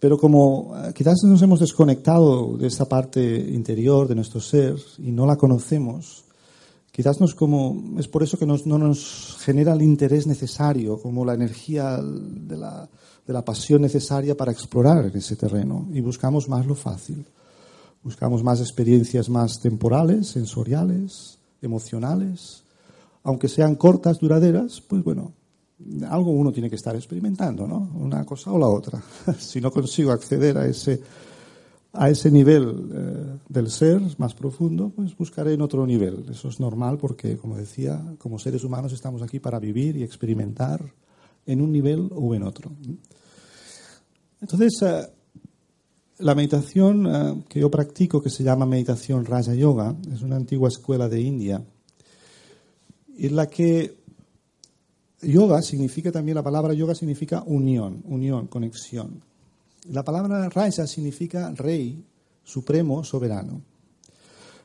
Pero 0.00 0.18
como 0.18 0.74
eh, 0.76 0.92
quizás 0.94 1.22
nos 1.24 1.42
hemos 1.42 1.60
desconectado 1.60 2.56
de 2.56 2.66
esa 2.66 2.88
parte 2.88 3.22
interior 3.22 4.08
de 4.08 4.14
nuestro 4.14 4.40
ser 4.40 4.76
y 4.98 5.12
no 5.12 5.26
la 5.26 5.36
conocemos, 5.36 6.24
quizás 6.90 7.20
nos 7.20 7.34
como, 7.34 7.94
es 7.98 8.08
por 8.08 8.22
eso 8.22 8.38
que 8.38 8.46
no 8.46 8.56
nos 8.56 9.36
genera 9.40 9.74
el 9.74 9.82
interés 9.82 10.26
necesario, 10.26 11.00
como 11.00 11.24
la 11.24 11.34
energía 11.34 12.00
de 12.02 12.56
la, 12.56 12.88
de 13.26 13.32
la 13.32 13.44
pasión 13.44 13.82
necesaria 13.82 14.36
para 14.36 14.52
explorar 14.52 15.04
en 15.04 15.16
ese 15.16 15.36
terreno 15.36 15.86
y 15.92 16.00
buscamos 16.00 16.48
más 16.48 16.66
lo 16.66 16.74
fácil. 16.74 17.24
Buscamos 18.02 18.42
más 18.42 18.60
experiencias 18.60 19.28
más 19.28 19.60
temporales, 19.60 20.26
sensoriales, 20.26 21.38
emocionales, 21.60 22.61
aunque 23.24 23.48
sean 23.48 23.76
cortas, 23.76 24.18
duraderas, 24.18 24.80
pues 24.80 25.02
bueno, 25.02 25.32
algo 26.08 26.30
uno 26.30 26.52
tiene 26.52 26.70
que 26.70 26.76
estar 26.76 26.94
experimentando, 26.94 27.66
¿no? 27.66 27.90
Una 27.94 28.24
cosa 28.24 28.52
o 28.52 28.58
la 28.58 28.68
otra. 28.68 29.02
si 29.38 29.60
no 29.60 29.70
consigo 29.70 30.12
acceder 30.12 30.58
a 30.58 30.66
ese, 30.66 31.00
a 31.92 32.08
ese 32.10 32.30
nivel 32.30 32.90
eh, 32.92 33.38
del 33.48 33.70
ser 33.70 34.00
más 34.18 34.34
profundo, 34.34 34.90
pues 34.94 35.16
buscaré 35.16 35.54
en 35.54 35.62
otro 35.62 35.86
nivel. 35.86 36.26
Eso 36.30 36.48
es 36.48 36.60
normal 36.60 36.98
porque, 36.98 37.36
como 37.36 37.56
decía, 37.56 38.02
como 38.18 38.38
seres 38.38 38.64
humanos 38.64 38.92
estamos 38.92 39.22
aquí 39.22 39.38
para 39.40 39.58
vivir 39.58 39.96
y 39.96 40.02
experimentar 40.02 40.80
en 41.46 41.60
un 41.60 41.72
nivel 41.72 42.08
o 42.14 42.34
en 42.34 42.42
otro. 42.44 42.72
Entonces, 44.40 44.82
eh, 44.82 45.06
la 46.18 46.34
meditación 46.34 47.06
eh, 47.06 47.44
que 47.48 47.60
yo 47.60 47.70
practico, 47.70 48.22
que 48.22 48.30
se 48.30 48.44
llama 48.44 48.66
meditación 48.66 49.24
Raja 49.24 49.54
Yoga, 49.54 49.96
es 50.12 50.22
una 50.22 50.36
antigua 50.36 50.68
escuela 50.68 51.08
de 51.08 51.20
India, 51.20 51.64
en 53.18 53.36
la 53.36 53.46
que 53.46 54.02
Yoga 55.22 55.62
significa 55.62 56.10
también, 56.10 56.34
la 56.34 56.42
palabra 56.42 56.74
yoga 56.74 56.94
significa 56.94 57.44
unión, 57.46 58.02
unión, 58.06 58.48
conexión. 58.48 59.22
La 59.88 60.04
palabra 60.04 60.48
Raja 60.48 60.86
significa 60.86 61.52
rey, 61.52 62.04
supremo, 62.42 63.04
soberano. 63.04 63.62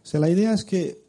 O 0.03 0.05
sea, 0.05 0.19
la 0.19 0.29
idea 0.29 0.53
es 0.53 0.65
que 0.65 1.03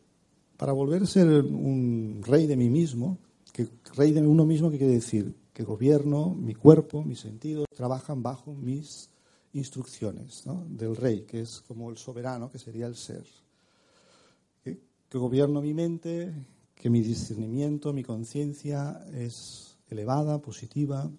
para 0.59 0.73
volver 0.73 1.03
a 1.03 1.07
ser 1.07 1.27
un 1.29 2.21
rey 2.27 2.47
de 2.47 2.57
mí 2.57 2.69
mismo, 2.69 3.19
que 3.53 3.69
rey 3.97 4.13
de 4.13 4.21
uno 4.21 4.45
mismo, 4.45 4.71
¿qué 4.71 4.79
quiere 4.79 4.95
decir? 4.95 5.35
Que 5.53 5.63
gobierno, 5.63 6.35
mi 6.35 6.55
cuerpo, 6.55 7.03
mis 7.03 7.21
sentidos, 7.21 7.67
trabajan 7.75 8.23
bajo 8.23 8.53
mis 8.53 9.09
instrucciones 9.55 10.45
del 10.69 10.95
rey, 10.95 11.23
que 11.23 11.41
es 11.41 11.63
como 11.67 11.91
el 11.91 11.97
soberano, 11.97 12.51
que 12.51 12.59
sería 12.59 12.87
el 12.87 12.97
ser. 12.97 13.25
Que, 14.63 14.79
que 15.09 15.19
gobierno 15.19 15.63
mi 15.63 15.75
mente, 15.75 16.35
que 16.79 16.91
mi 16.91 17.03
discernimiento, 17.03 17.93
mi 17.93 18.05
conciencia 18.05 19.05
es 19.13 19.77
elevada, 19.91 20.41
positiva, 20.41 21.11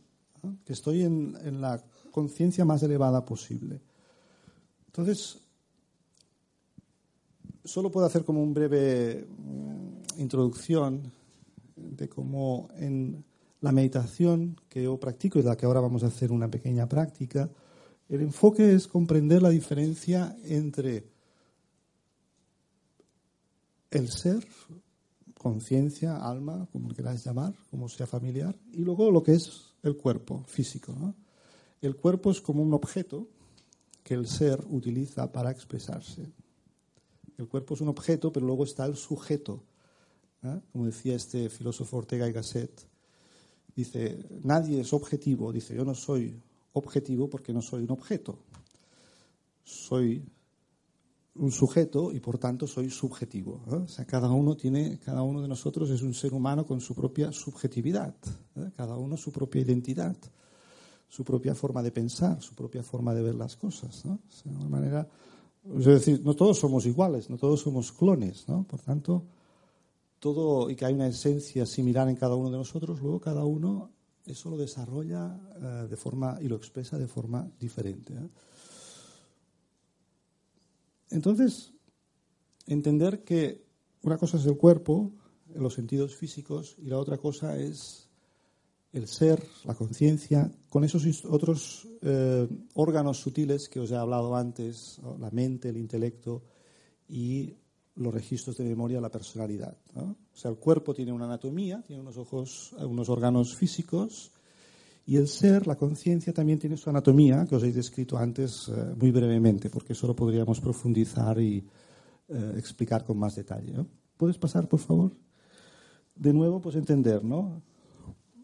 que 0.66 0.74
estoy 0.74 1.02
en, 1.02 1.38
en 1.44 1.60
la 1.60 1.84
conciencia 2.12 2.64
más 2.64 2.82
elevada 2.82 3.26
posible. 3.26 3.82
Entonces, 4.88 5.38
solo 7.66 7.92
puedo 7.92 8.06
hacer 8.06 8.24
como 8.24 8.42
una 8.42 8.54
breve 8.54 9.28
mm, 9.28 10.22
introducción 10.22 11.12
de 11.76 12.08
cómo 12.08 12.70
en 12.78 13.24
la 13.62 13.74
meditación 13.74 14.60
que 14.70 14.84
yo 14.84 14.98
practico 14.98 15.40
y 15.40 15.42
de 15.42 15.50
la 15.50 15.58
que 15.58 15.66
ahora 15.66 15.82
vamos 15.82 16.04
a 16.04 16.08
hacer 16.08 16.32
una 16.32 16.50
pequeña 16.50 16.88
práctica, 16.88 17.50
el 18.08 18.22
enfoque 18.22 18.74
es 18.74 18.88
comprender 18.88 19.42
la 19.42 19.50
diferencia 19.50 20.38
entre 20.46 21.06
el 23.92 24.10
ser, 24.10 24.48
conciencia, 25.40 26.18
alma, 26.18 26.68
como 26.74 26.90
queráis 26.90 27.24
llamar, 27.24 27.54
como 27.72 27.88
sea 27.88 28.06
familiar, 28.06 28.60
y 28.74 28.80
luego 28.80 29.10
lo 29.10 29.24
que 29.24 29.36
es 29.36 29.74
el 29.84 29.96
cuerpo 29.96 30.44
físico. 30.46 30.94
El 31.82 31.96
cuerpo 31.96 32.30
es 32.30 32.42
como 32.42 32.62
un 32.62 32.74
objeto 32.74 33.30
que 34.04 34.16
el 34.16 34.28
ser 34.28 34.62
utiliza 34.70 35.32
para 35.32 35.50
expresarse. 35.50 36.30
El 37.38 37.48
cuerpo 37.48 37.74
es 37.74 37.80
un 37.80 37.88
objeto, 37.88 38.34
pero 38.34 38.46
luego 38.46 38.66
está 38.66 38.86
el 38.86 38.98
sujeto. 38.98 39.64
Como 40.74 40.86
decía 40.86 41.16
este 41.16 41.50
filósofo 41.50 41.98
Ortega 41.98 42.28
y 42.28 42.34
Gasset, 42.34 42.86
dice, 43.74 44.26
nadie 44.44 44.82
es 44.82 44.92
objetivo, 44.92 45.54
dice, 45.54 45.74
yo 45.74 45.86
no 45.86 45.96
soy 45.96 46.42
objetivo 46.74 47.30
porque 47.30 47.54
no 47.54 47.62
soy 47.62 47.84
un 47.84 47.92
objeto. 47.92 48.40
Soy 49.64 50.22
un 51.40 51.52
sujeto 51.52 52.12
y 52.12 52.20
por 52.20 52.38
tanto 52.38 52.68
soy 52.68 52.90
subjetivo. 52.90 53.62
O 53.68 53.88
sea, 53.88 54.06
cada 54.06 54.30
uno 54.30 54.56
tiene, 54.58 55.00
cada 55.00 55.24
uno 55.24 55.42
de 55.42 55.48
nosotros 55.48 55.90
es 55.90 56.02
un 56.02 56.14
ser 56.14 56.34
humano 56.34 56.66
con 56.66 56.82
su 56.82 56.94
propia 56.94 57.32
subjetividad, 57.32 58.14
cada 58.76 58.98
uno 58.98 59.16
su 59.16 59.32
propia 59.32 59.62
identidad, 59.62 60.18
su 61.08 61.24
propia 61.24 61.56
forma 61.56 61.82
de 61.82 61.92
pensar, 61.92 62.42
su 62.42 62.54
propia 62.56 62.84
forma 62.84 63.14
de 63.14 63.22
ver 63.22 63.36
las 63.36 63.56
cosas. 63.56 64.06
¿no? 64.06 64.20
de 64.44 64.70
manera, 64.70 65.08
es 65.78 65.86
decir, 65.86 66.22
no 66.24 66.36
todos 66.36 66.60
somos 66.60 66.86
iguales, 66.86 67.30
no 67.30 67.38
todos 67.38 67.62
somos 67.62 67.92
clones, 67.92 68.48
¿no? 68.48 68.64
Por 68.64 68.82
tanto, 68.82 69.24
todo 70.20 70.70
y 70.70 70.76
que 70.76 70.86
hay 70.86 70.94
una 70.94 71.08
esencia 71.08 71.66
similar 71.66 72.10
en 72.10 72.16
cada 72.16 72.36
uno 72.36 72.52
de 72.52 72.58
nosotros, 72.58 73.02
luego 73.02 73.20
cada 73.20 73.46
uno 73.46 73.92
eso 74.26 74.50
lo 74.50 74.58
desarrolla 74.58 75.40
eh, 75.56 75.88
de 75.90 75.96
forma 75.96 76.38
y 76.42 76.48
lo 76.48 76.58
expresa 76.58 76.98
de 76.98 77.08
forma 77.08 77.50
diferente. 77.60 78.14
Entonces, 81.10 81.74
entender 82.68 83.24
que 83.24 83.66
una 84.04 84.18
cosa 84.18 84.38
es 84.38 84.46
el 84.46 84.58
cuerpo, 84.58 85.12
los 85.56 85.74
sentidos 85.74 86.16
físicos, 86.16 86.76
y 86.80 86.86
la 86.86 86.98
otra 86.98 87.18
cosa 87.18 87.58
es 87.58 88.10
el 88.94 89.08
ser, 89.08 89.44
la 89.66 89.76
conciencia, 89.76 90.52
con 90.70 90.84
esos 90.84 91.26
otros 91.26 91.88
eh, 92.02 92.48
órganos 92.74 93.18
sutiles 93.18 93.70
que 93.70 93.80
os 93.80 93.92
he 93.92 93.96
hablado 93.96 94.36
antes, 94.36 95.00
la 95.20 95.30
mente, 95.30 95.70
el 95.70 95.78
intelecto 95.78 96.44
y 97.08 97.54
los 97.96 98.14
registros 98.14 98.58
de 98.58 98.64
memoria, 98.64 99.02
la 99.02 99.12
personalidad. 99.12 99.78
O 99.96 100.16
sea, 100.38 100.50
el 100.50 100.58
cuerpo 100.58 100.94
tiene 100.94 101.12
una 101.12 101.26
anatomía, 101.26 101.84
tiene 101.86 102.02
unos 102.02 102.18
ojos, 102.18 102.74
unos 102.80 103.10
órganos 103.10 103.56
físicos, 103.56 104.32
y 105.10 105.18
el 105.18 105.28
ser, 105.28 105.66
la 105.66 105.76
conciencia, 105.76 106.32
también 106.32 106.60
tiene 106.60 106.78
su 106.78 106.88
anatomía, 106.88 107.44
que 107.50 107.56
os 107.56 107.64
he 107.64 107.72
descrito 107.72 108.16
antes 108.16 108.70
eh, 108.70 108.94
muy 108.96 109.10
brevemente, 109.10 109.68
porque 109.72 109.94
eso 109.94 110.06
lo 110.06 110.16
podríamos 110.16 110.62
profundizar 110.62 111.42
y 111.42 111.66
eh, 112.28 112.54
explicar 112.56 113.04
con 113.04 113.18
más 113.18 113.34
detalle. 113.34 113.74
¿Puedes 114.16 114.38
pasar, 114.38 114.68
por 114.68 114.80
favor? 114.80 115.12
De 116.16 116.32
nuevo, 116.32 116.62
pues 116.62 116.76
entender, 116.76 117.24
¿no? 117.24 117.60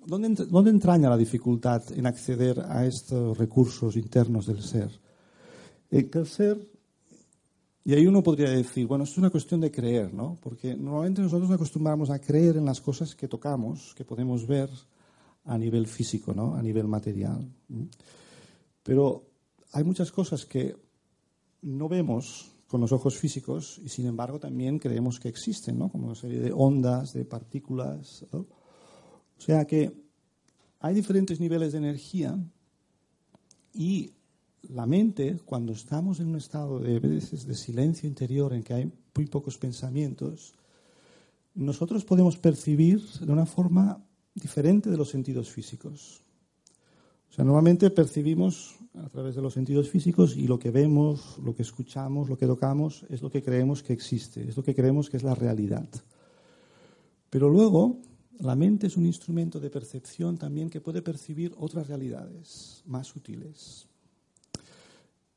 ¿Dónde, 0.07 0.43
¿Dónde, 0.49 0.71
entraña 0.71 1.07
la 1.07 1.17
dificultad 1.17 1.83
en 1.95 2.07
acceder 2.07 2.59
a 2.67 2.83
estos 2.83 3.37
recursos 3.37 3.95
internos 3.95 4.47
del 4.47 4.63
ser? 4.63 4.89
El 5.91 6.09
que 6.09 6.17
el 6.17 6.25
ser, 6.25 6.67
y 7.83 7.93
ahí 7.93 8.07
uno 8.07 8.23
podría 8.23 8.49
decir, 8.49 8.87
bueno, 8.87 9.03
esto 9.03 9.13
es 9.13 9.19
una 9.19 9.29
cuestión 9.29 9.61
de 9.61 9.69
creer, 9.69 10.15
¿no? 10.15 10.35
Porque 10.41 10.75
normalmente 10.75 11.21
nosotros 11.21 11.47
nos 11.47 11.57
acostumbramos 11.57 12.09
a 12.09 12.17
creer 12.17 12.57
en 12.57 12.65
las 12.65 12.81
cosas 12.81 13.13
que 13.13 13.27
tocamos, 13.27 13.93
que 13.93 14.03
podemos 14.03 14.47
ver, 14.47 14.71
a 15.45 15.57
nivel 15.57 15.87
físico, 15.87 16.33
¿no? 16.33 16.55
a 16.55 16.61
nivel 16.61 16.87
material. 16.87 17.47
Pero 18.83 19.23
hay 19.71 19.83
muchas 19.83 20.11
cosas 20.11 20.45
que 20.45 20.75
no 21.61 21.87
vemos 21.87 22.51
con 22.67 22.81
los 22.81 22.91
ojos 22.91 23.17
físicos 23.17 23.79
y 23.83 23.89
sin 23.89 24.07
embargo 24.07 24.39
también 24.39 24.79
creemos 24.79 25.19
que 25.19 25.29
existen, 25.29 25.77
¿no? 25.77 25.89
como 25.89 26.07
una 26.07 26.15
serie 26.15 26.39
de 26.39 26.51
ondas, 26.51 27.13
de 27.13 27.25
partículas. 27.25 28.25
O 28.31 28.45
sea 29.37 29.65
que 29.65 29.91
hay 30.79 30.95
diferentes 30.95 31.39
niveles 31.39 31.71
de 31.71 31.77
energía 31.77 32.37
y 33.73 34.11
la 34.69 34.87
mente, 34.87 35.39
cuando 35.45 35.73
estamos 35.73 36.19
en 36.19 36.27
un 36.27 36.37
estado 36.37 36.79
de, 36.79 36.99
de 36.99 37.21
silencio 37.55 38.09
interior 38.09 38.53
en 38.53 38.63
que 38.63 38.73
hay 38.73 38.91
muy 39.15 39.27
pocos 39.27 39.57
pensamientos, 39.57 40.53
nosotros 41.53 42.03
podemos 42.03 42.37
percibir 42.37 43.01
de 43.19 43.31
una 43.31 43.45
forma 43.45 44.03
diferente 44.35 44.91
de 44.91 44.97
los 44.97 45.09
sentidos 45.09 45.49
físicos. 45.49 46.21
O 47.29 47.33
sea, 47.33 47.43
normalmente 47.43 47.89
percibimos 47.89 48.75
a 48.93 49.09
través 49.09 49.35
de 49.35 49.41
los 49.41 49.53
sentidos 49.53 49.89
físicos 49.89 50.37
y 50.37 50.47
lo 50.47 50.59
que 50.59 50.71
vemos, 50.71 51.37
lo 51.43 51.55
que 51.55 51.63
escuchamos, 51.63 52.29
lo 52.29 52.37
que 52.37 52.45
tocamos, 52.45 53.05
es 53.09 53.21
lo 53.21 53.29
que 53.29 53.41
creemos 53.41 53.81
que 53.81 53.93
existe, 53.93 54.47
es 54.47 54.55
lo 54.55 54.63
que 54.63 54.75
creemos 54.75 55.09
que 55.09 55.17
es 55.17 55.23
la 55.23 55.35
realidad. 55.35 55.87
Pero 57.29 57.49
luego, 57.49 57.99
la 58.39 58.55
mente 58.55 58.87
es 58.87 58.95
un 58.95 59.05
instrumento 59.05 59.59
de 59.59 59.69
percepción 59.69 60.37
también 60.37 60.69
que 60.69 60.81
puede 60.81 61.01
percibir 61.01 61.53
otras 61.57 61.87
realidades 61.87 62.83
más 62.85 63.07
sutiles. 63.07 63.87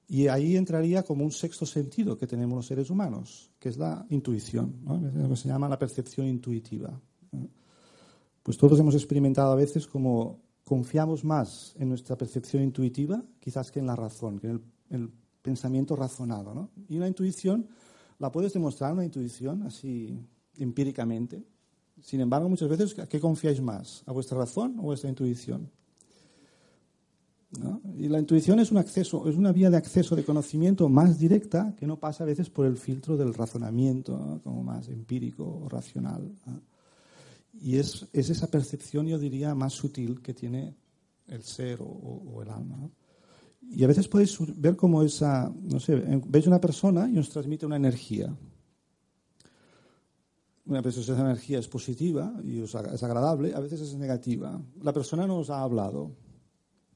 Y 0.09 0.29
ahí 0.29 0.57
entraría 0.57 1.03
como 1.03 1.25
un 1.25 1.33
sexto 1.33 1.67
sentido 1.67 2.17
que 2.17 2.27
tenemos 2.27 2.57
los 2.57 2.67
seres 2.67 2.91
humanos, 2.91 3.51
que 3.59 3.69
es 3.69 3.77
la 3.77 4.07
intuición, 4.09 4.77
lo 4.87 5.29
que 5.29 5.37
se 5.37 5.49
llama 5.49 5.69
la 5.69 5.79
percepción 5.79 6.27
intuitiva 6.27 6.99
pues 8.49 8.57
todos 8.57 8.81
hemos 8.81 8.95
experimentado 8.95 9.53
a 9.53 9.57
veces 9.57 9.87
como 9.87 10.41
confiamos 10.65 11.23
más 11.23 11.75
en 11.79 11.91
nuestra 11.91 12.17
percepción 12.17 12.63
intuitiva, 12.63 13.23
quizás 13.41 13.71
que 13.71 13.79
en 13.79 13.87
la 13.87 13.95
razón, 13.95 14.39
que 14.39 14.47
en 14.47 14.63
el 14.89 15.11
pensamiento 15.43 15.95
razonado. 15.95 16.55
¿no? 16.55 16.71
Y 16.89 16.97
una 16.97 17.09
intuición, 17.09 17.67
la 18.19 18.33
puedes 18.33 18.55
demostrar, 18.55 18.95
una 18.95 19.05
intuición, 19.05 19.65
así 19.65 20.19
empíricamente. 20.57 21.45
Sin 22.01 22.23
embargo, 22.23 22.49
muchas 22.49 22.71
veces, 22.71 22.99
¿a 22.99 23.07
qué 23.07 23.21
confiáis 23.21 23.61
más? 23.61 24.03
¿A 24.07 24.13
vuestra 24.13 24.39
razón 24.39 24.79
o 24.79 24.85
vuestra 24.85 25.11
intuición? 25.11 25.71
Y 27.99 28.09
la 28.09 28.19
intuición 28.19 28.61
es 28.61 28.71
un 28.71 28.79
acceso, 28.79 29.29
es 29.29 29.37
una 29.37 29.53
vía 29.53 29.69
de 29.69 29.77
acceso 29.77 30.17
de 30.17 30.25
conocimiento 30.25 30.89
más 30.89 31.19
directa 31.19 31.75
que 31.79 31.87
no 31.87 32.01
pasa 32.01 32.25
a 32.25 32.27
veces 32.27 32.49
por 32.49 32.65
el 32.65 32.79
filtro 32.79 33.19
del 33.19 33.35
razonamiento, 33.35 34.41
como 34.43 34.63
más 34.63 34.89
empírico 34.89 35.45
o 35.45 35.69
racional. 35.69 36.33
Y 37.55 37.77
es, 37.77 38.07
esa 38.13 38.51
percepción, 38.51 39.07
yo 39.07 39.19
diría, 39.19 39.55
más 39.55 39.73
sutil 39.73 40.21
que 40.21 40.35
tiene 40.35 40.75
el 41.27 41.43
ser 41.43 41.81
o, 41.83 42.41
el 42.43 42.51
alma. 42.51 42.89
Y 43.71 43.85
a 43.85 43.87
veces 43.87 44.09
podéis 44.09 44.39
ver 44.61 44.77
cómo 44.77 45.03
esa, 45.03 45.53
no 45.63 45.81
sé, 45.81 45.97
veis 46.27 46.47
una 46.47 46.61
persona 46.61 47.09
y 47.09 47.19
os 47.19 47.29
transmite 47.29 47.67
una 47.67 47.77
energía. 47.77 48.35
Una 50.67 50.81
veces 50.83 51.09
esa 51.09 51.21
energía 51.21 51.59
es 51.59 51.69
positiva 51.69 52.33
y 52.45 52.61
es 52.61 52.75
agradable, 52.75 53.55
a 53.55 53.61
veces 53.61 53.81
es 53.81 53.95
negativa. 53.95 54.61
La 54.83 54.93
persona 54.93 55.27
no 55.27 55.39
os 55.39 55.51
ha 55.51 55.63
hablado, 55.63 56.13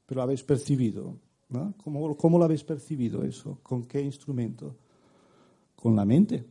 pero 0.06 0.18
lo 0.18 0.22
habéis 0.22 0.44
percibido. 0.44 1.18
¿Cómo, 1.82 2.16
¿Cómo 2.16 2.38
lo 2.38 2.44
habéis 2.44 2.64
percibido 2.64 3.24
eso? 3.24 3.58
¿Con 3.62 3.84
qué 3.84 4.00
instrumento? 4.00 4.76
Con 5.74 5.96
la 5.96 6.04
mente. 6.04 6.44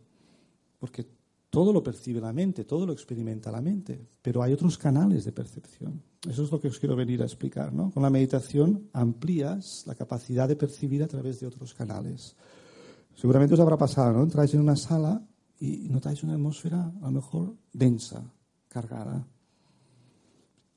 Porque 0.80 1.06
todo 1.52 1.74
lo 1.74 1.84
percibe 1.84 2.22
la 2.22 2.32
mente, 2.32 2.64
todo 2.64 2.86
lo 2.86 2.94
experimenta 2.94 3.52
la 3.52 3.62
mente, 3.62 4.08
pero 4.22 4.42
hay 4.42 4.54
otros 4.54 4.78
canales 4.78 5.26
de 5.26 5.34
percepción. 5.34 6.02
Eso 6.28 6.46
es 6.46 6.52
lo 6.52 6.62
que 6.62 6.70
os 6.70 6.80
quiero 6.80 6.96
venir 6.96 7.22
a 7.22 7.26
explicar. 7.26 7.74
¿no? 7.74 7.92
Con 7.92 8.02
la 8.02 8.10
meditación 8.10 8.90
amplías 8.94 9.84
la 9.86 9.94
capacidad 9.94 10.48
de 10.48 10.56
percibir 10.56 11.04
a 11.04 11.08
través 11.08 11.42
de 11.42 11.48
otros 11.48 11.74
canales. 11.74 12.38
Seguramente 13.16 13.54
os 13.54 13.60
habrá 13.60 13.78
pasado, 13.78 14.14
¿no? 14.14 14.24
Entráis 14.24 14.54
en 14.54 14.62
una 14.62 14.78
sala 14.78 15.22
y 15.60 15.90
notáis 15.90 16.24
una 16.24 16.34
atmósfera 16.34 16.94
a 17.02 17.06
lo 17.06 17.12
mejor 17.12 17.54
densa, 17.74 18.24
cargada. 18.70 19.28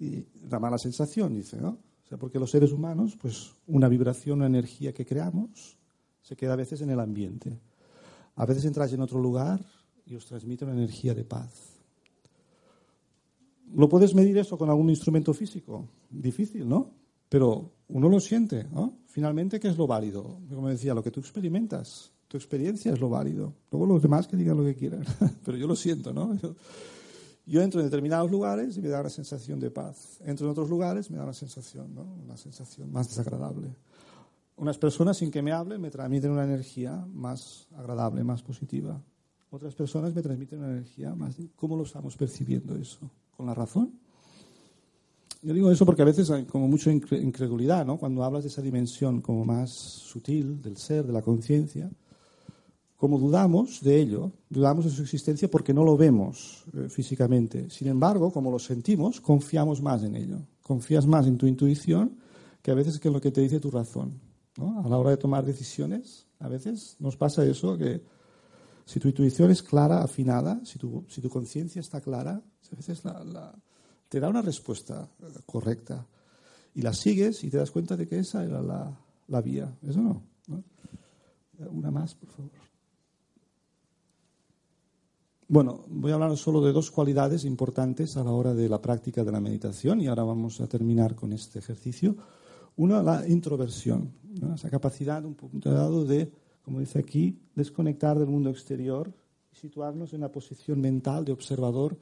Y 0.00 0.26
da 0.48 0.58
mala 0.58 0.76
sensación, 0.76 1.34
dice, 1.34 1.56
¿no? 1.60 1.78
O 2.04 2.06
sea, 2.08 2.18
porque 2.18 2.40
los 2.40 2.50
seres 2.50 2.72
humanos, 2.72 3.16
pues 3.16 3.54
una 3.68 3.88
vibración, 3.88 4.38
una 4.38 4.46
energía 4.46 4.92
que 4.92 5.06
creamos, 5.06 5.78
se 6.20 6.36
queda 6.36 6.54
a 6.54 6.56
veces 6.56 6.80
en 6.80 6.90
el 6.90 6.98
ambiente. 6.98 7.60
A 8.34 8.44
veces 8.44 8.64
entráis 8.64 8.92
en 8.92 9.00
otro 9.00 9.20
lugar 9.20 9.64
y 10.06 10.14
os 10.14 10.26
transmite 10.26 10.64
una 10.64 10.74
energía 10.74 11.14
de 11.14 11.24
paz. 11.24 11.74
¿Lo 13.74 13.88
puedes 13.88 14.14
medir 14.14 14.38
eso 14.38 14.56
con 14.58 14.70
algún 14.70 14.90
instrumento 14.90 15.34
físico? 15.34 15.88
Difícil, 16.10 16.68
¿no? 16.68 16.90
Pero 17.28 17.72
uno 17.88 18.08
lo 18.08 18.20
siente, 18.20 18.64
¿no? 18.64 18.98
Finalmente, 19.06 19.58
¿qué 19.58 19.68
es 19.68 19.76
lo 19.76 19.86
válido? 19.86 20.38
Como 20.48 20.68
decía, 20.68 20.94
lo 20.94 21.02
que 21.02 21.10
tú 21.10 21.20
experimentas, 21.20 22.12
tu 22.28 22.36
experiencia 22.36 22.92
es 22.92 23.00
lo 23.00 23.08
válido. 23.08 23.54
Luego 23.70 23.86
los 23.86 24.02
demás 24.02 24.28
que 24.28 24.36
digan 24.36 24.56
lo 24.56 24.64
que 24.64 24.76
quieran, 24.76 25.04
pero 25.44 25.56
yo 25.56 25.66
lo 25.66 25.76
siento, 25.76 26.12
¿no? 26.12 26.38
Yo 27.46 27.60
entro 27.60 27.80
en 27.80 27.86
determinados 27.86 28.30
lugares 28.30 28.76
y 28.76 28.80
me 28.80 28.88
da 28.88 29.00
una 29.00 29.10
sensación 29.10 29.60
de 29.60 29.70
paz. 29.70 30.20
Entro 30.24 30.46
en 30.46 30.52
otros 30.52 30.70
lugares 30.70 31.08
y 31.08 31.12
me 31.12 31.18
da 31.18 31.24
una 31.24 31.34
sensación, 31.34 31.94
¿no? 31.94 32.02
Una 32.24 32.36
sensación 32.36 32.90
más 32.92 33.08
desagradable. 33.08 33.74
Unas 34.56 34.78
personas 34.78 35.16
sin 35.16 35.30
que 35.30 35.42
me 35.42 35.52
hablen 35.52 35.80
me 35.80 35.90
transmiten 35.90 36.30
una 36.30 36.44
energía 36.44 37.04
más 37.12 37.66
agradable, 37.76 38.22
más 38.22 38.42
positiva. 38.42 39.02
Otras 39.54 39.76
personas 39.76 40.12
me 40.12 40.20
transmiten 40.20 40.58
una 40.58 40.72
energía 40.72 41.14
más... 41.14 41.36
¿Cómo 41.54 41.76
lo 41.76 41.84
estamos 41.84 42.16
percibiendo 42.16 42.74
eso? 42.74 43.08
¿Con 43.36 43.46
la 43.46 43.54
razón? 43.54 43.92
Yo 45.42 45.54
digo 45.54 45.70
eso 45.70 45.86
porque 45.86 46.02
a 46.02 46.06
veces 46.06 46.28
hay 46.32 46.44
como 46.44 46.66
mucha 46.66 46.90
incredulidad, 46.90 47.86
¿no? 47.86 47.96
Cuando 47.96 48.24
hablas 48.24 48.42
de 48.42 48.48
esa 48.48 48.62
dimensión 48.62 49.20
como 49.20 49.44
más 49.44 49.70
sutil 49.70 50.60
del 50.60 50.76
ser, 50.76 51.06
de 51.06 51.12
la 51.12 51.22
conciencia, 51.22 51.88
como 52.96 53.16
dudamos 53.16 53.80
de 53.80 54.00
ello, 54.00 54.32
dudamos 54.50 54.86
de 54.86 54.90
su 54.90 55.02
existencia 55.02 55.48
porque 55.48 55.72
no 55.72 55.84
lo 55.84 55.96
vemos 55.96 56.64
eh, 56.72 56.88
físicamente. 56.88 57.70
Sin 57.70 57.86
embargo, 57.86 58.32
como 58.32 58.50
lo 58.50 58.58
sentimos, 58.58 59.20
confiamos 59.20 59.80
más 59.80 60.02
en 60.02 60.16
ello. 60.16 60.38
Confías 60.64 61.06
más 61.06 61.28
en 61.28 61.38
tu 61.38 61.46
intuición 61.46 62.16
que 62.60 62.72
a 62.72 62.74
veces 62.74 62.98
que 62.98 63.06
en 63.06 63.14
lo 63.14 63.20
que 63.20 63.30
te 63.30 63.40
dice 63.40 63.60
tu 63.60 63.70
razón. 63.70 64.18
A 64.56 64.88
la 64.88 64.98
hora 64.98 65.10
de 65.10 65.16
tomar 65.16 65.44
decisiones, 65.44 66.26
a 66.40 66.48
veces 66.48 66.96
nos 66.98 67.16
pasa 67.16 67.46
eso, 67.46 67.78
que 67.78 68.02
si 68.84 69.00
tu 69.00 69.08
intuición 69.08 69.50
es 69.50 69.62
clara, 69.62 70.02
afinada, 70.02 70.60
si 70.64 70.78
tu, 70.78 71.04
si 71.08 71.20
tu 71.20 71.30
conciencia 71.30 71.80
está 71.80 72.00
clara, 72.00 72.42
a 72.72 72.76
veces 72.76 73.02
te 74.08 74.20
da 74.20 74.28
una 74.28 74.42
respuesta 74.42 75.08
eh, 75.20 75.26
correcta. 75.46 76.06
Y 76.74 76.82
la 76.82 76.92
sigues 76.92 77.44
y 77.44 77.50
te 77.50 77.56
das 77.56 77.70
cuenta 77.70 77.96
de 77.96 78.06
que 78.06 78.18
esa 78.18 78.44
era 78.44 78.60
la, 78.60 79.40
vía. 79.40 79.72
¿Eso 79.82 80.00
no? 80.00 80.22
Una 81.70 81.90
más, 81.90 82.14
por 82.14 82.28
favor. 82.30 82.50
Bueno, 85.46 85.84
voy 85.88 86.10
a 86.10 86.14
hablar 86.14 86.36
solo 86.36 86.60
de 86.62 86.72
dos 86.72 86.90
cualidades 86.90 87.44
importantes 87.44 88.16
a 88.16 88.24
la 88.24 88.32
hora 88.32 88.54
de 88.54 88.68
la 88.68 88.82
práctica 88.82 89.22
de 89.22 89.30
la 89.30 89.40
meditación 89.40 90.00
y 90.00 90.08
ahora 90.08 90.24
vamos 90.24 90.60
a 90.60 90.66
terminar 90.66 91.14
con 91.14 91.32
este 91.32 91.60
ejercicio. 91.60 92.16
Una, 92.76 93.02
la 93.02 93.28
introversión, 93.28 94.10
esa 94.54 94.68
capacidad 94.68 95.24
un 95.24 95.34
punto 95.34 95.70
dado 95.70 96.04
de, 96.04 96.32
como 96.64 96.80
dice 96.80 96.98
aquí, 96.98 97.38
desconectar 97.54 98.18
del 98.18 98.28
mundo 98.28 98.50
exterior 98.50 99.12
y 99.52 99.56
situarnos 99.56 100.14
en 100.14 100.22
la 100.22 100.32
posición 100.32 100.80
mental 100.80 101.24
de 101.24 101.32
observador 101.32 101.98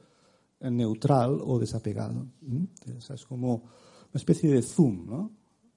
neutral 0.61 1.39
o 1.43 1.59
desapegado. 1.59 2.27
Esa 2.97 3.15
es 3.15 3.25
como 3.25 3.55
una 3.55 4.15
especie 4.15 4.49
de 4.49 4.61
zoom, 4.61 5.05
¿no? 5.05 5.31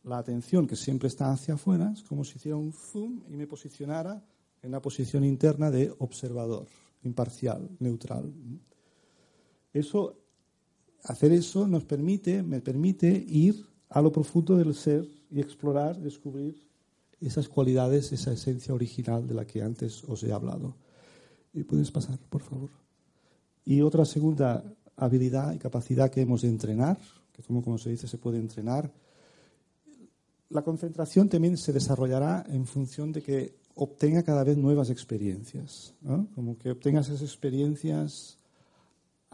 La 0.04 0.18
atención 0.18 0.68
que 0.68 0.76
siempre 0.76 1.08
está 1.08 1.32
hacia 1.32 1.54
afuera 1.54 1.90
es 1.92 2.04
como 2.04 2.22
si 2.22 2.36
hiciera 2.36 2.56
un 2.56 2.72
zoom 2.72 3.22
y 3.28 3.36
me 3.36 3.48
posicionara 3.48 4.24
en 4.62 4.70
la 4.70 4.80
posición 4.80 5.24
interna 5.24 5.70
de 5.70 5.92
observador 5.98 6.68
imparcial, 7.02 7.68
neutral. 7.80 8.32
Eso, 9.72 10.16
hacer 11.02 11.32
eso 11.32 11.66
nos 11.66 11.84
permite, 11.84 12.44
me 12.44 12.60
permite 12.60 13.08
ir 13.08 13.66
a 13.88 14.00
lo 14.00 14.12
profundo 14.12 14.56
del 14.56 14.74
ser 14.74 15.08
y 15.28 15.40
explorar, 15.40 15.98
descubrir 15.98 16.65
esas 17.20 17.48
cualidades, 17.48 18.12
esa 18.12 18.32
esencia 18.32 18.74
original 18.74 19.26
de 19.26 19.34
la 19.34 19.46
que 19.46 19.62
antes 19.62 20.04
os 20.04 20.22
he 20.22 20.32
hablado. 20.32 20.76
¿Y 21.54 21.64
puedes 21.64 21.90
pasar, 21.90 22.18
por 22.28 22.42
favor? 22.42 22.70
Y 23.64 23.80
otra 23.80 24.04
segunda 24.04 24.62
habilidad 24.96 25.54
y 25.54 25.58
capacidad 25.58 26.10
que 26.10 26.20
hemos 26.20 26.42
de 26.42 26.48
entrenar, 26.48 26.98
que 27.32 27.42
como, 27.42 27.62
como 27.62 27.78
se 27.78 27.90
dice 27.90 28.06
se 28.06 28.18
puede 28.18 28.38
entrenar, 28.38 28.92
la 30.50 30.62
concentración 30.62 31.28
también 31.28 31.56
se 31.56 31.72
desarrollará 31.72 32.44
en 32.48 32.66
función 32.66 33.12
de 33.12 33.22
que 33.22 33.56
obtenga 33.74 34.22
cada 34.22 34.44
vez 34.44 34.56
nuevas 34.56 34.90
experiencias, 34.90 35.94
como 36.34 36.56
que 36.56 36.70
obtenga 36.70 37.00
esas 37.00 37.20
experiencias 37.20 38.38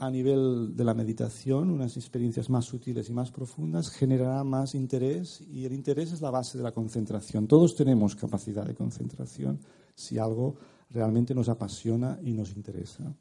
a 0.03 0.11
nivel 0.11 0.75
de 0.75 0.83
la 0.83 0.95
meditación, 0.95 1.71
unas 1.71 1.97
experiencias 1.97 2.51
más 2.51 2.65
sutiles 2.65 3.09
y 3.09 3.13
más 3.13 3.31
profundas, 3.31 3.89
generará 3.89 4.43
más 4.43 4.75
interés 4.75 5.41
y 5.49 5.65
el 5.65 5.73
interés 5.73 6.11
es 6.11 6.21
la 6.21 6.33
base 6.33 6.59
de 6.59 6.65
la 6.65 6.73
concentración. 6.73 7.47
Todos 7.47 7.77
tenemos 7.77 8.17
capacidad 8.17 8.67
de 8.67 8.75
concentración 8.75 9.61
si 9.95 10.19
algo 10.19 10.57
realmente 10.91 11.37
nos 11.37 11.49
apasiona 11.49 12.19
y 12.21 12.33
nos 12.33 12.57
interesa. 12.57 13.15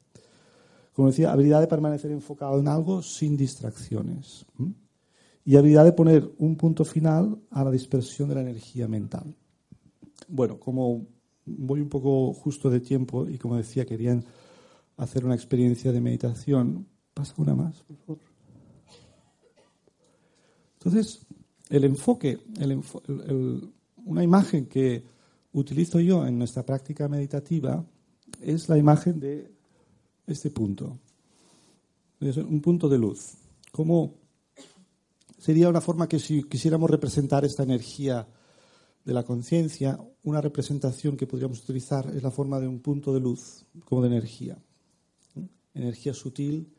Como 0.92 1.06
decía, 1.06 1.30
habilidad 1.30 1.60
de 1.60 1.68
permanecer 1.68 2.10
enfocado 2.10 2.58
en 2.58 2.66
algo 2.66 3.00
sin 3.00 3.36
distracciones 3.36 4.44
y 5.44 5.54
habilidad 5.54 5.84
de 5.84 5.92
poner 5.92 6.32
un 6.38 6.56
punto 6.56 6.84
final 6.84 7.38
a 7.50 7.62
la 7.62 7.70
dispersión 7.70 8.28
de 8.28 8.34
la 8.34 8.40
energía 8.40 8.88
mental. 8.88 9.32
Bueno, 10.26 10.58
como 10.58 11.06
voy 11.46 11.80
un 11.80 11.88
poco 11.88 12.32
justo 12.32 12.68
de 12.70 12.80
tiempo 12.80 13.28
y 13.28 13.38
como 13.38 13.56
decía, 13.56 13.86
querían 13.86 14.24
hacer 15.02 15.24
una 15.24 15.34
experiencia 15.34 15.92
de 15.92 16.00
meditación, 16.00 16.86
pasa 17.14 17.34
una 17.36 17.54
más, 17.54 17.82
por 17.82 17.96
favor. 17.96 18.18
Entonces, 20.74 21.26
el 21.68 21.84
enfoque, 21.84 22.38
una 24.04 24.22
imagen 24.22 24.66
que 24.66 25.04
utilizo 25.52 26.00
yo 26.00 26.26
en 26.26 26.38
nuestra 26.38 26.64
práctica 26.64 27.08
meditativa 27.08 27.84
es 28.40 28.68
la 28.68 28.78
imagen 28.78 29.20
de 29.20 29.52
este 30.26 30.50
punto. 30.50 30.98
Un 32.20 32.60
punto 32.60 32.88
de 32.88 32.98
luz. 32.98 33.34
¿Cómo 33.70 34.14
sería 35.38 35.68
una 35.68 35.80
forma 35.80 36.08
que 36.08 36.18
si 36.18 36.44
quisiéramos 36.44 36.90
representar 36.90 37.44
esta 37.44 37.64
energía 37.64 38.26
de 39.04 39.12
la 39.12 39.24
conciencia, 39.24 39.98
una 40.22 40.40
representación 40.40 41.16
que 41.16 41.26
podríamos 41.26 41.60
utilizar 41.62 42.06
es 42.14 42.22
la 42.22 42.30
forma 42.30 42.60
de 42.60 42.68
un 42.68 42.80
punto 42.80 43.12
de 43.12 43.20
luz, 43.20 43.64
como 43.84 44.02
de 44.02 44.08
energía. 44.08 44.56
Energía 45.74 46.14
sutil. 46.14 46.72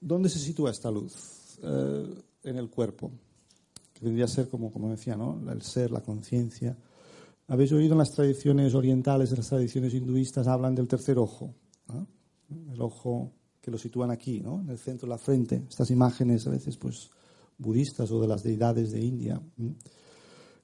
¿Dónde 0.00 0.28
se 0.28 0.38
sitúa 0.38 0.70
esta 0.70 0.90
luz? 0.90 1.58
Eh, 1.62 2.14
en 2.44 2.56
el 2.56 2.68
cuerpo, 2.68 3.10
que 3.92 4.04
vendría 4.04 4.26
a 4.26 4.28
ser 4.28 4.48
como, 4.48 4.70
como 4.70 4.90
decía, 4.90 5.16
¿no? 5.16 5.40
el 5.50 5.62
ser, 5.62 5.90
la 5.90 6.02
conciencia. 6.02 6.76
Habéis 7.48 7.72
oído 7.72 7.92
en 7.92 7.98
las 7.98 8.12
tradiciones 8.12 8.74
orientales, 8.74 9.30
en 9.30 9.38
las 9.38 9.48
tradiciones 9.48 9.94
hinduistas, 9.94 10.46
hablan 10.46 10.74
del 10.74 10.86
tercer 10.88 11.18
ojo. 11.18 11.54
El 12.70 12.80
ojo 12.82 13.32
que 13.60 13.70
lo 13.70 13.78
sitúan 13.78 14.10
aquí, 14.10 14.40
¿no? 14.40 14.60
en 14.60 14.68
el 14.68 14.78
centro 14.78 15.06
de 15.06 15.10
la 15.10 15.18
frente. 15.18 15.64
Estas 15.68 15.90
imágenes 15.90 16.46
a 16.46 16.50
veces 16.50 16.76
pues 16.76 17.10
budistas 17.56 18.10
o 18.10 18.20
de 18.20 18.28
las 18.28 18.42
deidades 18.42 18.92
de 18.92 19.00
India. 19.00 19.40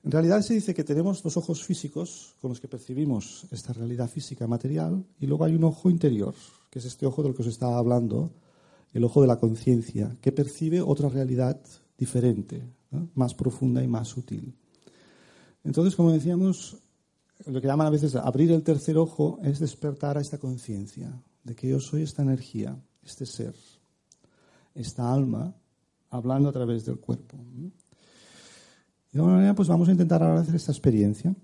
En 0.02 0.10
realidad 0.10 0.40
se 0.40 0.54
dice 0.54 0.74
que 0.74 0.84
tenemos 0.84 1.22
los 1.24 1.36
ojos 1.36 1.62
físicos 1.62 2.34
con 2.40 2.48
los 2.50 2.60
que 2.60 2.68
percibimos 2.68 3.46
esta 3.50 3.74
realidad 3.74 4.08
física 4.08 4.46
material 4.46 5.04
y 5.20 5.26
luego 5.26 5.44
hay 5.44 5.54
un 5.54 5.64
ojo 5.64 5.90
interior, 5.90 6.34
que 6.70 6.78
es 6.78 6.86
este 6.86 7.04
ojo 7.04 7.22
del 7.22 7.34
que 7.34 7.42
os 7.42 7.48
estaba 7.48 7.76
hablando, 7.76 8.30
el 8.94 9.04
ojo 9.04 9.20
de 9.20 9.26
la 9.26 9.38
conciencia, 9.38 10.16
que 10.22 10.32
percibe 10.32 10.80
otra 10.80 11.10
realidad 11.10 11.60
diferente, 11.98 12.62
más 13.14 13.34
profunda 13.34 13.84
y 13.84 13.88
más 13.88 14.08
sutil. 14.08 14.54
Entonces, 15.64 15.94
como 15.94 16.12
decíamos, 16.12 16.78
lo 17.46 17.60
que 17.60 17.66
llaman 17.66 17.86
a 17.86 17.90
veces 17.90 18.14
abrir 18.16 18.50
el 18.52 18.62
tercer 18.62 18.96
ojo 18.96 19.38
es 19.42 19.58
despertar 19.58 20.16
a 20.16 20.22
esta 20.22 20.38
conciencia 20.38 21.12
de 21.44 21.54
que 21.54 21.68
yo 21.68 21.78
soy 21.78 22.02
esta 22.02 22.22
energía, 22.22 22.82
este 23.04 23.26
ser, 23.26 23.54
esta 24.74 25.12
alma, 25.12 25.54
hablando 26.08 26.48
a 26.48 26.52
través 26.52 26.86
del 26.86 26.98
cuerpo. 26.98 27.36
De 29.12 29.18
alguna 29.18 29.36
manera, 29.36 29.54
pues 29.54 29.68
vamos 29.68 29.88
a 29.88 29.92
intentar 29.92 30.22
ahora 30.22 30.40
hacer 30.40 30.54
esta 30.54 30.72
experiencia. 30.72 31.34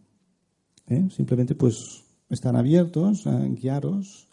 ¿eh? 0.88 1.08
Simplemente, 1.10 1.54
pues, 1.54 2.04
están 2.28 2.56
abiertos, 2.56 3.26
a 3.26 3.38
guiaros. 3.40 4.28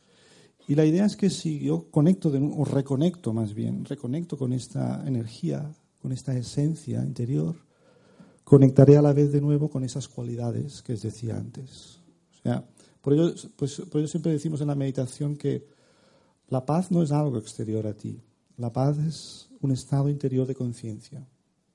Y 0.68 0.76
la 0.76 0.86
idea 0.86 1.06
es 1.06 1.18
que 1.18 1.30
si 1.30 1.60
yo 1.60 1.90
conecto, 1.90 2.30
o 2.30 2.66
reconecto 2.66 3.34
más 3.34 3.54
bien, 3.54 3.86
reconecto 3.86 4.38
con 4.38 4.54
esta 4.54 5.04
energía, 5.06 5.72
con 6.02 6.12
esta 6.12 6.36
esencia 6.38 7.04
interior, 7.04 7.56
conectaré 8.44 8.98
a 8.98 9.02
la 9.02 9.14
vez 9.14 9.32
de 9.32 9.42
nuevo 9.42 9.70
con 9.70 9.84
esas 9.84 10.08
cualidades 10.08 10.82
que 10.82 10.94
os 10.94 11.02
decía 11.02 11.38
antes. 11.38 12.00
O 12.32 12.42
sea, 12.44 12.66
por 13.02 13.14
ello, 13.14 13.34
pues, 13.56 13.82
por 13.90 14.00
ello 14.00 14.08
siempre 14.08 14.32
decimos 14.32 14.62
en 14.62 14.68
la 14.68 14.76
meditación 14.76 15.36
que 15.36 15.68
la 16.48 16.66
paz 16.66 16.92
no 16.92 17.02
es 17.04 17.12
algo 17.12 17.38
exterior 17.38 17.88
a 17.88 17.94
ti, 17.94 18.22
la 18.58 18.72
paz 18.72 18.98
es 19.00 19.50
un 19.62 19.72
estado 19.72 20.08
interior 20.08 20.46
de 20.46 20.56
conciencia. 20.56 21.28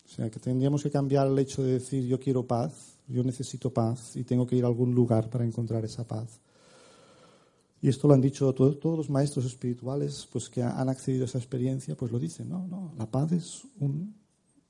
O 0.08 0.10
sea, 0.10 0.30
que 0.30 0.40
tendríamos 0.40 0.82
que 0.82 0.90
cambiar 0.90 1.26
el 1.26 1.38
hecho 1.38 1.62
de 1.62 1.72
decir 1.72 2.04
yo 2.06 2.18
quiero 2.18 2.46
paz, 2.46 2.96
yo 3.06 3.22
necesito 3.22 3.70
paz 3.70 4.16
y 4.16 4.24
tengo 4.24 4.46
que 4.46 4.56
ir 4.56 4.64
a 4.64 4.68
algún 4.68 4.94
lugar 4.94 5.28
para 5.28 5.44
encontrar 5.44 5.84
esa 5.84 6.06
paz. 6.06 6.40
Y 7.82 7.88
esto 7.88 8.08
lo 8.08 8.14
han 8.14 8.20
dicho 8.22 8.52
todos, 8.54 8.80
todos 8.80 8.96
los 8.96 9.10
maestros 9.10 9.44
espirituales 9.44 10.26
pues, 10.32 10.48
que 10.48 10.62
han 10.62 10.88
accedido 10.88 11.24
a 11.24 11.26
esa 11.26 11.38
experiencia, 11.38 11.94
pues 11.94 12.10
lo 12.10 12.18
dicen, 12.18 12.48
no, 12.48 12.66
no, 12.66 12.92
la 12.96 13.06
paz 13.06 13.32
es 13.32 13.62
un, 13.78 14.14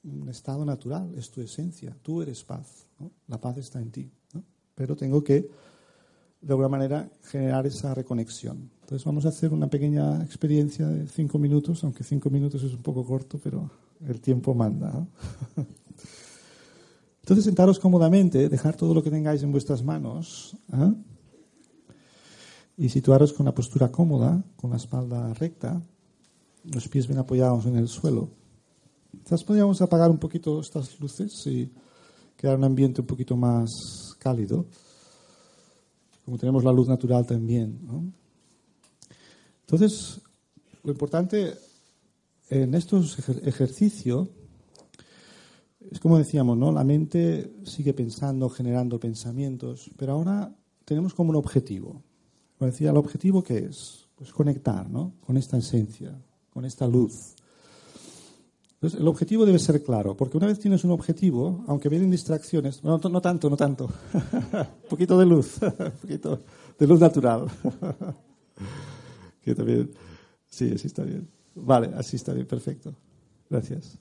un 0.03 0.29
estado 0.29 0.65
natural, 0.65 1.15
es 1.17 1.31
tu 1.31 1.41
esencia, 1.41 1.97
tú 2.03 2.21
eres 2.21 2.43
paz, 2.43 2.87
la 3.29 3.41
paz 3.41 3.59
está 3.59 3.81
en 3.81 3.91
ti. 3.91 4.11
Pero 4.75 4.97
tengo 4.97 5.23
que, 5.23 5.49
de 6.41 6.53
alguna 6.53 6.69
manera, 6.69 7.09
generar 7.23 7.65
esa 7.67 7.95
reconexión. 7.95 8.71
Entonces 8.81 9.05
vamos 9.05 9.25
a 9.25 9.29
hacer 9.29 9.53
una 9.53 9.69
pequeña 9.69 10.23
experiencia 10.23 10.89
de 10.89 11.07
cinco 11.07 11.39
minutos, 11.39 11.83
aunque 11.85 12.05
cinco 12.05 12.29
minutos 12.29 12.63
es 12.63 12.75
un 12.75 12.83
poco 12.83 13.05
corto, 13.05 13.41
pero 13.43 13.71
el 14.07 14.21
tiempo 14.21 14.55
manda. 14.55 15.07
Entonces 17.23 17.45
sentaros 17.45 17.79
cómodamente, 17.79 18.49
dejar 18.49 18.75
todo 18.77 18.95
lo 18.95 19.03
que 19.03 19.11
tengáis 19.11 19.43
en 19.43 19.53
vuestras 19.53 19.83
manos 19.83 20.57
¿ah? 20.73 20.95
y 22.77 22.89
situaros 22.89 23.33
con 23.33 23.45
una 23.45 23.55
postura 23.55 23.93
cómoda, 23.93 24.43
con 24.57 24.71
la 24.71 24.77
espalda 24.77 25.35
recta, 25.35 25.83
los 26.65 26.89
pies 26.89 27.07
bien 27.07 27.19
apoyados 27.19 27.67
en 27.67 27.77
el 27.77 27.89
suelo. 27.89 28.31
Quizás 29.25 29.45
podríamos 29.45 29.83
apagar 29.83 30.11
un 30.11 30.19
poquito 30.19 30.61
estas 30.61 30.99
luces 31.01 31.47
y 31.47 31.71
crear 32.37 32.57
un 32.57 32.65
ambiente 32.65 33.03
un 33.03 33.07
poquito 33.07 33.37
más 33.37 33.69
cálido, 34.19 34.65
como 36.25 36.39
tenemos 36.39 36.65
la 36.65 36.73
luz 36.73 36.89
natural 36.89 37.27
también. 37.27 37.79
Entonces, 39.61 40.21
lo 40.83 40.93
importante 40.93 41.68
en 42.51 42.75
estos 42.75 43.19
ejercicios 43.45 44.29
es 45.91 46.01
como 46.01 46.19
decíamos, 46.19 46.57
¿no? 46.57 46.71
La 46.71 46.85
mente 46.85 47.53
sigue 47.65 47.95
pensando, 47.95 48.49
generando 48.51 49.01
pensamientos, 49.01 49.91
pero 49.97 50.13
ahora 50.13 50.55
tenemos 50.85 51.15
como 51.15 51.31
un 51.31 51.37
objetivo. 51.37 52.03
Como 52.59 52.71
decía, 52.71 52.91
¿el 52.91 52.97
objetivo 52.97 53.43
qué 53.43 53.59
es? 53.59 54.09
Pues 54.15 54.33
conectar, 54.33 54.89
¿no? 54.91 55.15
Con 55.25 55.37
esta 55.37 55.57
esencia, 55.57 56.21
con 56.51 56.65
esta 56.65 56.87
luz. 56.87 57.35
Entonces, 58.75 59.01
el 59.01 59.09
objetivo 59.09 59.47
debe 59.47 59.59
ser 59.59 59.83
claro, 59.83 60.17
porque 60.17 60.37
una 60.37 60.47
vez 60.47 60.59
tienes 60.59 60.85
un 60.85 60.91
objetivo, 60.91 61.65
aunque 61.67 61.89
vienen 61.89 62.11
distracciones, 62.11 62.85
no, 62.85 62.99
no 62.99 63.21
tanto, 63.21 63.51
no 63.51 63.57
tanto, 63.57 63.87
un 64.13 64.89
poquito 64.89 65.19
de 65.19 65.27
luz, 65.27 65.59
un 65.63 66.01
poquito 66.01 66.41
de 66.79 66.87
luz 66.87 67.01
natural. 67.01 67.47
que 69.43 69.55
también, 69.55 69.91
sí, 70.47 70.71
así 70.75 70.87
está 70.87 71.03
bien. 71.03 71.38
Vale, 71.65 71.91
así 71.95 72.17
está 72.17 72.33
bien, 72.33 72.47
perfecto. 72.47 72.95
Gracias. 73.49 73.99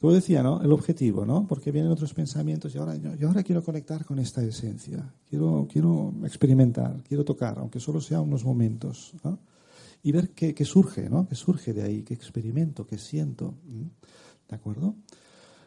Como 0.00 0.12
decía, 0.12 0.42
¿no? 0.42 0.60
El 0.60 0.72
objetivo, 0.72 1.24
¿no? 1.24 1.46
Porque 1.46 1.70
vienen 1.70 1.92
otros 1.92 2.12
pensamientos 2.12 2.74
y 2.74 2.78
ahora, 2.78 2.96
yo 2.96 3.28
ahora 3.28 3.44
quiero 3.44 3.62
conectar 3.62 4.04
con 4.04 4.18
esta 4.18 4.42
esencia. 4.42 5.14
Quiero, 5.28 5.68
quiero 5.70 6.12
experimentar, 6.24 7.02
quiero 7.06 7.24
tocar, 7.24 7.58
aunque 7.60 7.78
solo 7.78 8.00
sea 8.00 8.20
unos 8.20 8.44
momentos, 8.44 9.14
y 10.02 10.10
ver 10.10 10.30
qué, 10.30 10.64
surge, 10.64 11.08
¿no? 11.08 11.28
¿Qué 11.28 11.36
surge 11.36 11.72
de 11.72 11.82
ahí? 11.82 12.02
¿Qué 12.02 12.14
experimento? 12.14 12.84
¿Qué 12.84 12.98
siento? 12.98 13.54
¿De 14.48 14.56
acuerdo? 14.56 14.96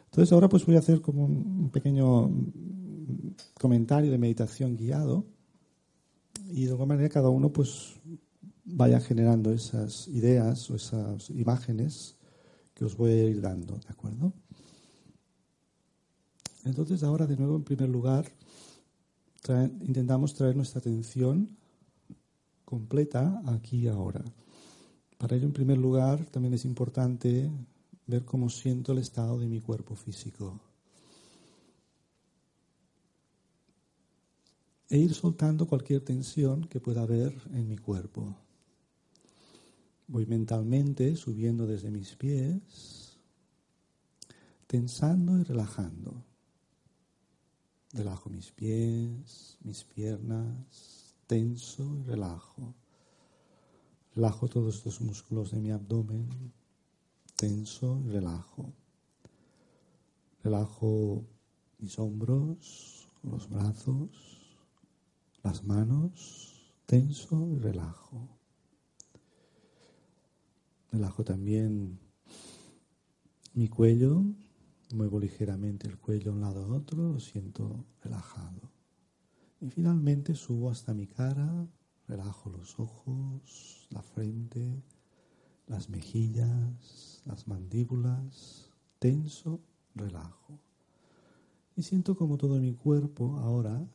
Entonces 0.04 0.30
ahora 0.32 0.50
pues 0.50 0.66
voy 0.66 0.76
a 0.76 0.80
hacer 0.80 1.00
como 1.00 1.24
un 1.24 1.70
pequeño 1.70 2.30
comentario 3.58 4.10
de 4.10 4.18
meditación 4.18 4.76
guiado 4.76 5.24
y 6.50 6.64
de 6.64 6.70
alguna 6.70 6.88
manera 6.88 7.08
cada 7.08 7.30
uno 7.30 7.50
pues 7.50 7.94
vaya 8.66 9.00
generando 9.00 9.52
esas 9.52 10.08
ideas 10.08 10.70
o 10.70 10.74
esas 10.74 11.30
imágenes 11.30 12.16
que 12.74 12.84
os 12.84 12.96
voy 12.96 13.12
a 13.12 13.24
ir 13.24 13.40
dando, 13.40 13.76
¿de 13.78 13.88
acuerdo? 13.88 14.32
Entonces 16.64 17.02
ahora 17.02 17.26
de 17.26 17.36
nuevo 17.36 17.56
en 17.56 17.62
primer 17.62 17.88
lugar 17.88 18.30
intentamos 19.80 20.34
traer 20.34 20.56
nuestra 20.56 20.80
atención 20.80 21.56
completa 22.64 23.40
aquí 23.46 23.84
y 23.84 23.88
ahora. 23.88 24.24
Para 25.18 25.36
ello, 25.36 25.46
en 25.46 25.52
primer 25.52 25.78
lugar, 25.78 26.26
también 26.26 26.54
es 26.54 26.64
importante 26.64 27.50
ver 28.06 28.24
cómo 28.24 28.50
siento 28.50 28.92
el 28.92 28.98
estado 28.98 29.38
de 29.38 29.46
mi 29.46 29.60
cuerpo 29.60 29.94
físico. 29.94 30.60
E 34.88 34.98
ir 34.98 35.14
soltando 35.14 35.66
cualquier 35.66 36.00
tensión 36.02 36.66
que 36.68 36.80
pueda 36.80 37.02
haber 37.02 37.32
en 37.52 37.68
mi 37.68 37.78
cuerpo. 37.78 38.36
Voy 40.08 40.24
mentalmente 40.26 41.16
subiendo 41.16 41.66
desde 41.66 41.90
mis 41.90 42.14
pies, 42.14 43.18
tensando 44.68 45.38
y 45.38 45.42
relajando. 45.42 46.24
Relajo 47.92 48.30
mis 48.30 48.52
pies, 48.52 49.58
mis 49.64 49.82
piernas, 49.82 51.14
tenso 51.26 51.96
y 51.96 52.02
relajo. 52.04 52.74
Relajo 54.14 54.48
todos 54.48 54.84
los 54.84 55.00
músculos 55.00 55.50
de 55.50 55.60
mi 55.60 55.72
abdomen, 55.72 56.52
tenso 57.34 58.00
y 58.04 58.08
relajo. 58.08 58.72
Relajo 60.44 61.24
mis 61.78 61.98
hombros, 61.98 63.08
los 63.24 63.50
brazos, 63.50 64.10
las 65.42 65.64
manos, 65.64 66.72
tenso 66.86 67.48
y 67.50 67.58
relajo. 67.58 68.35
Relajo 70.96 71.24
también 71.24 72.00
mi 73.52 73.68
cuello, 73.68 74.24
muevo 74.94 75.20
ligeramente 75.20 75.86
el 75.86 75.98
cuello 75.98 76.30
de 76.30 76.38
un 76.38 76.40
lado 76.40 76.64
a 76.64 76.74
otro, 76.74 77.12
lo 77.12 77.20
siento 77.20 77.84
relajado. 78.02 78.72
Y 79.60 79.68
finalmente 79.68 80.34
subo 80.34 80.70
hasta 80.70 80.94
mi 80.94 81.06
cara, 81.06 81.68
relajo 82.08 82.48
los 82.48 82.80
ojos, 82.80 83.86
la 83.90 84.00
frente, 84.00 84.82
las 85.66 85.90
mejillas, 85.90 87.20
las 87.26 87.46
mandíbulas, 87.46 88.70
tenso, 88.98 89.60
relajo. 89.94 90.58
Y 91.76 91.82
siento 91.82 92.16
como 92.16 92.38
todo 92.38 92.58
mi 92.58 92.72
cuerpo 92.72 93.36
ahora 93.36 93.86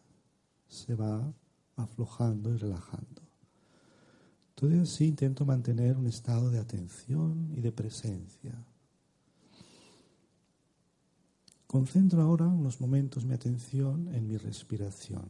se 0.67 0.93
va 0.93 1.33
aflojando 1.77 2.53
y 2.53 2.57
relajando. 2.57 3.20
Todo 4.61 4.79
así 4.79 5.05
intento 5.05 5.43
mantener 5.43 5.97
un 5.97 6.05
estado 6.05 6.51
de 6.51 6.59
atención 6.59 7.51
y 7.57 7.61
de 7.61 7.71
presencia. 7.71 8.53
Concentro 11.65 12.21
ahora 12.21 12.45
unos 12.45 12.79
momentos 12.79 13.25
mi 13.25 13.33
atención 13.33 14.13
en 14.13 14.27
mi 14.27 14.37
respiración. 14.37 15.27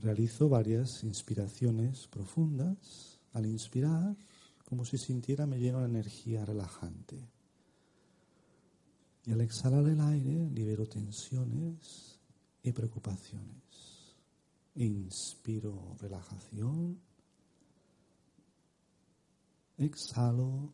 Realizo 0.00 0.48
varias 0.48 1.04
inspiraciones 1.04 2.08
profundas. 2.08 3.20
Al 3.32 3.46
inspirar, 3.46 4.16
como 4.64 4.84
si 4.84 4.98
sintiera, 4.98 5.46
me 5.46 5.60
lleno 5.60 5.78
de 5.78 5.86
energía 5.86 6.44
relajante. 6.44 7.16
Y 9.24 9.30
al 9.30 9.40
exhalar 9.40 9.86
el 9.86 10.00
aire, 10.00 10.50
libero 10.50 10.84
tensiones 10.88 12.18
y 12.64 12.72
preocupaciones. 12.72 13.63
Inspiro 14.76 15.96
relajación. 16.00 16.98
Exhalo 19.78 20.72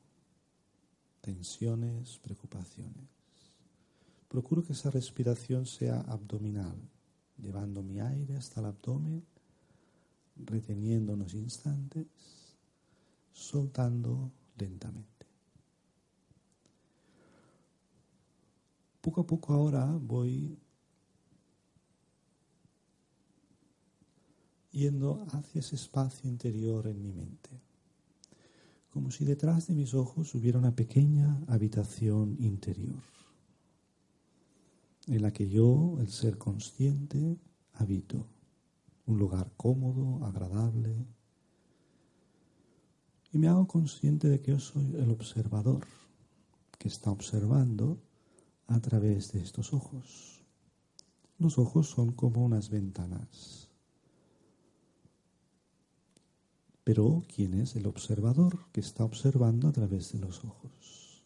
tensiones, 1.20 2.18
preocupaciones. 2.18 3.08
procuro 4.28 4.62
que 4.62 4.74
esa 4.74 4.90
respiración 4.90 5.66
sea 5.66 6.00
abdominal, 6.02 6.78
llevando 7.36 7.82
mi 7.82 7.98
aire 8.00 8.36
hasta 8.36 8.60
el 8.60 8.66
abdomen, 8.66 9.24
reteniendo 10.36 11.14
unos 11.14 11.34
instantes, 11.34 12.06
soltando 13.32 14.30
lentamente. 14.56 15.26
Poco 19.00 19.22
a 19.22 19.26
poco 19.26 19.52
ahora 19.52 19.98
voy 20.00 20.56
yendo 24.72 25.26
hacia 25.32 25.60
ese 25.60 25.76
espacio 25.76 26.28
interior 26.28 26.86
en 26.86 27.02
mi 27.02 27.12
mente, 27.12 27.50
como 28.90 29.10
si 29.10 29.24
detrás 29.24 29.66
de 29.66 29.74
mis 29.74 29.94
ojos 29.94 30.34
hubiera 30.34 30.58
una 30.58 30.74
pequeña 30.74 31.38
habitación 31.48 32.36
interior, 32.38 33.02
en 35.06 35.22
la 35.22 35.32
que 35.32 35.48
yo, 35.48 35.96
el 36.00 36.08
ser 36.08 36.38
consciente, 36.38 37.38
habito, 37.74 38.26
un 39.06 39.18
lugar 39.18 39.50
cómodo, 39.56 40.24
agradable, 40.24 41.06
y 43.32 43.38
me 43.38 43.48
hago 43.48 43.66
consciente 43.66 44.28
de 44.28 44.40
que 44.40 44.52
yo 44.52 44.60
soy 44.60 44.94
el 44.96 45.10
observador 45.10 45.86
que 46.78 46.88
está 46.88 47.10
observando 47.10 48.00
a 48.66 48.80
través 48.80 49.32
de 49.32 49.40
estos 49.40 49.72
ojos. 49.72 50.42
Los 51.38 51.58
ojos 51.58 51.88
son 51.88 52.12
como 52.12 52.44
unas 52.44 52.70
ventanas 52.70 53.69
Pero 56.84 57.22
¿quién 57.34 57.54
es 57.54 57.76
el 57.76 57.86
observador 57.86 58.66
que 58.72 58.80
está 58.80 59.04
observando 59.04 59.68
a 59.68 59.72
través 59.72 60.12
de 60.12 60.18
los 60.18 60.44
ojos? 60.44 61.22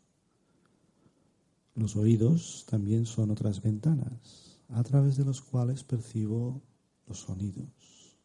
Los 1.74 1.96
oídos 1.96 2.64
también 2.68 3.06
son 3.06 3.30
otras 3.30 3.62
ventanas 3.62 4.60
a 4.68 4.82
través 4.82 5.16
de 5.16 5.24
los 5.24 5.40
cuales 5.40 5.84
percibo 5.84 6.62
los 7.06 7.20
sonidos. 7.20 8.18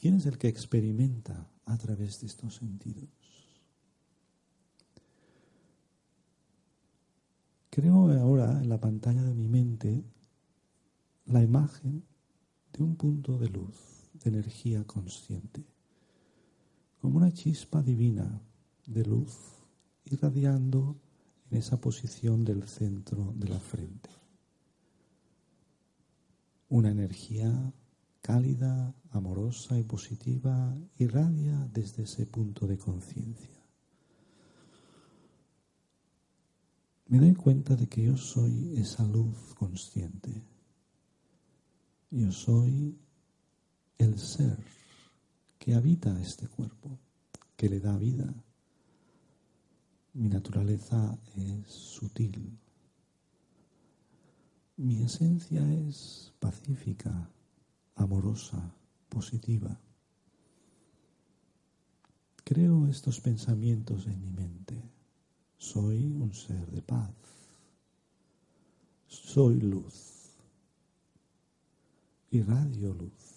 ¿Quién 0.00 0.14
es 0.14 0.26
el 0.26 0.38
que 0.38 0.48
experimenta 0.48 1.48
a 1.64 1.78
través 1.78 2.20
de 2.20 2.26
estos 2.26 2.56
sentidos? 2.56 3.08
Creo 7.70 8.10
ahora 8.10 8.60
en 8.60 8.68
la 8.68 8.80
pantalla 8.80 9.22
de 9.22 9.34
mi 9.34 9.48
mente 9.48 10.04
la 11.26 11.42
imagen 11.42 12.04
de 12.72 12.82
un 12.82 12.96
punto 12.96 13.38
de 13.38 13.48
luz 13.48 14.01
de 14.22 14.30
energía 14.30 14.84
consciente, 14.84 15.64
como 17.00 17.18
una 17.18 17.32
chispa 17.32 17.82
divina 17.82 18.40
de 18.86 19.04
luz 19.04 19.36
irradiando 20.04 20.96
en 21.50 21.58
esa 21.58 21.80
posición 21.80 22.44
del 22.44 22.68
centro 22.68 23.32
de 23.36 23.48
la 23.48 23.58
frente. 23.58 24.10
Una 26.68 26.90
energía 26.90 27.72
cálida, 28.20 28.94
amorosa 29.10 29.78
y 29.78 29.82
positiva 29.82 30.76
irradia 30.96 31.68
desde 31.72 32.04
ese 32.04 32.24
punto 32.26 32.66
de 32.66 32.78
conciencia. 32.78 33.62
Me 37.08 37.18
doy 37.18 37.34
cuenta 37.34 37.76
de 37.76 37.88
que 37.88 38.04
yo 38.04 38.16
soy 38.16 38.74
esa 38.78 39.04
luz 39.04 39.54
consciente. 39.54 40.42
Yo 42.10 42.32
soy 42.32 42.96
el 43.98 44.18
ser 44.18 44.58
que 45.58 45.74
habita 45.74 46.20
este 46.20 46.48
cuerpo, 46.48 46.98
que 47.56 47.68
le 47.68 47.80
da 47.80 47.96
vida. 47.96 48.32
Mi 50.14 50.28
naturaleza 50.28 51.18
es 51.36 51.68
sutil. 51.68 52.58
Mi 54.76 55.02
esencia 55.02 55.62
es 55.72 56.32
pacífica, 56.40 57.30
amorosa, 57.94 58.74
positiva. 59.08 59.80
Creo 62.44 62.88
estos 62.88 63.20
pensamientos 63.20 64.06
en 64.06 64.20
mi 64.20 64.30
mente. 64.30 64.82
Soy 65.56 66.06
un 66.06 66.34
ser 66.34 66.70
de 66.70 66.82
paz. 66.82 67.14
Soy 69.06 69.60
luz. 69.60 70.32
Irradio 72.30 72.94
luz. 72.94 73.31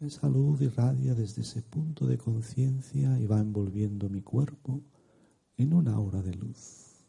Esa 0.00 0.30
luz 0.30 0.62
irradia 0.62 1.14
desde 1.14 1.42
ese 1.42 1.60
punto 1.60 2.06
de 2.06 2.16
conciencia 2.16 3.20
y 3.20 3.26
va 3.26 3.38
envolviendo 3.38 4.08
mi 4.08 4.22
cuerpo 4.22 4.80
en 5.58 5.74
una 5.74 5.92
aura 5.92 6.22
de 6.22 6.32
luz. 6.32 7.04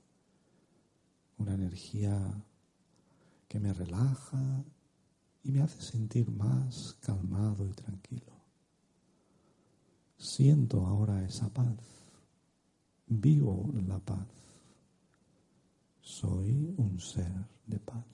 Una 1.37 1.53
energía 1.53 2.43
que 3.47 3.61
me 3.61 3.71
relaja 3.71 4.65
y 5.41 5.53
me 5.53 5.61
hace 5.61 5.81
sentir 5.81 6.29
más 6.31 6.97
calmado 6.99 7.65
y 7.65 7.71
tranquilo. 7.71 8.33
Siento 10.17 10.85
ahora 10.85 11.23
esa 11.23 11.47
paz. 11.47 11.77
Vivo 13.07 13.71
la 13.87 13.99
paz. 13.99 14.27
Soy 16.01 16.73
un 16.75 16.99
ser 16.99 17.47
de 17.65 17.79
paz. 17.79 18.05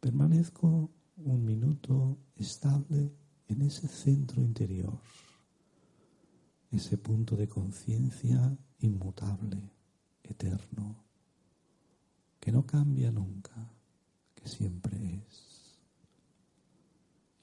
Permanezco 0.00 0.90
un 1.18 1.44
minuto 1.44 2.18
estable 2.34 3.12
en 3.48 3.62
ese 3.62 3.88
centro 3.88 4.40
interior, 4.42 4.98
ese 6.70 6.98
punto 6.98 7.34
de 7.34 7.48
conciencia 7.48 8.56
inmutable, 8.80 9.58
eterno, 10.22 10.96
que 12.38 12.52
no 12.52 12.66
cambia 12.66 13.10
nunca, 13.10 13.70
que 14.34 14.46
siempre 14.48 15.24
es. 15.26 15.78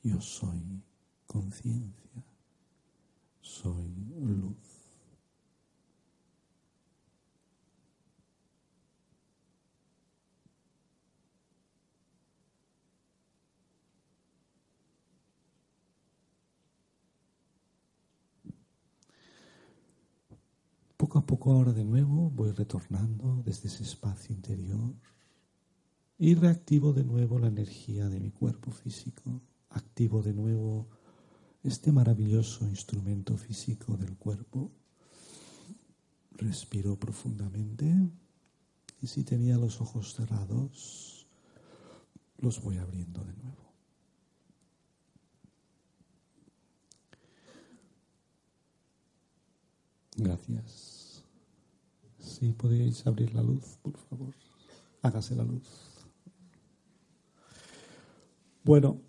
Yo 0.04 0.22
soy 0.22 0.84
conciencia, 1.26 2.24
soy 3.42 3.90
luz. 4.20 4.75
A 21.16 21.26
poco 21.26 21.54
ahora 21.54 21.72
de 21.72 21.86
nuevo 21.86 22.30
voy 22.30 22.52
retornando 22.52 23.42
desde 23.46 23.70
ese 23.70 23.84
espacio 23.84 24.36
interior 24.36 24.94
y 26.18 26.36
reactivo 26.36 26.92
de 26.92 27.06
nuevo 27.06 27.40
la 27.40 27.48
energía 27.48 28.10
de 28.10 28.20
mi 28.20 28.32
cuerpo 28.32 28.70
físico, 28.70 29.42
activo 29.70 30.22
de 30.22 30.34
nuevo 30.34 30.90
este 31.64 31.94
maravilloso 31.94 32.68
instrumento 32.68 33.38
físico 33.38 33.96
del 33.96 34.18
cuerpo. 34.18 34.74
Respiro 36.32 37.00
profundamente 37.00 37.96
y 39.02 39.08
si 39.08 39.24
tenía 39.24 39.58
los 39.58 39.80
ojos 39.80 40.16
cerrados, 40.16 41.28
los 42.40 42.62
voy 42.62 42.76
abriendo 42.76 43.24
de 43.24 43.34
nuevo. 43.36 43.72
Gracias. 50.18 51.05
Si 52.26 52.52
podéis 52.54 53.06
abrir 53.06 53.34
la 53.36 53.44
luz, 53.44 53.78
por 53.84 53.96
favor. 53.98 54.34
Hágase 55.04 55.36
la 55.36 55.44
luz. 55.44 55.64
Bueno. 58.64 59.00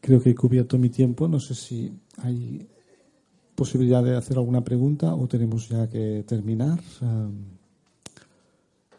Creo 0.00 0.20
que 0.20 0.30
he 0.30 0.34
cubierto 0.34 0.76
mi 0.78 0.90
tiempo. 0.90 1.28
No 1.28 1.38
sé 1.38 1.54
si 1.54 1.96
hay 2.18 2.68
posibilidad 3.54 4.02
de 4.02 4.16
hacer 4.16 4.36
alguna 4.36 4.64
pregunta 4.64 5.14
o 5.14 5.28
tenemos 5.28 5.68
ya 5.68 5.88
que 5.88 6.24
terminar. 6.26 6.80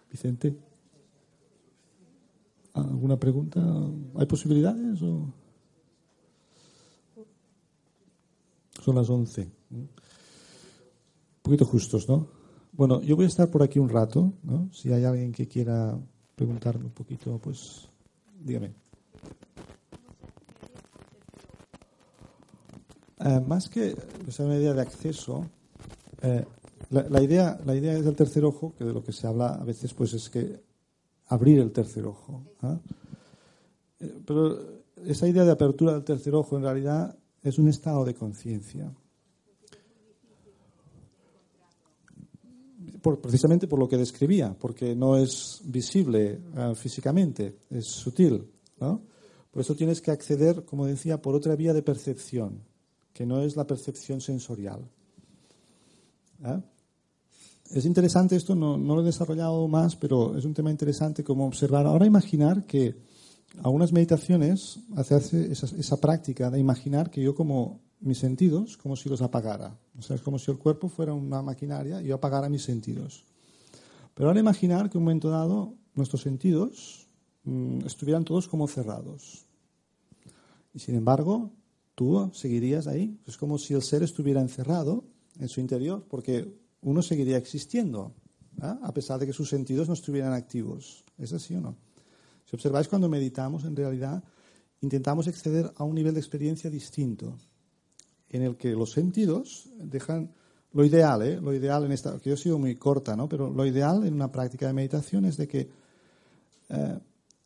Vicente. 0.09 0.55
¿Alguna 2.73 3.17
pregunta? 3.17 3.61
¿Hay 4.15 4.26
posibilidades? 4.26 5.01
O? 5.01 5.45
Son 8.86 8.94
las 8.94 9.10
11. 9.10 9.50
Un 9.72 9.90
poquito 11.42 11.66
justos, 11.66 12.08
¿no? 12.08 12.28
Bueno, 12.72 13.02
yo 13.02 13.16
voy 13.16 13.26
a 13.26 13.30
estar 13.30 13.50
por 13.50 13.64
aquí 13.64 13.80
un 13.80 13.90
rato, 13.90 14.34
¿no? 14.44 14.70
Si 14.72 14.94
hay 14.94 15.04
alguien 15.04 15.32
que 15.32 15.48
quiera 15.48 15.98
preguntarme 16.36 16.86
un 16.86 16.92
poquito, 16.92 17.40
pues 17.40 17.90
dígame. 18.40 18.76
Eh, 23.22 23.42
más 23.48 23.70
que 23.70 23.96
una 24.38 24.56
idea 24.56 24.74
de 24.74 24.82
acceso, 24.82 25.48
eh, 26.22 26.46
la, 26.92 27.24
idea, 27.24 27.60
la 27.66 27.76
idea 27.76 28.00
del 28.00 28.16
tercer 28.16 28.46
ojo, 28.46 28.76
que 28.78 28.84
de 28.84 28.94
lo 28.94 29.04
que 29.04 29.14
se 29.14 29.26
habla 29.26 29.56
a 29.56 29.64
veces, 29.64 29.96
pues 29.96 30.14
es 30.14 30.30
que 30.30 30.62
abrir 31.26 31.58
el 31.58 31.72
tercer 31.72 32.06
ojo. 32.06 32.44
¿ah? 32.62 32.78
Eh, 34.00 34.22
pero 34.28 34.84
esa 35.04 35.28
idea 35.28 35.44
de 35.44 35.54
apertura 35.54 35.94
del 35.94 36.04
tercer 36.04 36.36
ojo, 36.36 36.56
en 36.56 36.62
realidad, 36.62 37.18
es 37.46 37.60
un 37.60 37.70
estado 37.70 38.04
de 38.04 38.14
conciencia. 38.14 38.91
precisamente 43.22 43.68
por 43.68 43.78
lo 43.78 43.88
que 43.88 43.98
describía, 43.98 44.56
porque 44.60 44.96
no 44.96 45.16
es 45.16 45.62
visible 45.66 46.41
eh, 46.58 46.74
físicamente, 46.76 47.60
es 47.70 47.86
sutil. 47.86 48.43
Por 48.80 49.62
eso 49.62 49.76
tienes 49.76 50.02
que 50.02 50.10
acceder, 50.10 50.66
como 50.66 50.88
decía, 50.88 51.22
por 51.22 51.36
otra 51.36 51.56
vía 51.56 51.72
de 51.72 51.84
percepción, 51.84 52.64
que 53.14 53.28
no 53.28 53.43
es 53.43 53.56
la 53.56 53.68
percepción 53.68 54.22
sensorial. 54.22 54.89
¿Eh? 56.43 56.62
Es 57.72 57.86
interesante 57.86 58.36
esto, 58.36 58.56
no, 58.56 58.76
lo 58.76 59.02
he 59.02 59.06
desarrollado 59.06 59.68
más, 59.68 59.96
pero 59.96 60.36
es 60.36 60.43
un 60.43 60.56
tema 60.56 60.72
interesante 60.72 61.24
como 61.24 61.46
observar. 61.46 61.86
Ahora 61.86 62.08
imaginar 62.08 62.66
que 62.66 62.96
algunas 63.64 63.91
meditaciones 63.91 64.80
hace, 64.95 65.51
esa, 65.51 65.68
esa 65.78 65.97
práctica 65.97 66.49
de 66.49 66.60
imaginar 66.60 67.10
que 67.10 67.22
yo 67.22 67.36
como 67.36 67.82
mis 67.99 68.20
sentidos 68.20 68.78
como 68.78 68.95
si 68.95 69.10
los 69.10 69.22
apagara. 69.22 69.78
O 69.97 70.01
sea, 70.01 70.16
es 70.16 70.22
como 70.22 70.39
si 70.39 70.51
el 70.51 70.58
cuerpo 70.58 70.89
fuera 70.89 71.14
una 71.14 71.41
maquinaria 71.41 72.01
y 72.01 72.08
yo 72.08 72.16
apagara 72.16 72.49
mis 72.49 72.64
sentidos. 72.64 73.26
Pero 74.14 74.30
ahora 74.30 74.39
imaginar 74.39 74.89
que 74.89 74.97
en 74.97 74.99
un 74.99 75.06
momento 75.06 75.30
dado 75.30 75.74
nuestros 75.93 76.22
sentidos 76.22 77.08
mm, 77.43 77.86
estuvieran 77.86 78.24
todos 78.24 78.47
como 78.47 78.68
cerrados. 78.68 79.45
Y 80.74 80.80
sin 80.80 80.95
embargo, 80.95 81.51
tú 81.95 82.30
seguirías 82.34 82.88
ahí. 82.88 83.20
Es 83.26 83.38
como 83.38 83.58
si 83.58 83.74
el 83.74 83.82
ser 83.82 84.03
estuviera 84.03 84.41
encerrado 84.41 85.06
en 85.39 85.49
su 85.49 85.60
interior, 85.60 86.06
porque 86.10 86.53
uno 86.82 87.01
seguiría 87.01 87.38
existiendo, 87.38 88.14
¿ah? 88.60 88.80
a 88.84 88.93
pesar 88.93 89.20
de 89.20 89.26
que 89.26 89.34
sus 89.34 89.49
sentidos 89.49 89.88
no 89.88 89.93
estuvieran 89.93 90.34
activos. 90.34 91.03
¿Es 91.18 91.34
así 91.34 91.56
o 91.56 91.62
no? 91.62 91.76
Si 92.46 92.56
observáis 92.56 92.88
cuando 92.88 93.10
meditamos, 93.10 93.66
en 93.66 93.76
realidad 93.76 94.24
intentamos 94.82 95.28
acceder 95.28 95.72
a 95.76 95.84
un 95.84 95.96
nivel 95.96 96.14
de 96.14 96.20
experiencia 96.20 96.70
distinto 96.70 97.38
en 98.30 98.41
el 98.43 98.56
que 98.56 98.72
los 98.74 98.91
sentidos 98.91 99.70
dejan 99.78 100.34
lo 100.74 100.84
ideal, 100.84 101.22
¿eh? 101.22 101.39
lo 101.39 101.54
ideal 101.54 101.86
en 101.86 101.93
esta, 101.93 102.20
que 102.20 102.30
yo 102.30 102.36
he 102.36 102.38
sido 102.38 102.60
muy 102.60 102.76
corta, 102.76 103.16
¿no? 103.16 103.30
pero 103.30 103.50
lo 103.50 103.66
ideal 103.66 104.06
en 104.06 104.14
una 104.14 104.32
práctica 104.32 104.68
de 104.68 104.74
meditación 104.74 105.26
es 105.26 105.38
de 105.38 105.48
que 105.48 105.70
eh, 106.70 107.00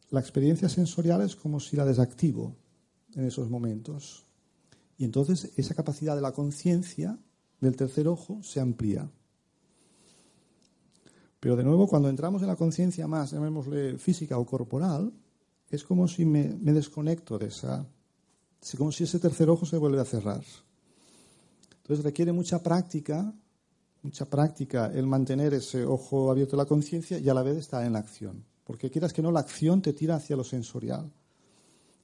la 0.10 0.20
experiencia 0.20 0.68
sensorial 0.68 1.22
es 1.22 1.36
como 1.36 1.60
si 1.60 1.78
la 1.78 1.86
desactivo 1.86 2.56
en 3.14 3.26
esos 3.26 3.50
momentos. 3.50 4.26
Y 4.97 5.06
entonces 5.06 5.52
esa 5.56 5.76
capacidad 5.76 6.16
de 6.16 6.22
la 6.22 6.32
conciencia 6.32 7.20
del 7.62 7.76
tercer 7.76 8.08
ojo 8.08 8.41
se 8.41 8.60
amplía. 8.60 9.10
Pero 11.40 11.56
de 11.56 11.64
nuevo, 11.64 11.88
cuando 11.88 12.10
entramos 12.10 12.42
en 12.42 12.50
la 12.50 12.56
conciencia 12.56 13.08
más, 13.08 13.32
llamémosle 13.32 13.98
física 13.98 14.38
o 14.38 14.46
corporal, 14.46 15.14
es 15.70 15.84
como 15.84 16.08
si 16.08 16.26
me, 16.26 16.58
me 16.60 16.74
desconecto 16.74 17.38
de 17.38 17.48
esa. 17.48 17.86
Es 18.62 18.76
como 18.76 18.92
si 18.92 19.06
ese 19.06 19.20
tercer 19.20 19.50
ojo 19.50 19.66
se 19.66 19.78
vuelve 19.78 20.02
a 20.02 20.06
cerrar. 20.06 20.44
Entonces 21.82 22.04
requiere 22.04 22.32
mucha 22.32 22.62
práctica, 22.62 23.34
mucha 24.04 24.26
práctica 24.26 24.92
el 24.94 25.08
mantener 25.08 25.54
ese 25.54 25.86
ojo 25.86 26.30
abierto 26.30 26.56
a 26.56 26.60
la 26.60 26.66
conciencia 26.66 27.18
y 27.18 27.30
a 27.30 27.34
la 27.34 27.44
vez 27.44 27.58
estar 27.58 27.86
en 27.86 27.94
la 27.94 28.00
acción. 28.00 28.44
Porque 28.64 28.92
quieras 28.92 29.14
que 29.14 29.22
no, 29.22 29.32
la 29.32 29.40
acción 29.40 29.82
te 29.82 29.94
tira 29.94 30.16
hacia 30.16 30.36
lo 30.36 30.44
sensorial, 30.44 31.12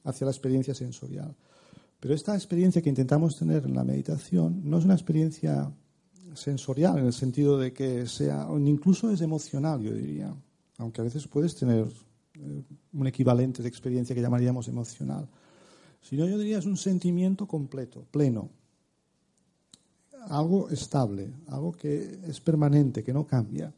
hacia 0.03 0.25
la 0.25 0.31
experiencia 0.31 0.73
sensorial. 0.73 1.35
Pero 1.99 2.13
esta 2.13 2.35
experiencia 2.35 2.81
que 2.81 2.89
intentamos 2.89 3.37
tener 3.37 3.65
en 3.65 3.75
la 3.75 3.83
meditación 3.83 4.61
no 4.63 4.79
es 4.79 4.85
una 4.85 4.95
experiencia 4.95 5.71
sensorial 6.35 6.99
en 6.99 7.07
el 7.07 7.13
sentido 7.13 7.57
de 7.57 7.73
que 7.73 8.07
sea, 8.07 8.47
incluso 8.57 9.09
es 9.11 9.21
emocional, 9.21 9.81
yo 9.81 9.93
diría, 9.93 10.33
aunque 10.77 11.01
a 11.01 11.03
veces 11.03 11.27
puedes 11.27 11.55
tener 11.55 11.87
eh, 12.39 12.63
un 12.93 13.07
equivalente 13.07 13.61
de 13.61 13.69
experiencia 13.69 14.15
que 14.15 14.21
llamaríamos 14.21 14.67
emocional. 14.67 15.27
Sino 16.01 16.27
yo 16.27 16.37
diría 16.37 16.59
es 16.59 16.65
un 16.65 16.77
sentimiento 16.77 17.47
completo, 17.47 18.05
pleno, 18.11 18.49
algo 20.29 20.69
estable, 20.69 21.31
algo 21.47 21.71
que 21.71 22.19
es 22.27 22.39
permanente, 22.39 23.03
que 23.03 23.13
no 23.13 23.25
cambia. 23.25 23.73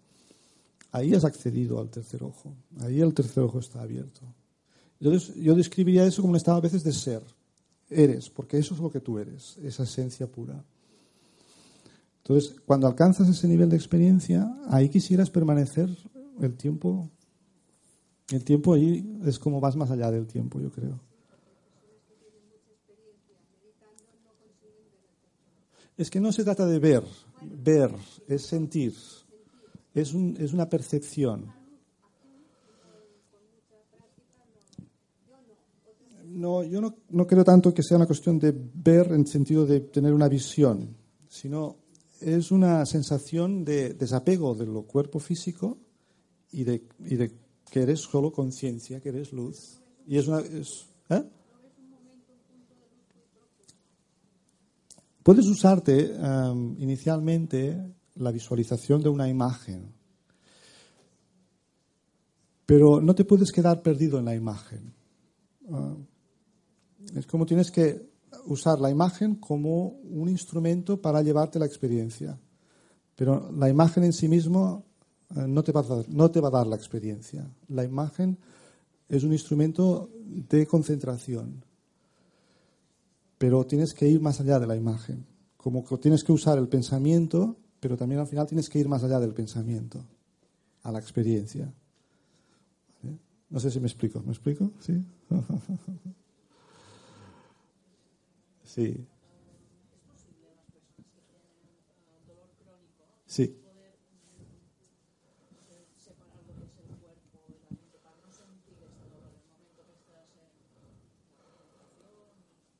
Ahí 0.91 1.13
has 1.13 1.25
accedido 1.25 1.79
al 1.79 1.89
tercer 1.89 2.23
ojo, 2.23 2.53
ahí 2.81 3.01
el 3.01 3.13
tercer 3.13 3.43
ojo 3.43 3.59
está 3.59 3.81
abierto. 3.81 4.21
Entonces, 4.99 5.35
yo 5.35 5.55
describiría 5.55 6.05
eso 6.05 6.21
como 6.21 6.31
un 6.31 6.37
estado 6.37 6.57
a 6.57 6.61
veces 6.61 6.83
de 6.83 6.91
ser. 6.91 7.21
Eres, 7.89 8.29
porque 8.29 8.57
eso 8.57 8.73
es 8.73 8.79
lo 8.79 8.89
que 8.89 8.99
tú 8.99 9.19
eres, 9.19 9.57
esa 9.63 9.83
esencia 9.83 10.27
pura. 10.27 10.63
Entonces, 12.27 12.57
cuando 12.65 12.87
alcanzas 12.87 13.29
ese 13.29 13.47
nivel 13.47 13.69
de 13.69 13.77
experiencia, 13.77 14.53
ahí 14.67 14.89
quisieras 14.89 15.29
permanecer 15.29 15.89
el 16.41 16.57
tiempo. 16.57 17.09
El 18.29 18.43
tiempo 18.43 18.73
ahí 18.73 19.17
es 19.23 19.39
como 19.39 19.61
vas 19.61 19.77
más 19.77 19.91
allá 19.91 20.11
del 20.11 20.27
tiempo, 20.27 20.59
yo 20.59 20.69
creo. 20.69 20.99
Es 25.95 26.09
que 26.09 26.19
no 26.19 26.33
se 26.33 26.43
trata 26.43 26.65
de 26.65 26.79
ver, 26.79 27.01
ver, 27.41 27.91
es 28.27 28.41
sentir, 28.41 28.93
es, 29.93 30.13
es 30.13 30.51
una 30.51 30.69
percepción. 30.69 31.45
No, 36.25 36.61
yo 36.65 36.81
no, 36.81 36.93
no, 37.09 37.25
creo 37.25 37.45
tanto 37.45 37.73
que 37.73 37.83
sea 37.83 37.95
una 37.95 38.05
cuestión 38.05 38.37
de 38.37 38.53
ver 38.53 39.13
en 39.13 39.25
sentido 39.25 39.65
de 39.65 39.79
tener 39.79 40.13
una 40.13 40.27
visión, 40.27 40.93
sino 41.29 41.86
es 42.21 42.51
una 42.51 42.85
sensación 42.85 43.63
de 43.63 43.93
desapego 43.93 44.55
de 44.55 44.65
lo 44.65 44.83
cuerpo 44.83 45.19
físico 45.19 45.77
y 46.51 46.63
de, 46.63 46.87
y 47.05 47.15
de 47.15 47.31
que 47.69 47.81
eres 47.81 48.01
solo 48.01 48.31
conciencia, 48.31 48.99
que 49.01 49.09
eres 49.09 49.33
luz. 49.33 49.81
Y 50.05 50.17
es. 50.17 50.27
¿eh? 51.09 51.23
Puedes 55.23 55.45
usarte 55.47 56.13
inicialmente 56.77 57.77
la 58.15 58.31
visualización 58.31 59.03
de 59.03 59.09
una 59.09 59.27
imagen, 59.27 59.93
pero 62.65 63.01
no 63.01 63.13
te 63.13 63.25
puedes 63.25 63.51
quedar 63.51 63.81
perdido 63.81 64.19
en 64.19 64.25
la 64.25 64.35
imagen. 64.35 64.93
Ah, 65.69 65.95
es 67.13 67.27
como 67.27 67.45
tienes 67.45 67.71
que 67.71 68.09
usar 68.45 68.79
la 68.79 68.89
imagen 68.89 69.35
como 69.35 69.89
un 70.03 70.29
instrumento 70.29 71.01
para 71.01 71.21
llevarte 71.21 71.59
la 71.59 71.65
experiencia, 71.65 72.39
pero 73.15 73.51
la 73.51 73.69
imagen 73.69 74.03
en 74.03 74.13
sí 74.13 74.27
mismo 74.27 74.85
eh, 75.35 75.45
no, 75.47 75.63
te 75.63 75.71
va 75.71 75.81
a 75.81 76.51
dar 76.51 76.67
la 76.67 76.75
experiencia. 76.75 77.49
La 77.67 77.83
imagen 77.83 78.37
es 79.09 79.23
un 79.23 79.33
instrumento 79.33 80.09
de 80.49 80.65
concentración 80.67 81.63
pero 83.37 83.65
tienes 83.65 83.93
que 83.93 84.07
ir 84.07 84.19
más 84.19 84.39
allá 84.39 84.59
de 84.59 84.67
la 84.67 84.75
imagen. 84.75 85.25
Como 85.57 85.85
que 85.85 85.97
tienes 85.97 86.23
que 86.23 86.31
usar 86.31 86.57
el 86.57 86.67
pensamiento, 86.67 87.57
pero 87.79 87.97
también 87.97 88.21
al 88.21 88.27
final 88.27 88.47
tienes 88.47 88.69
que 88.69 88.79
ir 88.79 88.87
más 88.87 89.03
allá 89.03 89.19
del 89.19 89.33
pensamiento, 89.33 90.03
a 90.83 90.91
la 90.91 90.99
experiencia. 90.99 91.71
No 93.49 93.59
sé 93.59 93.71
si 93.71 93.79
me 93.79 93.87
explico. 93.87 94.21
¿Me 94.25 94.31
explico? 94.31 94.71
Sí. 94.79 95.01
sí. 98.67 99.07
Sí. 103.25 103.55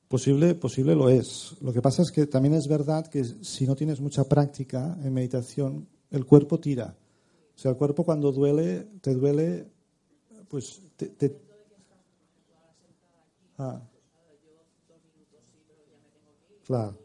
Posible, 0.07 0.55
posible 0.55 0.95
lo 0.95 1.09
es. 1.09 1.57
Lo 1.61 1.73
que 1.73 1.81
pasa 1.81 2.01
es 2.01 2.11
que 2.11 2.27
también 2.27 2.53
es 2.53 2.67
verdad 2.67 3.07
que 3.07 3.25
si 3.25 3.67
no 3.67 3.75
tienes 3.75 3.99
mucha 3.99 4.23
práctica 4.23 4.97
en 5.03 5.13
meditación, 5.13 5.87
el 6.11 6.25
cuerpo 6.25 6.59
tira. 6.59 6.95
O 7.55 7.59
sea, 7.59 7.71
el 7.71 7.77
cuerpo 7.77 8.05
cuando 8.05 8.31
duele, 8.31 8.87
te 9.01 9.13
duele, 9.13 9.67
pues 10.47 10.81
te... 10.95 11.35
Ah. 13.57 13.81
Claro. 16.67 16.97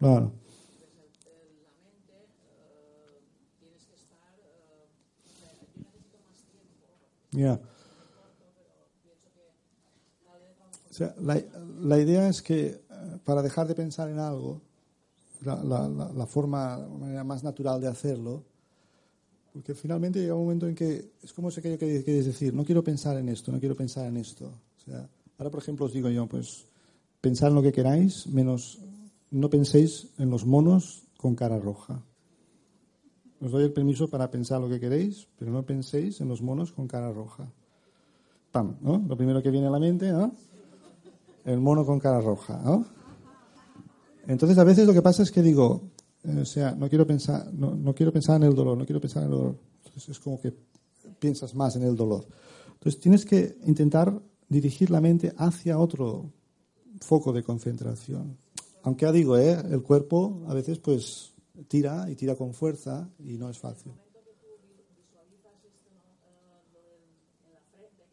Claro. 0.00 0.32
la, 11.20 11.98
idea 11.98 12.28
es 12.28 12.42
que 12.42 12.66
eh, 12.66 12.80
para 13.24 13.42
dejar 13.42 13.66
de 13.68 13.74
pensar 13.74 14.08
en 14.08 14.18
algo, 14.18 14.60
la, 15.46 16.26
forma, 16.26 16.78
manera 16.78 17.24
más 17.24 17.42
natural 17.44 17.80
de 17.80 17.88
hacerlo, 17.88 18.44
porque 19.52 19.74
finalmente 19.74 20.20
llega 20.20 20.34
un 20.34 20.42
momento 20.42 20.66
en 20.66 20.74
que 20.74 21.12
es 21.22 21.32
como 21.32 21.48
aquello 21.48 21.78
que 21.78 22.02
quieres 22.02 22.26
decir, 22.26 22.52
no 22.54 22.64
quiero 22.64 22.82
pensar 22.82 23.16
en 23.18 23.28
esto, 23.28 23.52
no 23.52 23.60
quiero 23.60 23.76
pensar 23.76 24.06
en 24.06 24.16
esto. 24.16 24.46
O 24.46 24.80
sea, 24.84 25.08
ahora, 25.38 25.50
por 25.50 25.62
ejemplo, 25.62 25.86
os 25.86 25.92
digo 25.92 26.08
yo, 26.08 26.26
pues 26.26 26.64
pensar 27.20 27.50
en 27.50 27.54
lo 27.54 27.62
que 27.62 27.72
queráis, 27.72 28.26
menos 28.26 28.80
no 29.30 29.50
penséis 29.50 30.08
en 30.18 30.30
los 30.30 30.46
monos 30.46 31.04
con 31.16 31.34
cara 31.34 31.58
roja. 31.58 32.02
os 33.40 33.50
doy 33.50 33.64
el 33.64 33.72
permiso 33.72 34.08
para 34.08 34.30
pensar 34.30 34.60
lo 34.60 34.68
que 34.68 34.80
queréis, 34.80 35.26
pero 35.38 35.50
no 35.50 35.64
penséis 35.64 36.20
en 36.20 36.28
los 36.28 36.40
monos 36.40 36.72
con 36.72 36.86
cara 36.86 37.12
roja. 37.12 37.50
Pam, 38.52 38.76
¿no? 38.80 39.02
Lo 39.08 39.16
primero 39.16 39.42
que 39.42 39.50
viene 39.50 39.66
a 39.66 39.70
la 39.70 39.78
mente, 39.78 40.10
¿no? 40.12 40.32
El 41.44 41.60
mono 41.60 41.84
con 41.84 41.98
cara 41.98 42.20
roja, 42.20 42.60
¿no? 42.64 42.86
Entonces, 44.26 44.58
a 44.58 44.64
veces 44.64 44.86
lo 44.86 44.92
que 44.92 45.02
pasa 45.02 45.22
es 45.22 45.30
que 45.30 45.42
digo, 45.42 45.90
eh, 46.24 46.40
o 46.40 46.44
sea, 46.44 46.74
no 46.74 46.88
quiero 46.88 47.06
pensar, 47.06 47.52
no, 47.52 47.74
no 47.74 47.94
quiero 47.94 48.12
pensar 48.12 48.36
en 48.36 48.44
el 48.44 48.54
dolor, 48.54 48.76
no 48.76 48.86
quiero 48.86 49.00
pensar 49.00 49.22
en 49.22 49.30
el 49.30 49.36
dolor. 49.36 49.58
Entonces, 49.84 50.08
es 50.10 50.20
como 50.20 50.40
que 50.40 50.52
piensas 51.18 51.54
más 51.54 51.76
en 51.76 51.82
el 51.82 51.96
dolor. 51.96 52.26
Entonces, 52.72 53.00
tienes 53.00 53.24
que 53.24 53.56
intentar 53.66 54.20
dirigir 54.48 54.90
la 54.90 55.00
mente 55.00 55.32
hacia 55.36 55.78
otro 55.78 56.32
foco 57.00 57.32
de 57.32 57.42
concentración. 57.42 58.38
Aunque 58.82 59.06
ya 59.06 59.12
digo, 59.12 59.38
¿eh? 59.38 59.56
el 59.70 59.82
cuerpo 59.82 60.42
a 60.46 60.54
veces 60.54 60.78
pues 60.78 61.32
tira 61.68 62.10
y 62.10 62.16
tira 62.16 62.34
con 62.34 62.52
fuerza 62.52 63.08
y 63.18 63.38
no 63.38 63.48
es 63.48 63.58
fácil. 63.58 63.92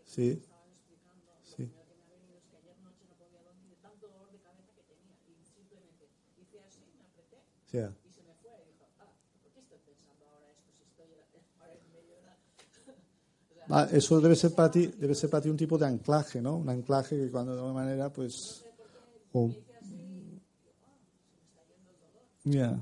Sí. 0.05 0.39
Sí. 0.39 0.50
Ah, 13.69 13.87
eso 13.91 14.19
debe 14.19 14.35
ser 14.35 14.53
para 14.53 14.69
ti, 14.69 14.87
debe 14.87 15.15
ser 15.15 15.29
para 15.29 15.41
ti 15.43 15.49
un 15.49 15.55
tipo 15.57 15.77
de 15.77 15.85
anclaje, 15.85 16.41
¿no? 16.41 16.57
Un 16.57 16.69
anclaje 16.69 17.15
que 17.15 17.31
cuando 17.31 17.53
de 17.53 17.59
alguna 17.61 17.81
manera, 17.81 18.09
pues, 18.11 18.65
o, 19.31 19.49
ya, 22.43 22.75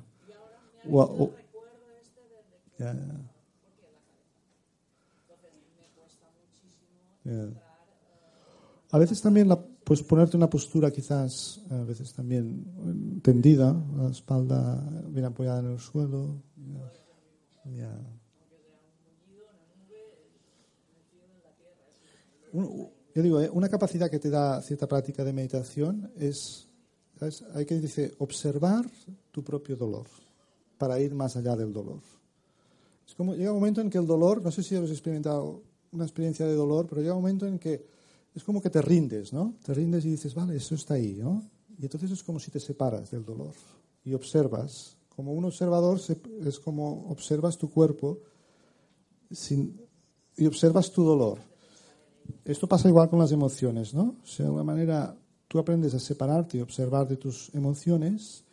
o, 0.89 1.01
o- 1.01 1.33
ya, 2.79 2.93
ya. 2.93 3.15
Ya. 7.25 7.49
A 8.91 8.97
veces 8.97 9.21
también, 9.21 9.47
la, 9.49 9.59
pues 9.89 10.03
ponerte 10.03 10.37
una 10.37 10.47
postura 10.47 10.91
quizás, 10.91 11.61
a 11.71 11.83
veces 11.83 12.13
también 12.13 13.19
tendida, 13.23 13.75
la 13.97 14.09
espalda 14.09 14.87
bien 15.07 15.25
apoyada 15.25 15.61
en 15.61 15.71
el 15.71 15.79
suelo. 15.79 16.43
Yo 22.53 23.23
digo, 23.23 23.41
eh, 23.41 23.49
una 23.51 23.67
capacidad 23.67 24.11
que 24.11 24.19
te 24.19 24.29
da 24.29 24.61
cierta 24.61 24.87
práctica 24.87 25.23
de 25.23 25.33
meditación 25.33 26.11
es, 26.15 26.69
¿sabes? 27.17 27.43
hay 27.55 27.65
que 27.65 27.79
dice, 27.79 28.13
observar 28.19 28.85
tu 29.31 29.43
propio 29.43 29.75
dolor 29.75 30.05
para 30.77 30.99
ir 30.99 31.15
más 31.15 31.35
allá 31.35 31.55
del 31.55 31.73
dolor. 31.73 32.01
Es 33.07 33.15
como 33.15 33.33
llega 33.33 33.51
un 33.51 33.57
momento 33.57 33.81
en 33.81 33.89
que 33.89 33.97
el 33.97 34.05
dolor, 34.05 34.43
no 34.43 34.51
sé 34.51 34.61
si 34.61 34.75
habéis 34.75 34.91
experimentado 34.91 35.63
una 35.91 36.03
experiencia 36.03 36.45
de 36.45 36.53
dolor, 36.53 36.85
pero 36.87 37.01
llega 37.01 37.15
un 37.15 37.21
momento 37.23 37.47
en 37.47 37.57
que 37.57 37.97
es 38.35 38.43
como 38.43 38.61
que 38.61 38.69
te 38.69 38.81
rindes, 38.81 39.33
¿no? 39.33 39.55
Te 39.63 39.73
rindes 39.73 40.05
y 40.05 40.11
dices, 40.11 40.33
vale, 40.35 40.55
eso 40.55 40.75
está 40.75 40.95
ahí, 40.95 41.15
¿no? 41.15 41.43
Y 41.77 41.83
entonces 41.83 42.11
es 42.11 42.23
como 42.23 42.39
si 42.39 42.51
te 42.51 42.59
separas 42.59 43.11
del 43.11 43.23
dolor 43.25 43.53
y 44.03 44.13
observas. 44.13 44.97
Como 45.15 45.33
un 45.33 45.45
observador 45.45 45.99
se- 45.99 46.21
es 46.45 46.59
como 46.59 47.09
observas 47.09 47.57
tu 47.57 47.69
cuerpo 47.69 48.19
sin- 49.31 49.79
y 50.37 50.45
observas 50.45 50.91
tu 50.91 51.03
dolor. 51.03 51.39
Esto 52.45 52.67
pasa 52.67 52.87
igual 52.89 53.09
con 53.09 53.19
las 53.19 53.31
emociones, 53.31 53.93
¿no? 53.93 54.15
O 54.23 54.27
sea, 54.27 54.43
de 54.45 54.47
alguna 54.47 54.63
manera 54.63 55.17
tú 55.47 55.59
aprendes 55.59 55.93
a 55.93 55.99
separarte 55.99 56.57
y 56.57 56.61
observar 56.61 57.07
de 57.07 57.17
tus 57.17 57.53
emociones, 57.55 58.43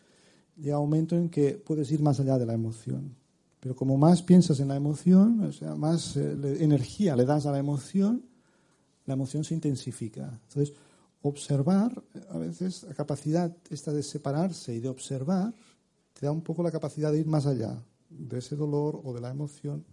llega 0.56 0.78
un 0.78 0.88
momento 0.88 1.16
en 1.16 1.28
que 1.28 1.52
puedes 1.52 1.90
ir 1.92 2.00
más 2.00 2.18
allá 2.20 2.38
de 2.38 2.46
la 2.46 2.54
emoción. 2.54 3.14
Pero 3.60 3.74
como 3.76 3.96
más 3.96 4.22
piensas 4.22 4.60
en 4.60 4.68
la 4.68 4.76
emoción, 4.76 5.40
o 5.42 5.52
sea, 5.52 5.74
más 5.74 6.16
eh, 6.16 6.34
le- 6.36 6.62
energía 6.64 7.16
le 7.16 7.24
das 7.24 7.46
a 7.46 7.52
la 7.52 7.58
emoción, 7.58 8.22
la 9.06 9.14
emoción 9.14 9.44
se 9.44 9.54
intensifica. 9.54 10.38
Entonces, 10.48 10.74
observar, 11.22 12.02
a 12.30 12.38
veces 12.38 12.84
la 12.84 12.94
capacidad 12.94 13.54
esta 13.70 13.92
de 13.92 14.02
separarse 14.02 14.74
y 14.74 14.80
de 14.80 14.88
observar, 14.88 15.54
te 16.12 16.26
da 16.26 16.32
un 16.32 16.42
poco 16.42 16.62
la 16.62 16.70
capacidad 16.70 17.12
de 17.12 17.20
ir 17.20 17.26
más 17.26 17.46
allá 17.46 17.82
de 18.08 18.38
ese 18.38 18.56
dolor 18.56 19.00
o 19.04 19.12
de 19.12 19.20
la 19.20 19.30
emoción. 19.30 19.84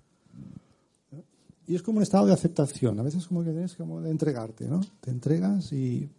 Y 1.66 1.76
es 1.76 1.82
como 1.82 1.98
un 1.98 2.04
estado 2.04 2.26
de 2.26 2.34
aceptación. 2.34 3.00
A 3.00 3.04
veces 3.04 3.28
como 3.28 3.44
que 3.44 3.52
tienes 3.52 3.76
como 3.76 4.02
de 4.02 4.10
entregarte, 4.10 4.68
¿no? 4.68 4.82
Te 5.00 5.12
entregas 5.12 5.72
y 5.72 6.10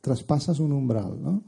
traspasas 0.00 0.60
un 0.60 0.72
umbral, 0.72 1.20
¿no? 1.20 1.42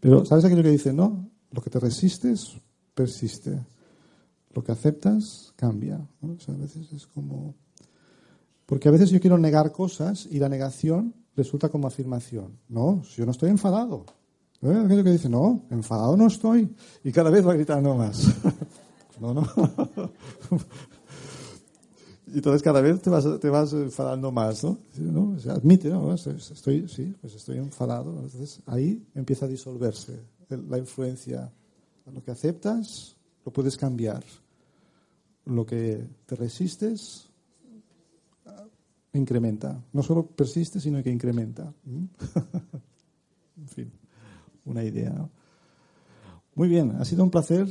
Pero 0.00 0.24
¿sabes 0.24 0.44
aquello 0.44 0.64
que 0.64 0.70
dice? 0.70 0.92
No, 0.92 1.30
lo 1.52 1.62
que 1.62 1.70
te 1.70 1.78
resistes 1.78 2.56
persiste. 2.92 3.60
Lo 4.54 4.62
que 4.62 4.72
aceptas 4.72 5.52
cambia. 5.56 6.00
¿no? 6.20 6.36
A 6.48 6.56
veces 6.58 6.92
es 6.92 7.06
como... 7.06 7.54
Porque 8.66 8.88
a 8.88 8.92
veces 8.92 9.10
yo 9.10 9.20
quiero 9.20 9.38
negar 9.38 9.72
cosas 9.72 10.26
y 10.30 10.38
la 10.38 10.48
negación 10.48 11.14
resulta 11.36 11.68
como 11.68 11.86
afirmación. 11.86 12.58
No, 12.68 13.02
yo 13.16 13.24
no 13.24 13.32
estoy 13.32 13.50
enfadado. 13.50 14.04
¿Eh? 14.62 14.82
Aquello 14.84 15.04
que 15.04 15.10
dice, 15.10 15.28
no, 15.28 15.62
enfadado 15.70 16.16
no 16.16 16.26
estoy. 16.26 16.74
Y 17.02 17.12
cada 17.12 17.30
vez 17.30 17.46
va 17.46 17.54
gritando 17.54 17.94
más. 17.94 18.28
no, 19.20 19.34
no. 19.34 19.46
Y 22.32 22.36
entonces 22.36 22.62
cada 22.62 22.80
vez 22.80 23.02
te 23.02 23.10
vas, 23.10 23.26
te 23.40 23.50
vas 23.50 23.74
enfadando 23.74 24.32
más, 24.32 24.64
¿no? 24.64 24.78
¿no? 24.96 25.36
Admite, 25.50 25.90
¿no? 25.90 26.14
Estoy, 26.14 26.88
sí, 26.88 27.14
pues 27.20 27.34
estoy 27.34 27.58
enfadado. 27.58 28.10
Entonces 28.22 28.60
ahí 28.64 29.06
empieza 29.14 29.44
a 29.44 29.48
disolverse 29.48 30.18
la 30.48 30.78
influencia. 30.78 31.52
Lo 32.10 32.22
que 32.22 32.30
aceptas 32.30 33.16
lo 33.44 33.52
puedes 33.52 33.76
cambiar. 33.76 34.24
Lo 35.46 35.66
que 35.66 36.06
te 36.26 36.36
resistes 36.36 37.28
ah, 38.46 38.64
incrementa. 39.12 39.82
No 39.92 40.02
solo 40.02 40.26
persiste, 40.26 40.80
sino 40.80 41.02
que 41.02 41.10
incrementa. 41.10 41.72
¿Mm? 41.84 42.04
en 43.58 43.68
fin, 43.68 43.92
una 44.64 44.84
idea. 44.84 45.28
Muy 46.54 46.68
bien, 46.68 46.92
ha 46.98 47.04
sido 47.04 47.24
un 47.24 47.30
placer 47.30 47.66